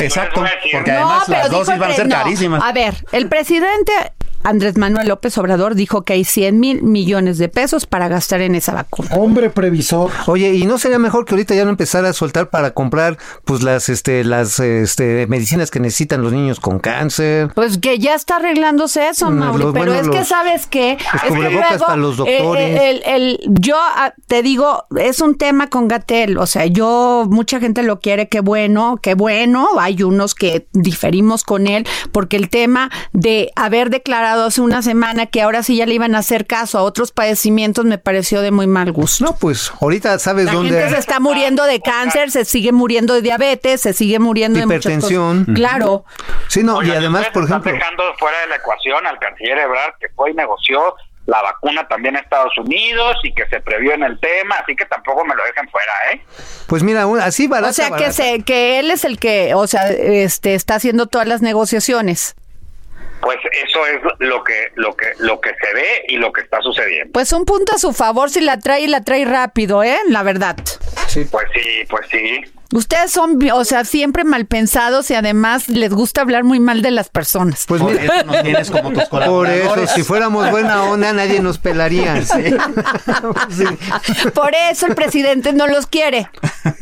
Exacto, 0.00 0.44
porque 0.72 0.90
además 0.90 1.28
las 1.28 1.50
dosis 1.50 1.78
van 1.78 1.90
a 1.90 1.94
ser 1.94 2.08
no, 2.08 2.16
carísimas. 2.16 2.62
A 2.62 2.72
ver, 2.72 2.94
el 3.12 3.28
presidente 3.28 3.92
Andrés 4.48 4.76
Manuel 4.78 5.08
López 5.08 5.36
Obrador 5.38 5.74
dijo 5.74 6.02
que 6.02 6.14
hay 6.14 6.24
100 6.24 6.58
mil 6.58 6.82
millones 6.82 7.38
de 7.38 7.48
pesos 7.48 7.86
para 7.86 8.08
gastar 8.08 8.40
en 8.40 8.54
esa 8.54 8.72
vacuna. 8.72 9.10
Hombre 9.14 9.50
previsor. 9.50 10.10
Oye, 10.26 10.54
¿y 10.54 10.64
no 10.64 10.78
sería 10.78 10.98
mejor 10.98 11.24
que 11.24 11.34
ahorita 11.34 11.54
ya 11.54 11.64
no 11.64 11.70
empezara 11.70 12.08
a 12.08 12.12
soltar 12.12 12.48
para 12.48 12.70
comprar 12.72 13.18
pues 13.44 13.62
las 13.62 13.88
este 13.88 14.24
las 14.24 14.58
este 14.60 15.26
medicinas 15.26 15.70
que 15.70 15.80
necesitan 15.80 16.22
los 16.22 16.32
niños 16.32 16.60
con 16.60 16.78
cáncer? 16.78 17.50
Pues 17.54 17.78
que 17.78 17.98
ya 17.98 18.14
está 18.14 18.36
arreglándose 18.36 19.08
eso, 19.08 19.30
Mm, 19.30 19.34
Mauri, 19.38 19.62
los- 19.64 19.72
pero 19.74 19.84
bueno, 19.92 20.00
es 20.00 20.08
que 20.08 20.18
los- 20.18 20.28
sabes 20.28 20.66
que 20.66 20.92
es 20.92 21.22
que 21.22 21.28
cubrebocas 21.28 21.82
para 21.82 21.96
los 21.96 22.14
eh, 22.14 22.16
doctores. 22.38 22.80
eh, 22.80 22.90
el, 22.90 23.02
el- 23.04 23.40
yo 23.60 23.76
ah, 23.78 24.14
te 24.28 24.42
digo, 24.42 24.84
es 24.96 25.20
un 25.20 25.36
tema 25.36 25.68
con 25.68 25.88
Gatel, 25.88 26.38
o 26.38 26.46
sea, 26.46 26.64
yo 26.66 27.26
mucha 27.28 27.60
gente 27.60 27.82
lo 27.82 28.00
quiere, 28.00 28.28
qué 28.28 28.40
bueno, 28.40 28.98
qué 29.02 29.14
bueno, 29.14 29.68
hay 29.78 30.02
unos 30.02 30.34
que 30.34 30.66
diferimos 30.72 31.44
con 31.44 31.66
él 31.66 31.86
porque 32.12 32.36
el 32.36 32.48
tema 32.48 32.90
de 33.12 33.50
haber 33.56 33.90
declarado 33.90 34.37
hace 34.44 34.60
una 34.60 34.82
semana 34.82 35.26
que 35.26 35.42
ahora 35.42 35.62
sí 35.62 35.76
ya 35.76 35.86
le 35.86 35.94
iban 35.94 36.14
a 36.14 36.18
hacer 36.18 36.46
caso 36.46 36.78
a 36.78 36.82
otros 36.82 37.12
padecimientos 37.12 37.84
me 37.84 37.98
pareció 37.98 38.40
de 38.40 38.50
muy 38.50 38.66
mal 38.66 38.92
gusto. 38.92 39.24
No, 39.24 39.36
pues 39.36 39.72
ahorita 39.80 40.18
sabes 40.18 40.46
La 40.46 40.52
dónde 40.52 40.70
gente 40.70 40.90
se 40.90 40.98
está 40.98 41.20
muriendo 41.20 41.64
de 41.64 41.80
cáncer, 41.80 42.30
se 42.30 42.44
sigue 42.44 42.72
muriendo 42.72 43.14
de 43.14 43.22
diabetes, 43.22 43.80
se 43.80 43.92
sigue 43.92 44.18
muriendo 44.18 44.58
de 44.58 44.64
Hipertensión. 44.66 45.44
Claro. 45.54 46.04
Sí, 46.48 46.62
no, 46.62 46.82
y 46.82 46.90
además, 46.90 47.28
por 47.32 47.44
están 47.44 47.60
ejemplo, 47.60 47.72
dejando 47.72 48.14
fuera 48.18 48.40
de 48.40 48.46
la 48.48 48.56
ecuación 48.56 49.06
al 49.06 49.18
canciller 49.18 49.58
Ebrard, 49.58 49.94
que 50.00 50.08
fue 50.10 50.30
y 50.30 50.34
negoció 50.34 50.94
la 51.26 51.42
vacuna 51.42 51.86
también 51.86 52.16
en 52.16 52.22
Estados 52.22 52.56
Unidos 52.56 53.16
y 53.22 53.34
que 53.34 53.46
se 53.48 53.60
previó 53.60 53.92
en 53.92 54.02
el 54.02 54.18
tema, 54.18 54.56
así 54.62 54.74
que 54.74 54.86
tampoco 54.86 55.26
me 55.26 55.34
lo 55.34 55.44
dejen 55.44 55.68
fuera, 55.68 55.92
¿eh? 56.12 56.22
pues 56.66 56.82
mira, 56.82 57.04
así 57.22 57.46
barata, 57.46 57.68
O 57.68 57.72
sea 57.74 57.86
que 57.88 57.92
barata. 57.92 58.12
se, 58.12 58.42
que 58.44 58.78
él 58.78 58.90
es 58.90 59.04
el 59.04 59.18
que, 59.18 59.54
o 59.54 59.66
sea, 59.66 59.88
este 59.90 60.54
está 60.54 60.76
haciendo 60.76 61.06
todas 61.06 61.28
las 61.28 61.42
negociaciones. 61.42 62.34
Pues 63.20 63.38
eso 63.64 63.86
es 63.86 64.00
lo 64.20 64.44
que 64.44 64.68
lo 64.74 64.94
que 64.96 65.06
lo 65.18 65.40
que 65.40 65.50
se 65.50 65.74
ve 65.74 66.04
y 66.08 66.16
lo 66.16 66.32
que 66.32 66.42
está 66.42 66.60
sucediendo. 66.62 67.12
Pues 67.12 67.32
un 67.32 67.44
punto 67.44 67.74
a 67.74 67.78
su 67.78 67.92
favor 67.92 68.30
si 68.30 68.40
la 68.40 68.58
trae 68.58 68.82
y 68.82 68.86
la 68.86 69.02
trae 69.02 69.24
rápido, 69.24 69.82
¿eh? 69.82 69.98
La 70.08 70.22
verdad. 70.22 70.56
Pues 71.30 71.46
sí, 71.54 71.84
pues 71.88 72.06
sí. 72.10 72.40
Ustedes 72.70 73.10
son, 73.10 73.38
o 73.50 73.64
sea, 73.64 73.84
siempre 73.86 74.24
mal 74.24 74.44
pensados 74.46 75.10
y 75.10 75.14
además 75.14 75.68
les 75.68 75.90
gusta 75.92 76.20
hablar 76.20 76.44
muy 76.44 76.60
mal 76.60 76.82
de 76.82 76.90
las 76.90 77.08
personas. 77.08 77.64
Pues 77.66 77.80
Por 77.80 77.92
mira, 77.98 78.04
eso 78.16 78.24
nos 78.26 78.42
tienes 78.42 78.70
como 78.70 78.92
tus 78.92 79.04
por 79.06 79.46
eso, 79.48 79.86
si 79.86 80.02
fuéramos 80.02 80.50
buena 80.50 80.82
onda, 80.84 81.12
nadie 81.14 81.40
nos 81.40 81.58
pelaría. 81.58 82.22
Sí. 83.50 83.64
Por 84.34 84.54
eso 84.70 84.86
el 84.86 84.94
presidente 84.94 85.52
no 85.52 85.66
los 85.66 85.86
quiere. 85.86 86.28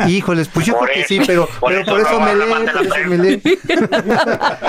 Híjoles, 0.09 0.49
pues 0.49 0.66
yo 0.66 0.76
Por 0.76 0.89
creo 0.91 0.95
que 0.95 1.01
eso- 1.01 1.09
sí, 1.09 1.20
pero 1.26 1.47
por 1.61 1.70
pero 1.70 1.82
eso 1.82 1.91
por 1.91 2.01
eso 2.01 2.20
me 2.20 2.30
habla 2.30 2.45
lee, 2.47 2.51
más 2.51 2.61
de 2.61 2.66
la 2.66 2.72
por 2.72 2.99
eso 2.99 3.09
me 3.09 3.18
lee. 3.18 3.43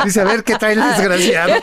Dice, 0.05 0.21
a 0.21 0.23
ver 0.25 0.43
qué 0.43 0.55
trae 0.57 0.73
el 0.73 0.81
desgraciado. 0.83 1.53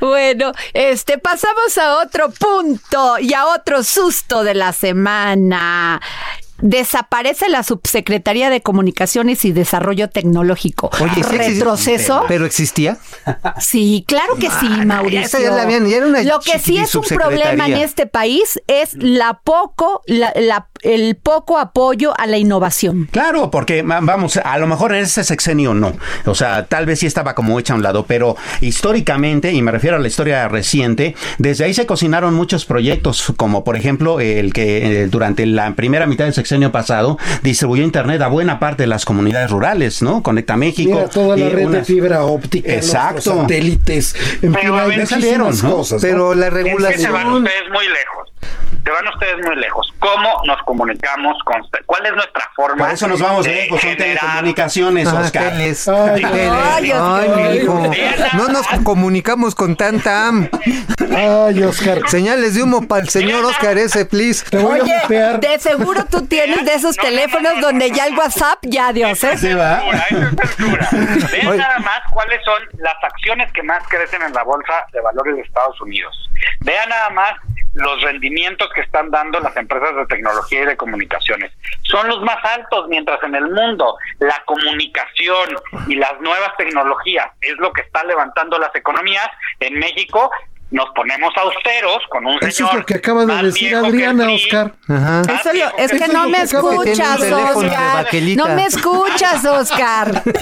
Bueno, 0.00 0.52
este 0.72 1.18
pasamos 1.18 1.76
a 1.78 1.98
otro 1.98 2.30
punto 2.30 3.18
y 3.18 3.34
a 3.34 3.46
otro 3.46 3.82
susto 3.82 4.44
de 4.44 4.54
la 4.54 4.72
semana. 4.72 6.00
Desaparece 6.62 7.48
la 7.50 7.62
subsecretaría 7.62 8.48
de 8.48 8.62
Comunicaciones 8.62 9.44
y 9.44 9.52
Desarrollo 9.52 10.08
Tecnológico. 10.08 10.90
Oye, 11.00 11.22
sí 11.22 11.36
retroceso. 11.36 12.24
Pero 12.28 12.46
existía. 12.46 12.98
Sí, 13.60 14.04
claro 14.06 14.36
que 14.36 14.48
sí, 14.48 14.68
Mauricio. 14.86 15.20
esa 15.20 15.40
ya 15.40 15.50
la 15.50 15.62
habían- 15.62 15.88
ya 15.88 15.96
era 15.98 16.06
una 16.06 16.22
Lo 16.22 16.40
que 16.40 16.58
sí 16.58 16.78
es 16.78 16.94
un 16.94 17.02
problema 17.02 17.66
en 17.66 17.74
este 17.78 18.06
país 18.06 18.60
es 18.68 18.94
la 18.94 19.40
poco, 19.44 20.02
la- 20.06 20.32
la- 20.36 20.68
el 20.82 21.16
poco 21.16 21.58
apoyo 21.58 22.12
a 22.18 22.26
la 22.26 22.38
innovación. 22.38 23.08
Claro, 23.10 23.50
porque 23.50 23.82
vamos, 23.82 24.36
a 24.36 24.58
lo 24.58 24.66
mejor 24.66 24.94
en 24.94 25.02
ese 25.04 25.24
sexenio 25.24 25.74
no. 25.74 25.92
O 26.26 26.34
sea, 26.34 26.66
tal 26.66 26.86
vez 26.86 26.98
sí 27.00 27.06
estaba 27.06 27.34
como 27.34 27.58
hecha 27.58 27.72
a 27.72 27.76
un 27.76 27.82
lado, 27.82 28.04
pero 28.06 28.36
históricamente, 28.60 29.52
y 29.52 29.62
me 29.62 29.70
refiero 29.70 29.96
a 29.96 29.98
la 30.00 30.08
historia 30.08 30.48
reciente, 30.48 31.14
desde 31.38 31.64
ahí 31.64 31.74
se 31.74 31.86
cocinaron 31.86 32.34
muchos 32.34 32.64
proyectos, 32.64 33.32
como 33.36 33.64
por 33.64 33.76
ejemplo 33.76 34.18
el 34.20 34.52
que 34.52 35.02
eh, 35.02 35.06
durante 35.06 35.46
la 35.46 35.74
primera 35.74 36.06
mitad 36.06 36.24
del 36.24 36.34
sexenio 36.34 36.72
pasado 36.72 37.18
distribuyó 37.42 37.82
internet 37.84 38.20
a 38.22 38.28
buena 38.28 38.58
parte 38.58 38.82
de 38.84 38.86
las 38.88 39.04
comunidades 39.04 39.50
rurales, 39.50 40.02
¿no? 40.02 40.22
Conecta 40.22 40.56
México. 40.56 40.94
Mira, 40.94 41.08
toda 41.08 41.36
la 41.36 41.44
y 41.44 41.48
red 41.50 41.68
de 41.68 41.84
fibra 41.84 42.24
óptica, 42.24 42.72
Exacto. 42.72 43.32
los 43.34 43.42
satélites, 43.42 44.14
en 44.42 44.52
Pero 44.52 44.86
fin, 44.88 45.00
hay 45.00 45.06
salieron, 45.06 45.56
¿no? 45.62 45.76
cosas. 45.76 46.02
¿no? 46.02 46.08
Pero 46.08 46.34
la 46.34 46.46
Es 46.48 46.52
que 46.54 46.58
se 46.98 47.10
van 47.10 47.22
regulación. 47.22 47.34
ustedes 47.44 47.62
muy 47.72 47.84
lejos. 47.84 48.31
Se 48.84 48.90
van 48.90 49.06
ustedes 49.06 49.36
muy 49.46 49.54
lejos. 49.56 49.92
¿Cómo 50.00 50.28
nos 50.44 50.60
comunicamos? 50.64 51.36
Con, 51.44 51.62
¿Cuál 51.86 52.06
es 52.06 52.12
nuestra 52.14 52.50
forma? 52.56 52.84
Por 52.86 52.94
eso 52.94 53.06
nos 53.06 53.20
vamos 53.20 53.44
de 53.44 53.54
lejos, 53.54 53.80
son 53.80 53.96
telecomunicaciones, 53.96 55.06
Ah, 55.08 55.20
Oscar. 55.20 55.52
Ay, 55.54 56.90
ay, 56.90 56.90
Ay, 56.92 57.68
No 58.34 58.48
nos 58.48 58.66
comunicamos 58.82 59.54
con 59.54 59.76
tanta 59.76 60.26
am. 60.28 60.48
Ay, 61.16 61.62
Oscar, 61.62 62.00
Señales 62.08 62.56
de 62.56 62.62
humo 62.64 62.88
para 62.88 63.02
el 63.02 63.08
señor 63.08 63.44
Oscar 63.44 63.78
ese, 63.78 64.04
please. 64.04 64.44
te 64.50 64.58
voy 64.58 64.80
Oye, 64.80 64.92
a 64.96 65.02
mutear. 65.02 65.38
de 65.40 65.58
seguro 65.60 66.04
tú 66.10 66.26
tienes 66.26 66.64
de 66.64 66.74
esos 66.74 66.96
No, 66.96 67.02
no, 67.04 67.08
teléfonos 67.08 67.54
no, 67.54 67.60
no, 67.60 67.66
donde 67.68 67.90
ya 67.92 68.06
el. 68.06 68.16
WhatsApp, 68.18 68.58
ya 68.62 68.92
Dios, 68.92 69.22
¿eh? 69.24 69.36
Sí, 69.38 69.52
va. 69.54 69.80
Vean 71.30 71.56
nada 71.56 71.78
más 71.78 72.00
cuáles 72.12 72.40
son 72.44 72.60
las 72.78 72.94
acciones 73.02 73.50
que 73.52 73.62
más 73.62 73.82
crecen 73.88 74.22
en 74.22 74.32
la 74.32 74.42
bolsa 74.42 74.72
de 74.92 75.00
valores 75.00 75.36
de 75.36 75.42
Estados 75.42 75.80
Unidos. 75.80 76.14
Vean 76.60 76.88
nada 76.88 77.10
más 77.10 77.32
los 77.74 78.02
rendimientos 78.02 78.68
que 78.74 78.82
están 78.82 79.10
dando 79.10 79.40
las 79.40 79.56
empresas 79.56 79.96
de 79.96 80.06
tecnología 80.06 80.62
y 80.62 80.66
de 80.66 80.76
comunicaciones. 80.76 81.52
Son 81.82 82.06
los 82.08 82.20
más 82.22 82.44
altos, 82.44 82.86
mientras 82.88 83.22
en 83.22 83.34
el 83.34 83.50
mundo 83.50 83.96
la 84.18 84.42
comunicación 84.44 85.56
y 85.88 85.96
las 85.96 86.20
nuevas 86.20 86.56
tecnologías 86.56 87.26
es 87.40 87.56
lo 87.58 87.72
que 87.72 87.82
está 87.82 88.04
levantando 88.04 88.58
las 88.58 88.74
economías. 88.74 89.28
En 89.60 89.78
México 89.78 90.30
nos 90.72 90.86
ponemos 90.94 91.32
austeros 91.36 91.98
con 92.08 92.26
un 92.26 92.36
Eso 92.36 92.46
es 92.48 92.54
señor 92.56 92.74
lo 92.76 92.86
que 92.86 92.94
acaba 92.94 93.24
de 93.26 93.42
decir 93.44 93.70
que 93.70 93.76
Adriana, 93.76 94.24
PRI, 94.24 94.34
Oscar. 94.34 94.74
Ajá. 94.88 95.22
Eso 95.22 95.52
lo- 95.52 95.78
es 95.78 95.90
que 95.92 96.08
no 96.08 96.24
es 96.24 96.30
me 96.30 96.38
que 96.38 96.44
escuchas, 96.44 97.20
Oscar. 97.20 98.06
No 98.36 98.48
me 98.48 98.66
escuchas, 98.66 99.44
Oscar. 99.44 100.22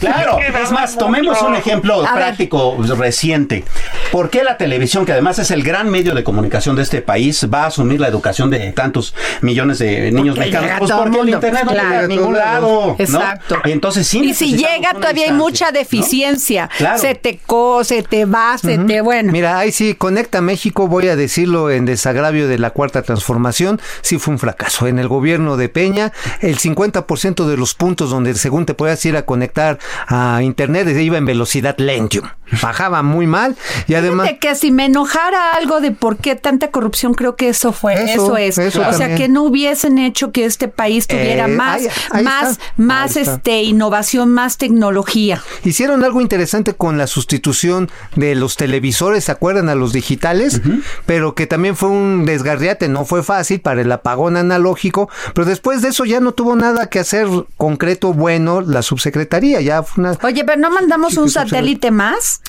Claro, 0.00 0.38
Es 0.38 0.52
que 0.54 0.62
es 0.62 0.70
más, 0.72 0.96
tomemos 0.96 1.40
un 1.42 1.54
ejemplo 1.56 1.94
A 2.06 2.14
ver. 2.14 2.24
práctico 2.24 2.76
reciente. 2.96 3.64
¿Por 4.10 4.30
qué 4.30 4.42
la 4.44 4.56
televisión, 4.56 5.04
que 5.06 5.12
además 5.12 5.38
es 5.38 5.50
el 5.50 5.62
gran 5.62 5.88
medio 5.90 6.14
de 6.14 6.24
comunicación 6.24 6.74
de 6.76 6.82
este 6.82 7.02
país, 7.02 7.46
va 7.52 7.64
a 7.64 7.66
asumir 7.66 8.00
la 8.00 8.08
educación 8.08 8.50
de 8.50 8.72
tantos 8.72 9.14
millones 9.40 9.78
de 9.78 10.10
niños 10.10 10.36
Porque 10.36 10.50
mexicanos? 10.50 10.78
Pues 10.78 10.92
porque 10.92 11.20
el 11.20 11.28
internet 11.28 11.64
no 11.64 11.70
Claro. 11.72 11.88
llega 11.90 12.00
a 12.00 12.06
ningún 12.08 12.36
lado. 12.36 12.86
¿no? 12.88 12.96
Exacto. 12.98 13.56
Entonces 13.64 14.06
sí 14.06 14.20
Y 14.24 14.34
si 14.34 14.56
llega, 14.56 14.92
todavía 14.94 15.26
hay 15.26 15.32
mucha 15.32 15.66
¿no? 15.66 15.72
deficiencia. 15.72 16.68
Claro. 16.76 16.98
Se 16.98 17.14
te 17.14 17.38
co, 17.38 17.84
se 17.84 18.02
te 18.02 18.24
va, 18.24 18.56
se 18.58 18.78
te, 18.78 19.00
bueno. 19.00 19.32
Mira, 19.32 19.59
ahí 19.60 19.72
sí, 19.72 19.94
Conecta 19.94 20.40
México, 20.40 20.88
voy 20.88 21.08
a 21.08 21.16
decirlo 21.16 21.70
en 21.70 21.84
desagravio 21.84 22.48
de 22.48 22.58
la 22.58 22.70
cuarta 22.70 23.02
transformación, 23.02 23.80
sí 24.02 24.18
fue 24.18 24.32
un 24.32 24.38
fracaso. 24.38 24.86
En 24.86 24.98
el 24.98 25.08
gobierno 25.08 25.56
de 25.56 25.68
Peña, 25.68 26.12
el 26.40 26.58
50% 26.58 27.46
de 27.46 27.56
los 27.56 27.74
puntos 27.74 28.10
donde 28.10 28.34
según 28.34 28.66
te 28.66 28.74
podías 28.74 29.04
ir 29.04 29.16
a 29.16 29.26
conectar 29.26 29.78
a 30.06 30.42
internet 30.42 30.88
iba 30.88 31.18
en 31.18 31.26
velocidad 31.26 31.76
lentium. 31.78 32.28
Bajaba 32.62 33.02
muy 33.02 33.26
mal 33.26 33.56
y 33.86 33.94
además... 33.94 34.26
Fíjate 34.28 34.38
que 34.40 34.54
si 34.54 34.70
me 34.70 34.86
enojara 34.86 35.52
algo 35.52 35.80
de 35.80 35.90
por 35.92 36.16
qué 36.16 36.36
tanta 36.36 36.70
corrupción, 36.70 37.14
creo 37.14 37.36
que 37.36 37.48
eso 37.48 37.72
fue, 37.72 37.94
Eso, 37.94 38.36
eso, 38.36 38.36
es. 38.36 38.58
eso 38.58 38.82
o 38.88 38.92
sea, 38.92 39.14
que 39.14 39.28
no 39.28 39.42
hubiesen 39.42 39.98
hecho 39.98 40.32
que 40.32 40.44
este 40.44 40.68
país 40.68 41.06
tuviera 41.06 41.44
Eh, 41.46 41.48
más, 41.48 41.80
ahí- 41.82 41.88
ahí 42.10 42.24
más, 42.24 42.50
está, 42.52 42.64
más 42.76 43.16
ahí 43.16 43.22
está. 43.22 43.34
este 43.36 43.62
innovación, 43.62 44.30
más 44.32 44.56
tecnología. 44.58 45.42
Hicieron 45.64 46.04
algo 46.04 46.20
interesante 46.20 46.74
con 46.74 46.98
la 46.98 47.06
sustitución 47.06 47.90
de 48.16 48.34
los 48.34 48.56
televisores, 48.56 49.24
¿se 49.24 49.32
acuerdan? 49.32 49.68
A 49.68 49.74
los 49.74 49.92
digitales, 49.92 50.60
pero 51.06 51.34
que 51.34 51.46
también 51.46 51.76
fue 51.76 51.88
un 51.90 52.24
desgarriate, 52.24 52.88
no 52.88 53.04
fue 53.04 53.22
fácil 53.22 53.60
para 53.60 53.80
el 53.82 53.92
apagón 53.92 54.36
analógico, 54.36 55.08
pero 55.34 55.44
después 55.46 55.82
de 55.82 55.88
eso 55.88 56.04
ya 56.04 56.20
no 56.20 56.32
tuvo 56.32 56.56
nada 56.56 56.86
que 56.88 56.98
hacer 56.98 57.26
concreto 57.56 58.12
bueno 58.12 58.60
la 58.60 58.82
subsecretaría, 58.82 59.60
ya 59.60 59.82
fue 59.82 60.04
una... 60.04 60.18
Oye, 60.22 60.44
pero 60.44 60.58
no 60.60 60.70
mandamos 60.70 61.16
un 61.16 61.30
satélite 61.30 61.90
más. 61.90 62.39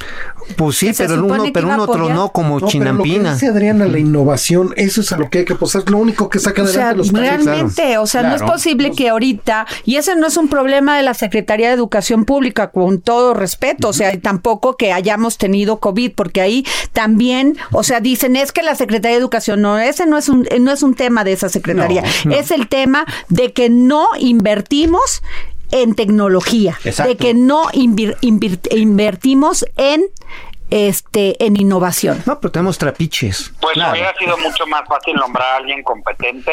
Pues 0.55 0.77
sí, 0.77 0.91
pero 0.97 1.13
en 1.13 1.23
uno, 1.23 1.45
pero 1.53 1.67
un 1.67 1.79
otro 1.79 2.09
no, 2.09 2.31
como 2.31 2.59
no, 2.59 2.67
Chinampina. 2.67 3.37
Pero 3.39 3.53
Adriana, 3.53 3.85
la 3.85 3.99
innovación, 3.99 4.73
eso 4.75 5.01
es 5.01 5.11
a 5.11 5.17
lo 5.17 5.29
que 5.29 5.39
hay 5.39 5.45
que 5.45 5.53
apostar, 5.53 5.89
lo 5.89 5.97
único 5.97 6.29
que 6.29 6.39
saca 6.39 6.63
adelante 6.63 6.97
los 6.97 7.11
países. 7.11 7.45
Realmente, 7.45 7.97
o 7.97 8.07
sea, 8.07 8.23
no 8.23 8.35
es 8.35 8.41
posible 8.41 8.91
que 8.91 9.09
ahorita, 9.09 9.65
y 9.85 9.95
ese 9.95 10.15
no 10.15 10.27
es 10.27 10.37
un 10.37 10.47
problema 10.47 10.97
de 10.97 11.03
la 11.03 11.13
Secretaría 11.13 11.67
de 11.67 11.75
Educación 11.75 12.25
Pública, 12.25 12.71
con 12.71 12.99
todo 12.99 13.33
respeto, 13.33 13.89
o 13.89 13.93
sea, 13.93 14.19
tampoco 14.19 14.75
que 14.75 14.91
hayamos 14.91 15.37
tenido 15.37 15.79
COVID, 15.79 16.13
porque 16.15 16.41
ahí 16.41 16.65
también, 16.93 17.57
o 17.71 17.83
sea, 17.83 17.99
dicen, 17.99 18.35
es 18.35 18.51
que 18.51 18.63
la 18.63 18.75
Secretaría 18.75 19.15
de 19.15 19.21
Educación, 19.21 19.61
no, 19.61 19.77
ese 19.79 20.05
no 20.05 20.17
es 20.17 20.27
un, 20.27 20.47
no 20.59 20.71
es 20.71 20.83
un 20.83 20.95
tema 20.95 21.23
de 21.23 21.33
esa 21.33 21.49
Secretaría, 21.49 22.03
es 22.31 22.51
el 22.51 22.67
tema 22.67 23.05
de 23.29 23.53
que 23.53 23.69
no 23.69 24.07
invertimos 24.19 25.21
en 25.72 25.95
tecnología, 25.95 26.78
de 26.84 27.17
que 27.17 27.34
no 27.34 27.69
invertimos 27.74 29.65
en 29.78 30.05
este 30.69 31.43
en 31.45 31.59
innovación. 31.59 32.24
No, 32.26 32.39
pero 32.39 32.51
tenemos 32.51 32.78
trapiches. 32.78 33.53
Pues 33.59 33.76
hubiera 33.76 34.13
sido 34.17 34.38
mucho 34.38 34.65
más 34.67 34.84
fácil 34.88 35.15
nombrar 35.15 35.53
a 35.53 35.55
alguien 35.57 35.84
competente 35.84 36.51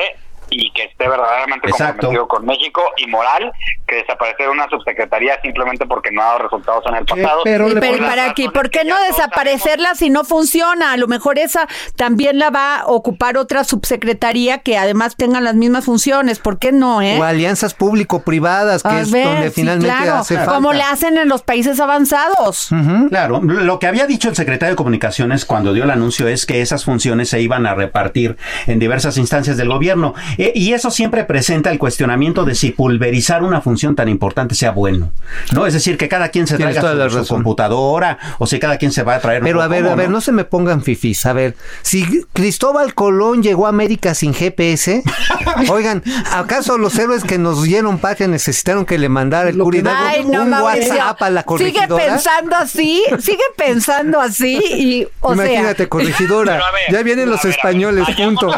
y 0.50 0.70
que 0.72 0.84
esté 0.84 1.08
verdaderamente 1.08 1.70
comprometido 1.70 2.28
con 2.28 2.46
México 2.46 2.82
y 2.96 3.06
moral 3.06 3.52
que 3.86 3.96
desaparecer 3.96 4.48
una 4.50 4.68
subsecretaría 4.68 5.40
simplemente 5.40 5.86
porque 5.86 6.10
no 6.10 6.22
ha 6.22 6.26
dado 6.26 6.38
resultados 6.40 6.84
en 6.86 6.96
el 6.96 7.04
pasado. 7.06 7.40
Pero, 7.44 7.68
para 8.00 8.34
qué, 8.34 8.50
¿por 8.50 8.70
qué 8.70 8.84
no 8.84 8.94
desaparecerla 9.08 9.94
si 9.94 10.10
no 10.10 10.24
funciona? 10.24 10.92
A 10.92 10.96
lo 10.96 11.08
mejor 11.08 11.38
esa 11.38 11.66
también 11.96 12.38
la 12.38 12.50
va 12.50 12.76
a 12.80 12.86
ocupar 12.86 13.38
otra 13.38 13.64
subsecretaría 13.64 14.58
que 14.58 14.76
además 14.76 15.16
tenga 15.16 15.40
las 15.40 15.54
mismas 15.54 15.86
funciones. 15.86 16.38
¿Por 16.38 16.58
qué 16.58 16.70
no, 16.70 17.00
eh? 17.00 17.18
O 17.18 17.24
alianzas 17.24 17.74
público-privadas, 17.74 18.82
que 18.82 19.00
es 19.00 19.10
donde 19.10 19.50
finalmente 19.50 19.90
hace 19.90 20.36
falta. 20.36 20.54
Como 20.54 20.72
le 20.72 20.82
hacen 20.82 21.16
en 21.16 21.28
los 21.28 21.42
países 21.42 21.80
avanzados. 21.80 22.68
Claro, 23.08 23.40
lo 23.42 23.78
que 23.78 23.86
había 23.86 24.06
dicho 24.06 24.28
el 24.28 24.36
secretario 24.36 24.72
de 24.72 24.76
Comunicaciones 24.76 25.44
cuando 25.44 25.72
dio 25.72 25.84
el 25.84 25.90
anuncio 25.90 26.28
es 26.28 26.46
que 26.46 26.60
esas 26.60 26.84
funciones 26.84 27.30
se 27.30 27.40
iban 27.40 27.66
a 27.66 27.74
repartir 27.74 28.36
en 28.66 28.78
diversas 28.78 29.16
instancias 29.16 29.56
del 29.56 29.68
gobierno. 29.68 30.14
Eh, 30.38 30.52
y 30.54 30.72
eso 30.72 30.90
siempre 30.90 31.24
presenta 31.24 31.70
el 31.70 31.78
cuestionamiento 31.78 32.44
de 32.44 32.54
si 32.54 32.70
pulverizar 32.70 33.42
una 33.42 33.60
función 33.60 33.96
tan 33.96 34.08
importante 34.08 34.54
sea 34.54 34.70
bueno. 34.70 35.12
¿No? 35.52 35.66
Es 35.66 35.74
decir, 35.74 35.98
que 35.98 36.08
cada 36.08 36.28
quien 36.28 36.46
se 36.46 36.56
traiga 36.56 37.10
su, 37.10 37.26
computadora 37.26 38.18
o 38.38 38.46
si 38.46 38.58
cada 38.58 38.78
quien 38.78 38.92
se 38.92 39.02
va 39.02 39.16
a 39.16 39.20
traer. 39.20 39.42
Pero 39.42 39.60
a 39.60 39.68
ver, 39.68 39.86
a 39.86 39.94
ver, 39.96 40.10
¿no? 40.10 40.20
se 40.20 40.32
me 40.32 40.44
pongan 40.44 40.82
fifis. 40.82 41.26
A 41.26 41.32
ver, 41.32 41.56
si 41.82 42.24
Cristóbal 42.32 42.94
Colón 42.94 43.42
llegó 43.42 43.66
a 43.66 43.70
América 43.70 44.14
sin 44.14 44.32
GPS, 44.32 45.02
oigan, 45.68 46.02
¿acaso 46.32 46.78
los 46.78 46.96
héroes 46.98 47.24
que 47.24 47.38
nos 47.38 47.62
dieron 47.62 47.98
patria 47.98 48.28
necesitaron 48.28 48.86
que 48.86 48.96
le 48.96 49.08
mandara 49.08 49.50
el 49.50 49.58
Curi 49.58 49.80
un 49.80 50.52
WhatsApp 50.52 51.20
a 51.20 51.30
la 51.30 51.42
corregidora? 51.42 51.86
Sigue 51.86 52.12
pensando 52.12 52.56
así, 52.56 53.02
sigue 53.18 53.44
pensando 53.56 54.20
así 54.20 54.60
y, 54.76 55.08
o 55.20 55.34
Imagínate, 55.34 55.88
corregidora, 55.88 56.60
ya 56.90 57.02
vienen 57.02 57.28
los 57.28 57.44
españoles, 57.44 58.06
punto. 58.16 58.50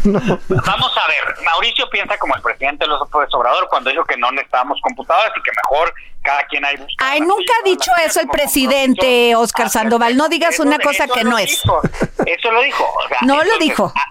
Vamos 0.48 0.96
a 0.96 1.06
ver, 1.08 1.44
Mauricio 1.44 1.88
piensa 1.90 2.16
como 2.18 2.34
el 2.36 2.42
presidente 2.42 2.86
López 2.86 3.28
Obrador 3.32 3.68
cuando 3.68 3.90
dijo 3.90 4.04
que 4.04 4.16
no 4.16 4.30
necesitábamos 4.30 4.80
computadoras 4.82 5.32
y 5.36 5.42
que 5.42 5.50
mejor 5.64 5.94
cada 6.22 6.44
quien 6.46 6.64
hay 6.64 6.76
Ay, 6.98 7.20
nunca 7.20 7.52
ha 7.60 7.64
dicho 7.64 7.90
eso 8.04 8.20
el 8.20 8.28
presidente 8.28 9.34
Oscar 9.34 9.70
Sandoval, 9.70 10.16
no 10.16 10.28
digas 10.28 10.58
una 10.58 10.78
cosa 10.78 11.08
que 11.08 11.24
no 11.24 11.38
es. 11.38 11.62
eso 12.26 12.50
lo 12.50 12.62
dijo. 12.62 12.86
no 13.22 13.42
lo 13.42 13.58
dijo. 13.58 13.92
Ah, 13.94 14.06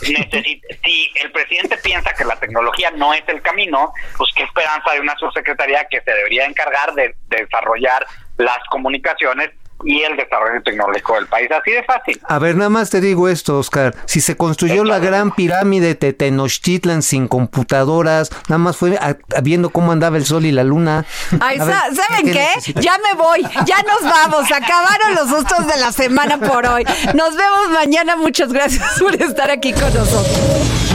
si 0.00 1.12
el 1.14 1.32
presidente 1.32 1.76
piensa 1.78 2.12
que 2.12 2.24
la 2.24 2.36
tecnología 2.36 2.90
no 2.92 3.12
es 3.14 3.22
el 3.28 3.42
camino, 3.42 3.92
pues 4.16 4.30
qué 4.34 4.44
esperanza 4.44 4.92
de 4.92 5.00
una 5.00 5.16
subsecretaría 5.16 5.86
que 5.90 6.00
se 6.00 6.10
debería 6.10 6.44
encargar 6.44 6.94
de 6.94 7.14
desarrollar 7.28 8.06
las 8.36 8.58
comunicaciones 8.70 9.50
y 9.84 10.02
el 10.02 10.16
desarrollo 10.16 10.62
tecnológico 10.62 11.14
del 11.14 11.26
país. 11.26 11.48
Así 11.50 11.70
de 11.72 11.82
fácil. 11.84 12.20
A 12.28 12.38
ver, 12.38 12.56
nada 12.56 12.70
más 12.70 12.90
te 12.90 13.00
digo 13.00 13.28
esto, 13.28 13.58
Oscar. 13.58 13.94
Si 14.06 14.20
se 14.20 14.36
construyó 14.36 14.84
la 14.84 14.98
gran 14.98 15.30
pirámide 15.32 15.94
de 15.94 16.12
Tenochtitlan 16.12 17.02
sin 17.02 17.28
computadoras, 17.28 18.30
nada 18.48 18.58
más 18.58 18.76
fue 18.76 18.98
viendo 19.42 19.70
cómo 19.70 19.92
andaba 19.92 20.16
el 20.16 20.24
sol 20.24 20.44
y 20.46 20.52
la 20.52 20.64
luna. 20.64 21.04
Ay, 21.40 21.58
¿saben 21.58 22.32
qué? 22.32 22.48
Ya 22.80 22.96
me 22.98 23.18
voy, 23.18 23.42
ya 23.64 23.82
nos 23.82 24.02
vamos. 24.02 24.50
Acabaron 24.50 25.14
los 25.14 25.28
sustos 25.28 25.66
de 25.66 25.76
la 25.78 25.92
semana 25.92 26.38
por 26.38 26.66
hoy. 26.66 26.84
Nos 27.14 27.36
vemos 27.36 27.70
mañana. 27.72 28.16
Muchas 28.16 28.52
gracias 28.52 28.98
por 28.98 29.14
estar 29.14 29.50
aquí 29.50 29.72
con 29.72 29.92
nosotros. 29.94 30.88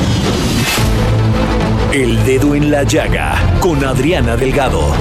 El 1.93 2.23
dedo 2.25 2.55
en 2.55 2.71
la 2.71 2.83
llaga 2.83 3.35
con 3.59 3.85
Adriana 3.85 4.35
Delgado. 4.35 4.95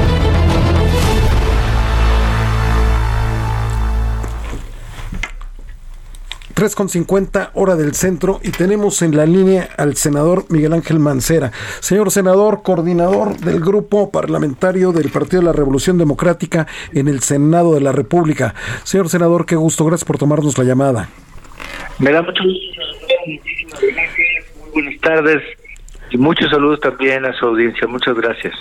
3.50 6.55 7.51
hora 7.55 7.77
del 7.77 7.95
centro 7.95 8.41
y 8.43 8.51
tenemos 8.51 9.03
en 9.03 9.17
la 9.17 9.27
línea 9.27 9.69
al 9.77 9.97
senador 9.97 10.45
Miguel 10.49 10.73
Ángel 10.73 10.99
Mancera. 10.99 11.53
Señor 11.81 12.11
senador, 12.11 12.63
coordinador 12.63 13.37
del 13.39 13.61
grupo 13.61 14.11
parlamentario 14.11 14.93
del 14.93 15.11
Partido 15.11 15.41
de 15.41 15.47
la 15.47 15.53
Revolución 15.53 15.99
Democrática 15.99 16.67
en 16.93 17.09
el 17.09 17.21
Senado 17.21 17.75
de 17.75 17.81
la 17.81 17.93
República. 17.93 18.55
Señor 18.85 19.09
senador, 19.09 19.47
qué 19.47 19.57
gusto, 19.57 19.85
gracias 19.85 20.07
por 20.07 20.19
tomarnos 20.19 20.59
la 20.59 20.65
llamada. 20.65 21.09
Me 21.99 22.13
da 22.13 22.23
mucho 22.23 22.43
gusto. 22.43 22.83
Muy 23.27 24.71
buenas 24.73 25.01
tardes 25.01 25.43
y 26.11 26.17
muchos 26.19 26.51
saludos 26.51 26.81
también 26.81 27.25
a 27.25 27.33
su 27.35 27.47
audiencia. 27.47 27.87
Muchas 27.87 28.15
gracias. 28.15 28.55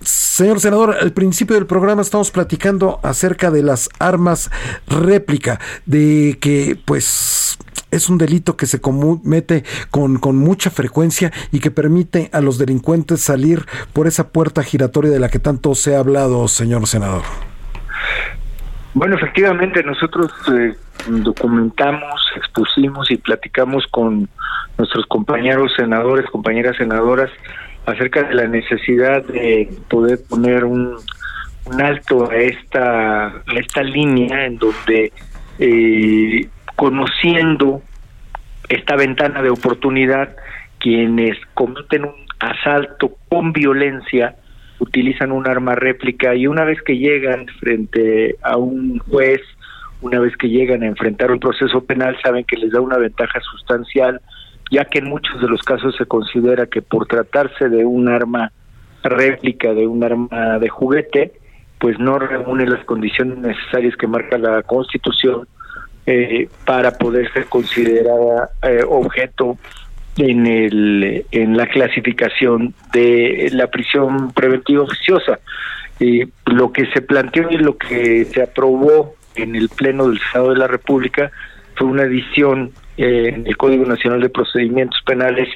Señor 0.00 0.60
senador, 0.60 0.96
al 1.00 1.12
principio 1.12 1.56
del 1.56 1.66
programa 1.66 2.02
estamos 2.02 2.30
platicando 2.30 3.00
acerca 3.02 3.50
de 3.50 3.62
las 3.62 3.88
armas 3.98 4.50
réplica, 4.86 5.60
de 5.86 6.38
que 6.40 6.78
pues 6.84 7.58
es 7.90 8.08
un 8.08 8.18
delito 8.18 8.56
que 8.56 8.66
se 8.66 8.80
comete 8.80 9.64
con, 9.90 10.18
con 10.18 10.36
mucha 10.36 10.70
frecuencia 10.70 11.32
y 11.52 11.60
que 11.60 11.70
permite 11.70 12.28
a 12.32 12.40
los 12.40 12.58
delincuentes 12.58 13.20
salir 13.20 13.64
por 13.92 14.06
esa 14.06 14.28
puerta 14.28 14.62
giratoria 14.62 15.10
de 15.10 15.20
la 15.20 15.28
que 15.28 15.38
tanto 15.38 15.74
se 15.74 15.96
ha 15.96 16.00
hablado, 16.00 16.46
señor 16.48 16.86
senador. 16.86 17.22
Bueno, 18.94 19.16
efectivamente, 19.16 19.82
nosotros 19.82 20.32
eh, 20.54 20.74
documentamos, 21.06 22.30
expusimos 22.36 23.10
y 23.10 23.18
platicamos 23.18 23.86
con 23.90 24.28
nuestros 24.78 25.04
compañeros 25.06 25.72
senadores, 25.76 26.24
compañeras 26.30 26.76
senadoras, 26.78 27.30
acerca 27.86 28.24
de 28.24 28.34
la 28.34 28.48
necesidad 28.48 29.24
de 29.24 29.68
poder 29.88 30.18
poner 30.28 30.64
un, 30.64 30.96
alto 31.80 32.30
a 32.30 32.36
esta, 32.36 33.26
a 33.26 33.54
esta 33.58 33.82
línea 33.82 34.46
en 34.46 34.58
donde 34.58 35.12
eh, 35.58 36.48
conociendo 36.76 37.82
esta 38.68 38.96
ventana 38.96 39.42
de 39.42 39.50
oportunidad, 39.50 40.36
quienes 40.78 41.36
cometen 41.54 42.04
un 42.04 42.26
asalto 42.38 43.16
con 43.28 43.52
violencia 43.52 44.36
utilizan 44.78 45.32
un 45.32 45.48
arma 45.48 45.74
réplica 45.74 46.34
y 46.34 46.46
una 46.46 46.64
vez 46.64 46.80
que 46.82 46.98
llegan 46.98 47.46
frente 47.60 48.36
a 48.42 48.56
un 48.56 48.98
juez, 48.98 49.40
una 50.02 50.20
vez 50.20 50.36
que 50.36 50.48
llegan 50.48 50.82
a 50.82 50.86
enfrentar 50.86 51.30
un 51.30 51.40
proceso 51.40 51.84
penal, 51.84 52.16
saben 52.22 52.44
que 52.44 52.56
les 52.56 52.70
da 52.70 52.80
una 52.80 52.98
ventaja 52.98 53.40
sustancial 53.40 54.20
ya 54.70 54.84
que 54.84 54.98
en 54.98 55.08
muchos 55.08 55.40
de 55.40 55.48
los 55.48 55.62
casos 55.62 55.94
se 55.96 56.06
considera 56.06 56.66
que 56.66 56.82
por 56.82 57.06
tratarse 57.06 57.68
de 57.68 57.84
un 57.84 58.08
arma 58.08 58.52
réplica, 59.02 59.72
de 59.72 59.86
un 59.86 60.02
arma 60.02 60.58
de 60.58 60.68
juguete, 60.68 61.32
pues 61.78 61.98
no 61.98 62.18
reúne 62.18 62.66
las 62.66 62.84
condiciones 62.84 63.38
necesarias 63.38 63.96
que 63.96 64.06
marca 64.06 64.38
la 64.38 64.62
Constitución 64.62 65.46
eh, 66.06 66.48
para 66.64 66.92
poder 66.92 67.32
ser 67.32 67.46
considerada 67.46 68.50
eh, 68.62 68.82
objeto 68.88 69.58
en 70.16 70.46
el 70.46 71.26
en 71.30 71.56
la 71.56 71.66
clasificación 71.66 72.74
de 72.92 73.50
la 73.52 73.66
prisión 73.66 74.32
preventiva 74.32 74.84
oficiosa. 74.84 75.38
y 76.00 76.24
lo 76.46 76.72
que 76.72 76.86
se 76.92 77.02
planteó 77.02 77.50
y 77.50 77.58
lo 77.58 77.76
que 77.76 78.24
se 78.26 78.42
aprobó 78.42 79.14
en 79.34 79.56
el 79.56 79.68
Pleno 79.68 80.08
del 80.08 80.20
Senado 80.20 80.50
de 80.50 80.58
la 80.58 80.66
República 80.66 81.30
fue 81.74 81.86
una 81.88 82.04
edición 82.04 82.72
eh, 82.96 83.32
en 83.34 83.46
el 83.46 83.56
Código 83.56 83.84
Nacional 83.84 84.20
de 84.20 84.28
Procedimientos 84.28 85.00
Penales 85.04 85.48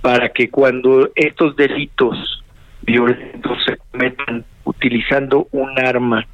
para 0.00 0.28
que 0.30 0.50
cuando 0.50 1.10
estos 1.14 1.56
delitos 1.56 2.44
violentos 2.82 3.58
se 3.64 3.76
cometan 3.90 4.44
utilizando 4.64 5.48
un 5.52 5.78
arma 5.78 6.26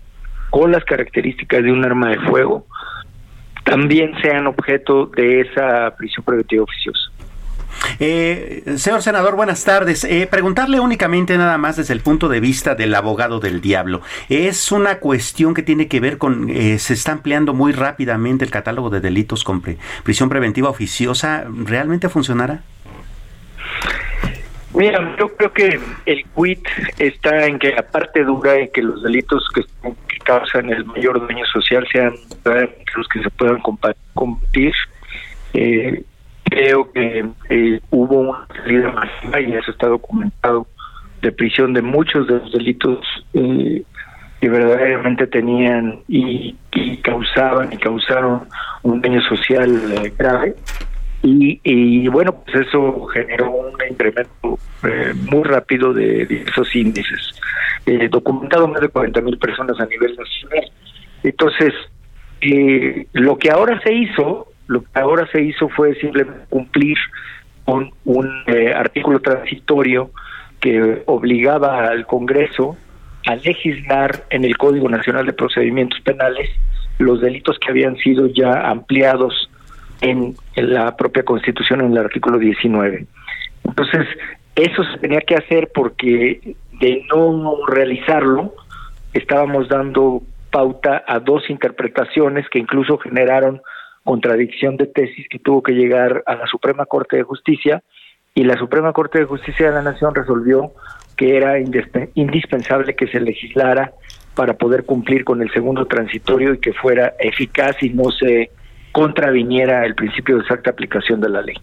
con 0.50 0.70
las 0.70 0.84
características 0.84 1.62
de 1.64 1.72
un 1.72 1.84
arma 1.84 2.10
de 2.10 2.20
fuego, 2.20 2.66
también 3.64 4.12
sean 4.22 4.46
objeto 4.46 5.06
de 5.06 5.40
esa 5.40 5.94
prisión 5.96 6.24
preventiva 6.24 6.62
oficiosa. 6.64 7.10
Eh, 7.98 8.62
señor 8.76 9.02
senador, 9.02 9.36
buenas 9.36 9.64
tardes. 9.64 10.04
Eh, 10.04 10.26
preguntarle 10.30 10.80
únicamente 10.80 11.36
nada 11.36 11.58
más 11.58 11.76
desde 11.76 11.94
el 11.94 12.00
punto 12.00 12.28
de 12.28 12.40
vista 12.40 12.74
del 12.74 12.94
abogado 12.94 13.40
del 13.40 13.60
diablo. 13.60 14.00
Es 14.28 14.72
una 14.72 14.98
cuestión 14.98 15.54
que 15.54 15.62
tiene 15.62 15.88
que 15.88 16.00
ver 16.00 16.18
con, 16.18 16.50
eh, 16.50 16.78
se 16.78 16.94
está 16.94 17.12
ampliando 17.12 17.54
muy 17.54 17.72
rápidamente 17.72 18.44
el 18.44 18.50
catálogo 18.50 18.90
de 18.90 19.00
delitos 19.00 19.44
con 19.44 19.62
prisión 20.02 20.28
preventiva 20.28 20.68
oficiosa. 20.68 21.44
¿Realmente 21.48 22.08
funcionará? 22.08 22.62
Mira, 24.74 25.16
yo 25.18 25.28
creo 25.36 25.52
que 25.52 25.80
el 26.04 26.24
quit 26.34 26.66
está 26.98 27.46
en 27.46 27.60
que 27.60 27.70
la 27.70 27.82
parte 27.82 28.24
dura 28.24 28.56
en 28.56 28.68
que 28.72 28.82
los 28.82 29.02
delitos 29.04 29.48
que, 29.54 29.62
causan 30.24 30.70
el 30.70 30.84
mayor 30.86 31.26
daño 31.28 31.44
social 31.46 31.86
sean 31.92 32.14
los 32.96 33.08
que 33.08 33.22
se 33.22 33.30
puedan 33.30 33.60
combatir. 34.14 34.72
Eh, 35.52 36.02
creo 36.54 36.92
que 36.92 37.24
eh, 37.48 37.80
hubo 37.90 38.20
una 38.20 38.46
salida 38.46 38.92
masiva 38.92 39.40
y 39.40 39.54
eso 39.54 39.72
está 39.72 39.88
documentado 39.88 40.66
de 41.20 41.32
prisión 41.32 41.72
de 41.72 41.82
muchos 41.82 42.28
de 42.28 42.34
los 42.34 42.52
delitos 42.52 43.00
eh, 43.32 43.82
que 44.40 44.48
verdaderamente 44.48 45.26
tenían 45.26 46.00
y, 46.06 46.54
causaban 47.02 47.72
y 47.72 47.76
causaron 47.76 48.42
un 48.82 49.00
daño 49.00 49.20
social 49.22 49.70
eh, 49.92 50.12
grave. 50.16 50.54
Y, 51.26 52.06
bueno, 52.08 52.34
pues 52.44 52.66
eso 52.66 53.06
generó 53.06 53.50
un 53.50 53.72
incremento 53.90 54.58
muy 55.30 55.42
rápido 55.42 55.94
de, 55.94 56.44
esos 56.46 56.76
índices. 56.76 57.30
documentado 58.10 58.68
más 58.68 58.82
de 58.82 58.88
40 58.88 59.22
mil 59.22 59.38
personas 59.38 59.80
a 59.80 59.86
nivel 59.86 60.14
nacional. 60.16 60.70
Entonces, 61.22 61.72
lo 63.14 63.38
que 63.38 63.50
ahora 63.50 63.80
se 63.80 63.94
hizo, 63.94 64.48
lo 64.66 64.82
que 64.82 64.88
ahora 64.94 65.28
se 65.30 65.42
hizo 65.42 65.68
fue 65.68 65.94
simplemente 65.96 66.46
cumplir 66.48 66.96
con 67.64 67.90
un 68.04 68.30
artículo 68.74 69.20
transitorio 69.20 70.10
que 70.60 71.02
obligaba 71.06 71.86
al 71.86 72.06
Congreso 72.06 72.76
a 73.26 73.36
legislar 73.36 74.24
en 74.30 74.44
el 74.44 74.56
Código 74.56 74.88
Nacional 74.88 75.26
de 75.26 75.32
Procedimientos 75.32 76.00
Penales 76.00 76.50
los 76.98 77.20
delitos 77.20 77.58
que 77.58 77.70
habían 77.70 77.96
sido 77.96 78.26
ya 78.28 78.68
ampliados 78.68 79.50
en, 80.00 80.36
la 80.56 80.96
propia 80.96 81.22
Constitución 81.22 81.80
en 81.80 81.92
el 81.92 81.98
artículo 81.98 82.38
19. 82.38 83.06
Entonces, 83.64 84.06
eso 84.54 84.84
se 84.84 84.98
tenía 84.98 85.20
que 85.20 85.34
hacer 85.34 85.70
porque 85.74 86.56
de 86.80 87.06
no 87.12 87.66
realizarlo, 87.66 88.54
estábamos 89.12 89.68
dando 89.68 90.22
pauta 90.50 91.02
a 91.06 91.18
dos 91.18 91.48
interpretaciones 91.50 92.48
que 92.48 92.58
incluso 92.58 92.98
generaron 92.98 93.60
contradicción 94.04 94.76
de 94.76 94.86
tesis 94.86 95.26
que 95.28 95.38
tuvo 95.38 95.62
que 95.62 95.72
llegar 95.72 96.22
a 96.26 96.36
la 96.36 96.46
Suprema 96.46 96.86
Corte 96.86 97.16
de 97.16 97.22
Justicia 97.22 97.82
y 98.34 98.44
la 98.44 98.56
Suprema 98.56 98.92
Corte 98.92 99.18
de 99.18 99.24
Justicia 99.24 99.66
de 99.68 99.74
la 99.74 99.82
Nación 99.82 100.14
resolvió 100.14 100.72
que 101.16 101.36
era 101.36 101.58
indispensable 101.58 102.94
que 102.94 103.06
se 103.06 103.20
legislara 103.20 103.92
para 104.34 104.54
poder 104.54 104.84
cumplir 104.84 105.24
con 105.24 105.40
el 105.40 105.50
segundo 105.52 105.86
transitorio 105.86 106.54
y 106.54 106.58
que 106.58 106.72
fuera 106.72 107.14
eficaz 107.18 107.82
y 107.82 107.90
no 107.90 108.10
se 108.10 108.50
contraviniera 108.94 109.84
el 109.84 109.96
principio 109.96 110.36
de 110.36 110.42
exacta 110.42 110.70
aplicación 110.70 111.20
de 111.20 111.28
la 111.28 111.42
ley. 111.42 111.56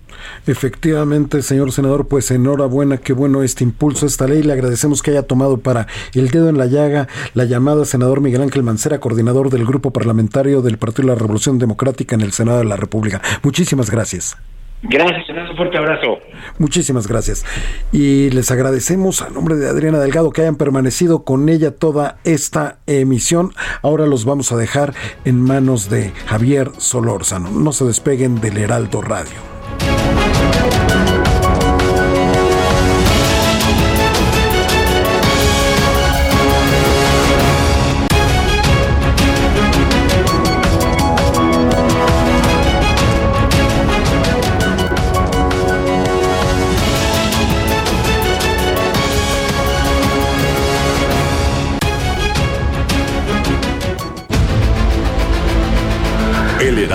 Efectivamente, 0.45 1.41
señor 1.41 1.71
senador, 1.71 2.09
pues 2.09 2.29
enhorabuena, 2.29 2.97
qué 2.97 3.13
bueno 3.13 3.41
este 3.41 3.63
impulso, 3.63 4.05
esta 4.05 4.27
ley. 4.27 4.43
Le 4.43 4.51
agradecemos 4.51 5.01
que 5.01 5.11
haya 5.11 5.23
tomado 5.23 5.57
para 5.57 5.87
el 6.13 6.29
dedo 6.29 6.49
en 6.49 6.57
la 6.57 6.65
llaga 6.65 7.07
la 7.33 7.45
llamada 7.45 7.85
senador 7.85 8.19
Miguel 8.19 8.41
Ángel 8.41 8.63
Mancera, 8.63 8.99
coordinador 8.99 9.49
del 9.49 9.65
grupo 9.65 9.91
parlamentario 9.91 10.61
del 10.61 10.77
Partido 10.77 11.07
de 11.07 11.13
la 11.13 11.19
Revolución 11.19 11.57
Democrática 11.57 12.15
en 12.15 12.21
el 12.21 12.33
Senado 12.33 12.57
de 12.59 12.65
la 12.65 12.75
República. 12.75 13.21
Muchísimas 13.43 13.89
gracias. 13.89 14.35
Gracias, 14.83 15.29
un 15.29 15.55
fuerte 15.55 15.77
abrazo. 15.77 16.19
Muchísimas 16.57 17.07
gracias. 17.07 17.45
Y 17.91 18.31
les 18.31 18.49
agradecemos 18.49 19.21
a 19.21 19.29
nombre 19.29 19.55
de 19.55 19.69
Adriana 19.69 19.99
Delgado 19.99 20.31
que 20.31 20.41
hayan 20.41 20.55
permanecido 20.55 21.23
con 21.23 21.49
ella 21.49 21.75
toda 21.75 22.17
esta 22.23 22.79
emisión. 22.87 23.53
Ahora 23.83 24.07
los 24.07 24.25
vamos 24.25 24.51
a 24.51 24.57
dejar 24.57 24.93
en 25.23 25.39
manos 25.39 25.89
de 25.89 26.11
Javier 26.25 26.71
Solórzano. 26.77 27.51
No 27.51 27.73
se 27.73 27.85
despeguen 27.85 28.41
del 28.41 28.57
Heraldo 28.57 29.01
Radio. 29.01 29.50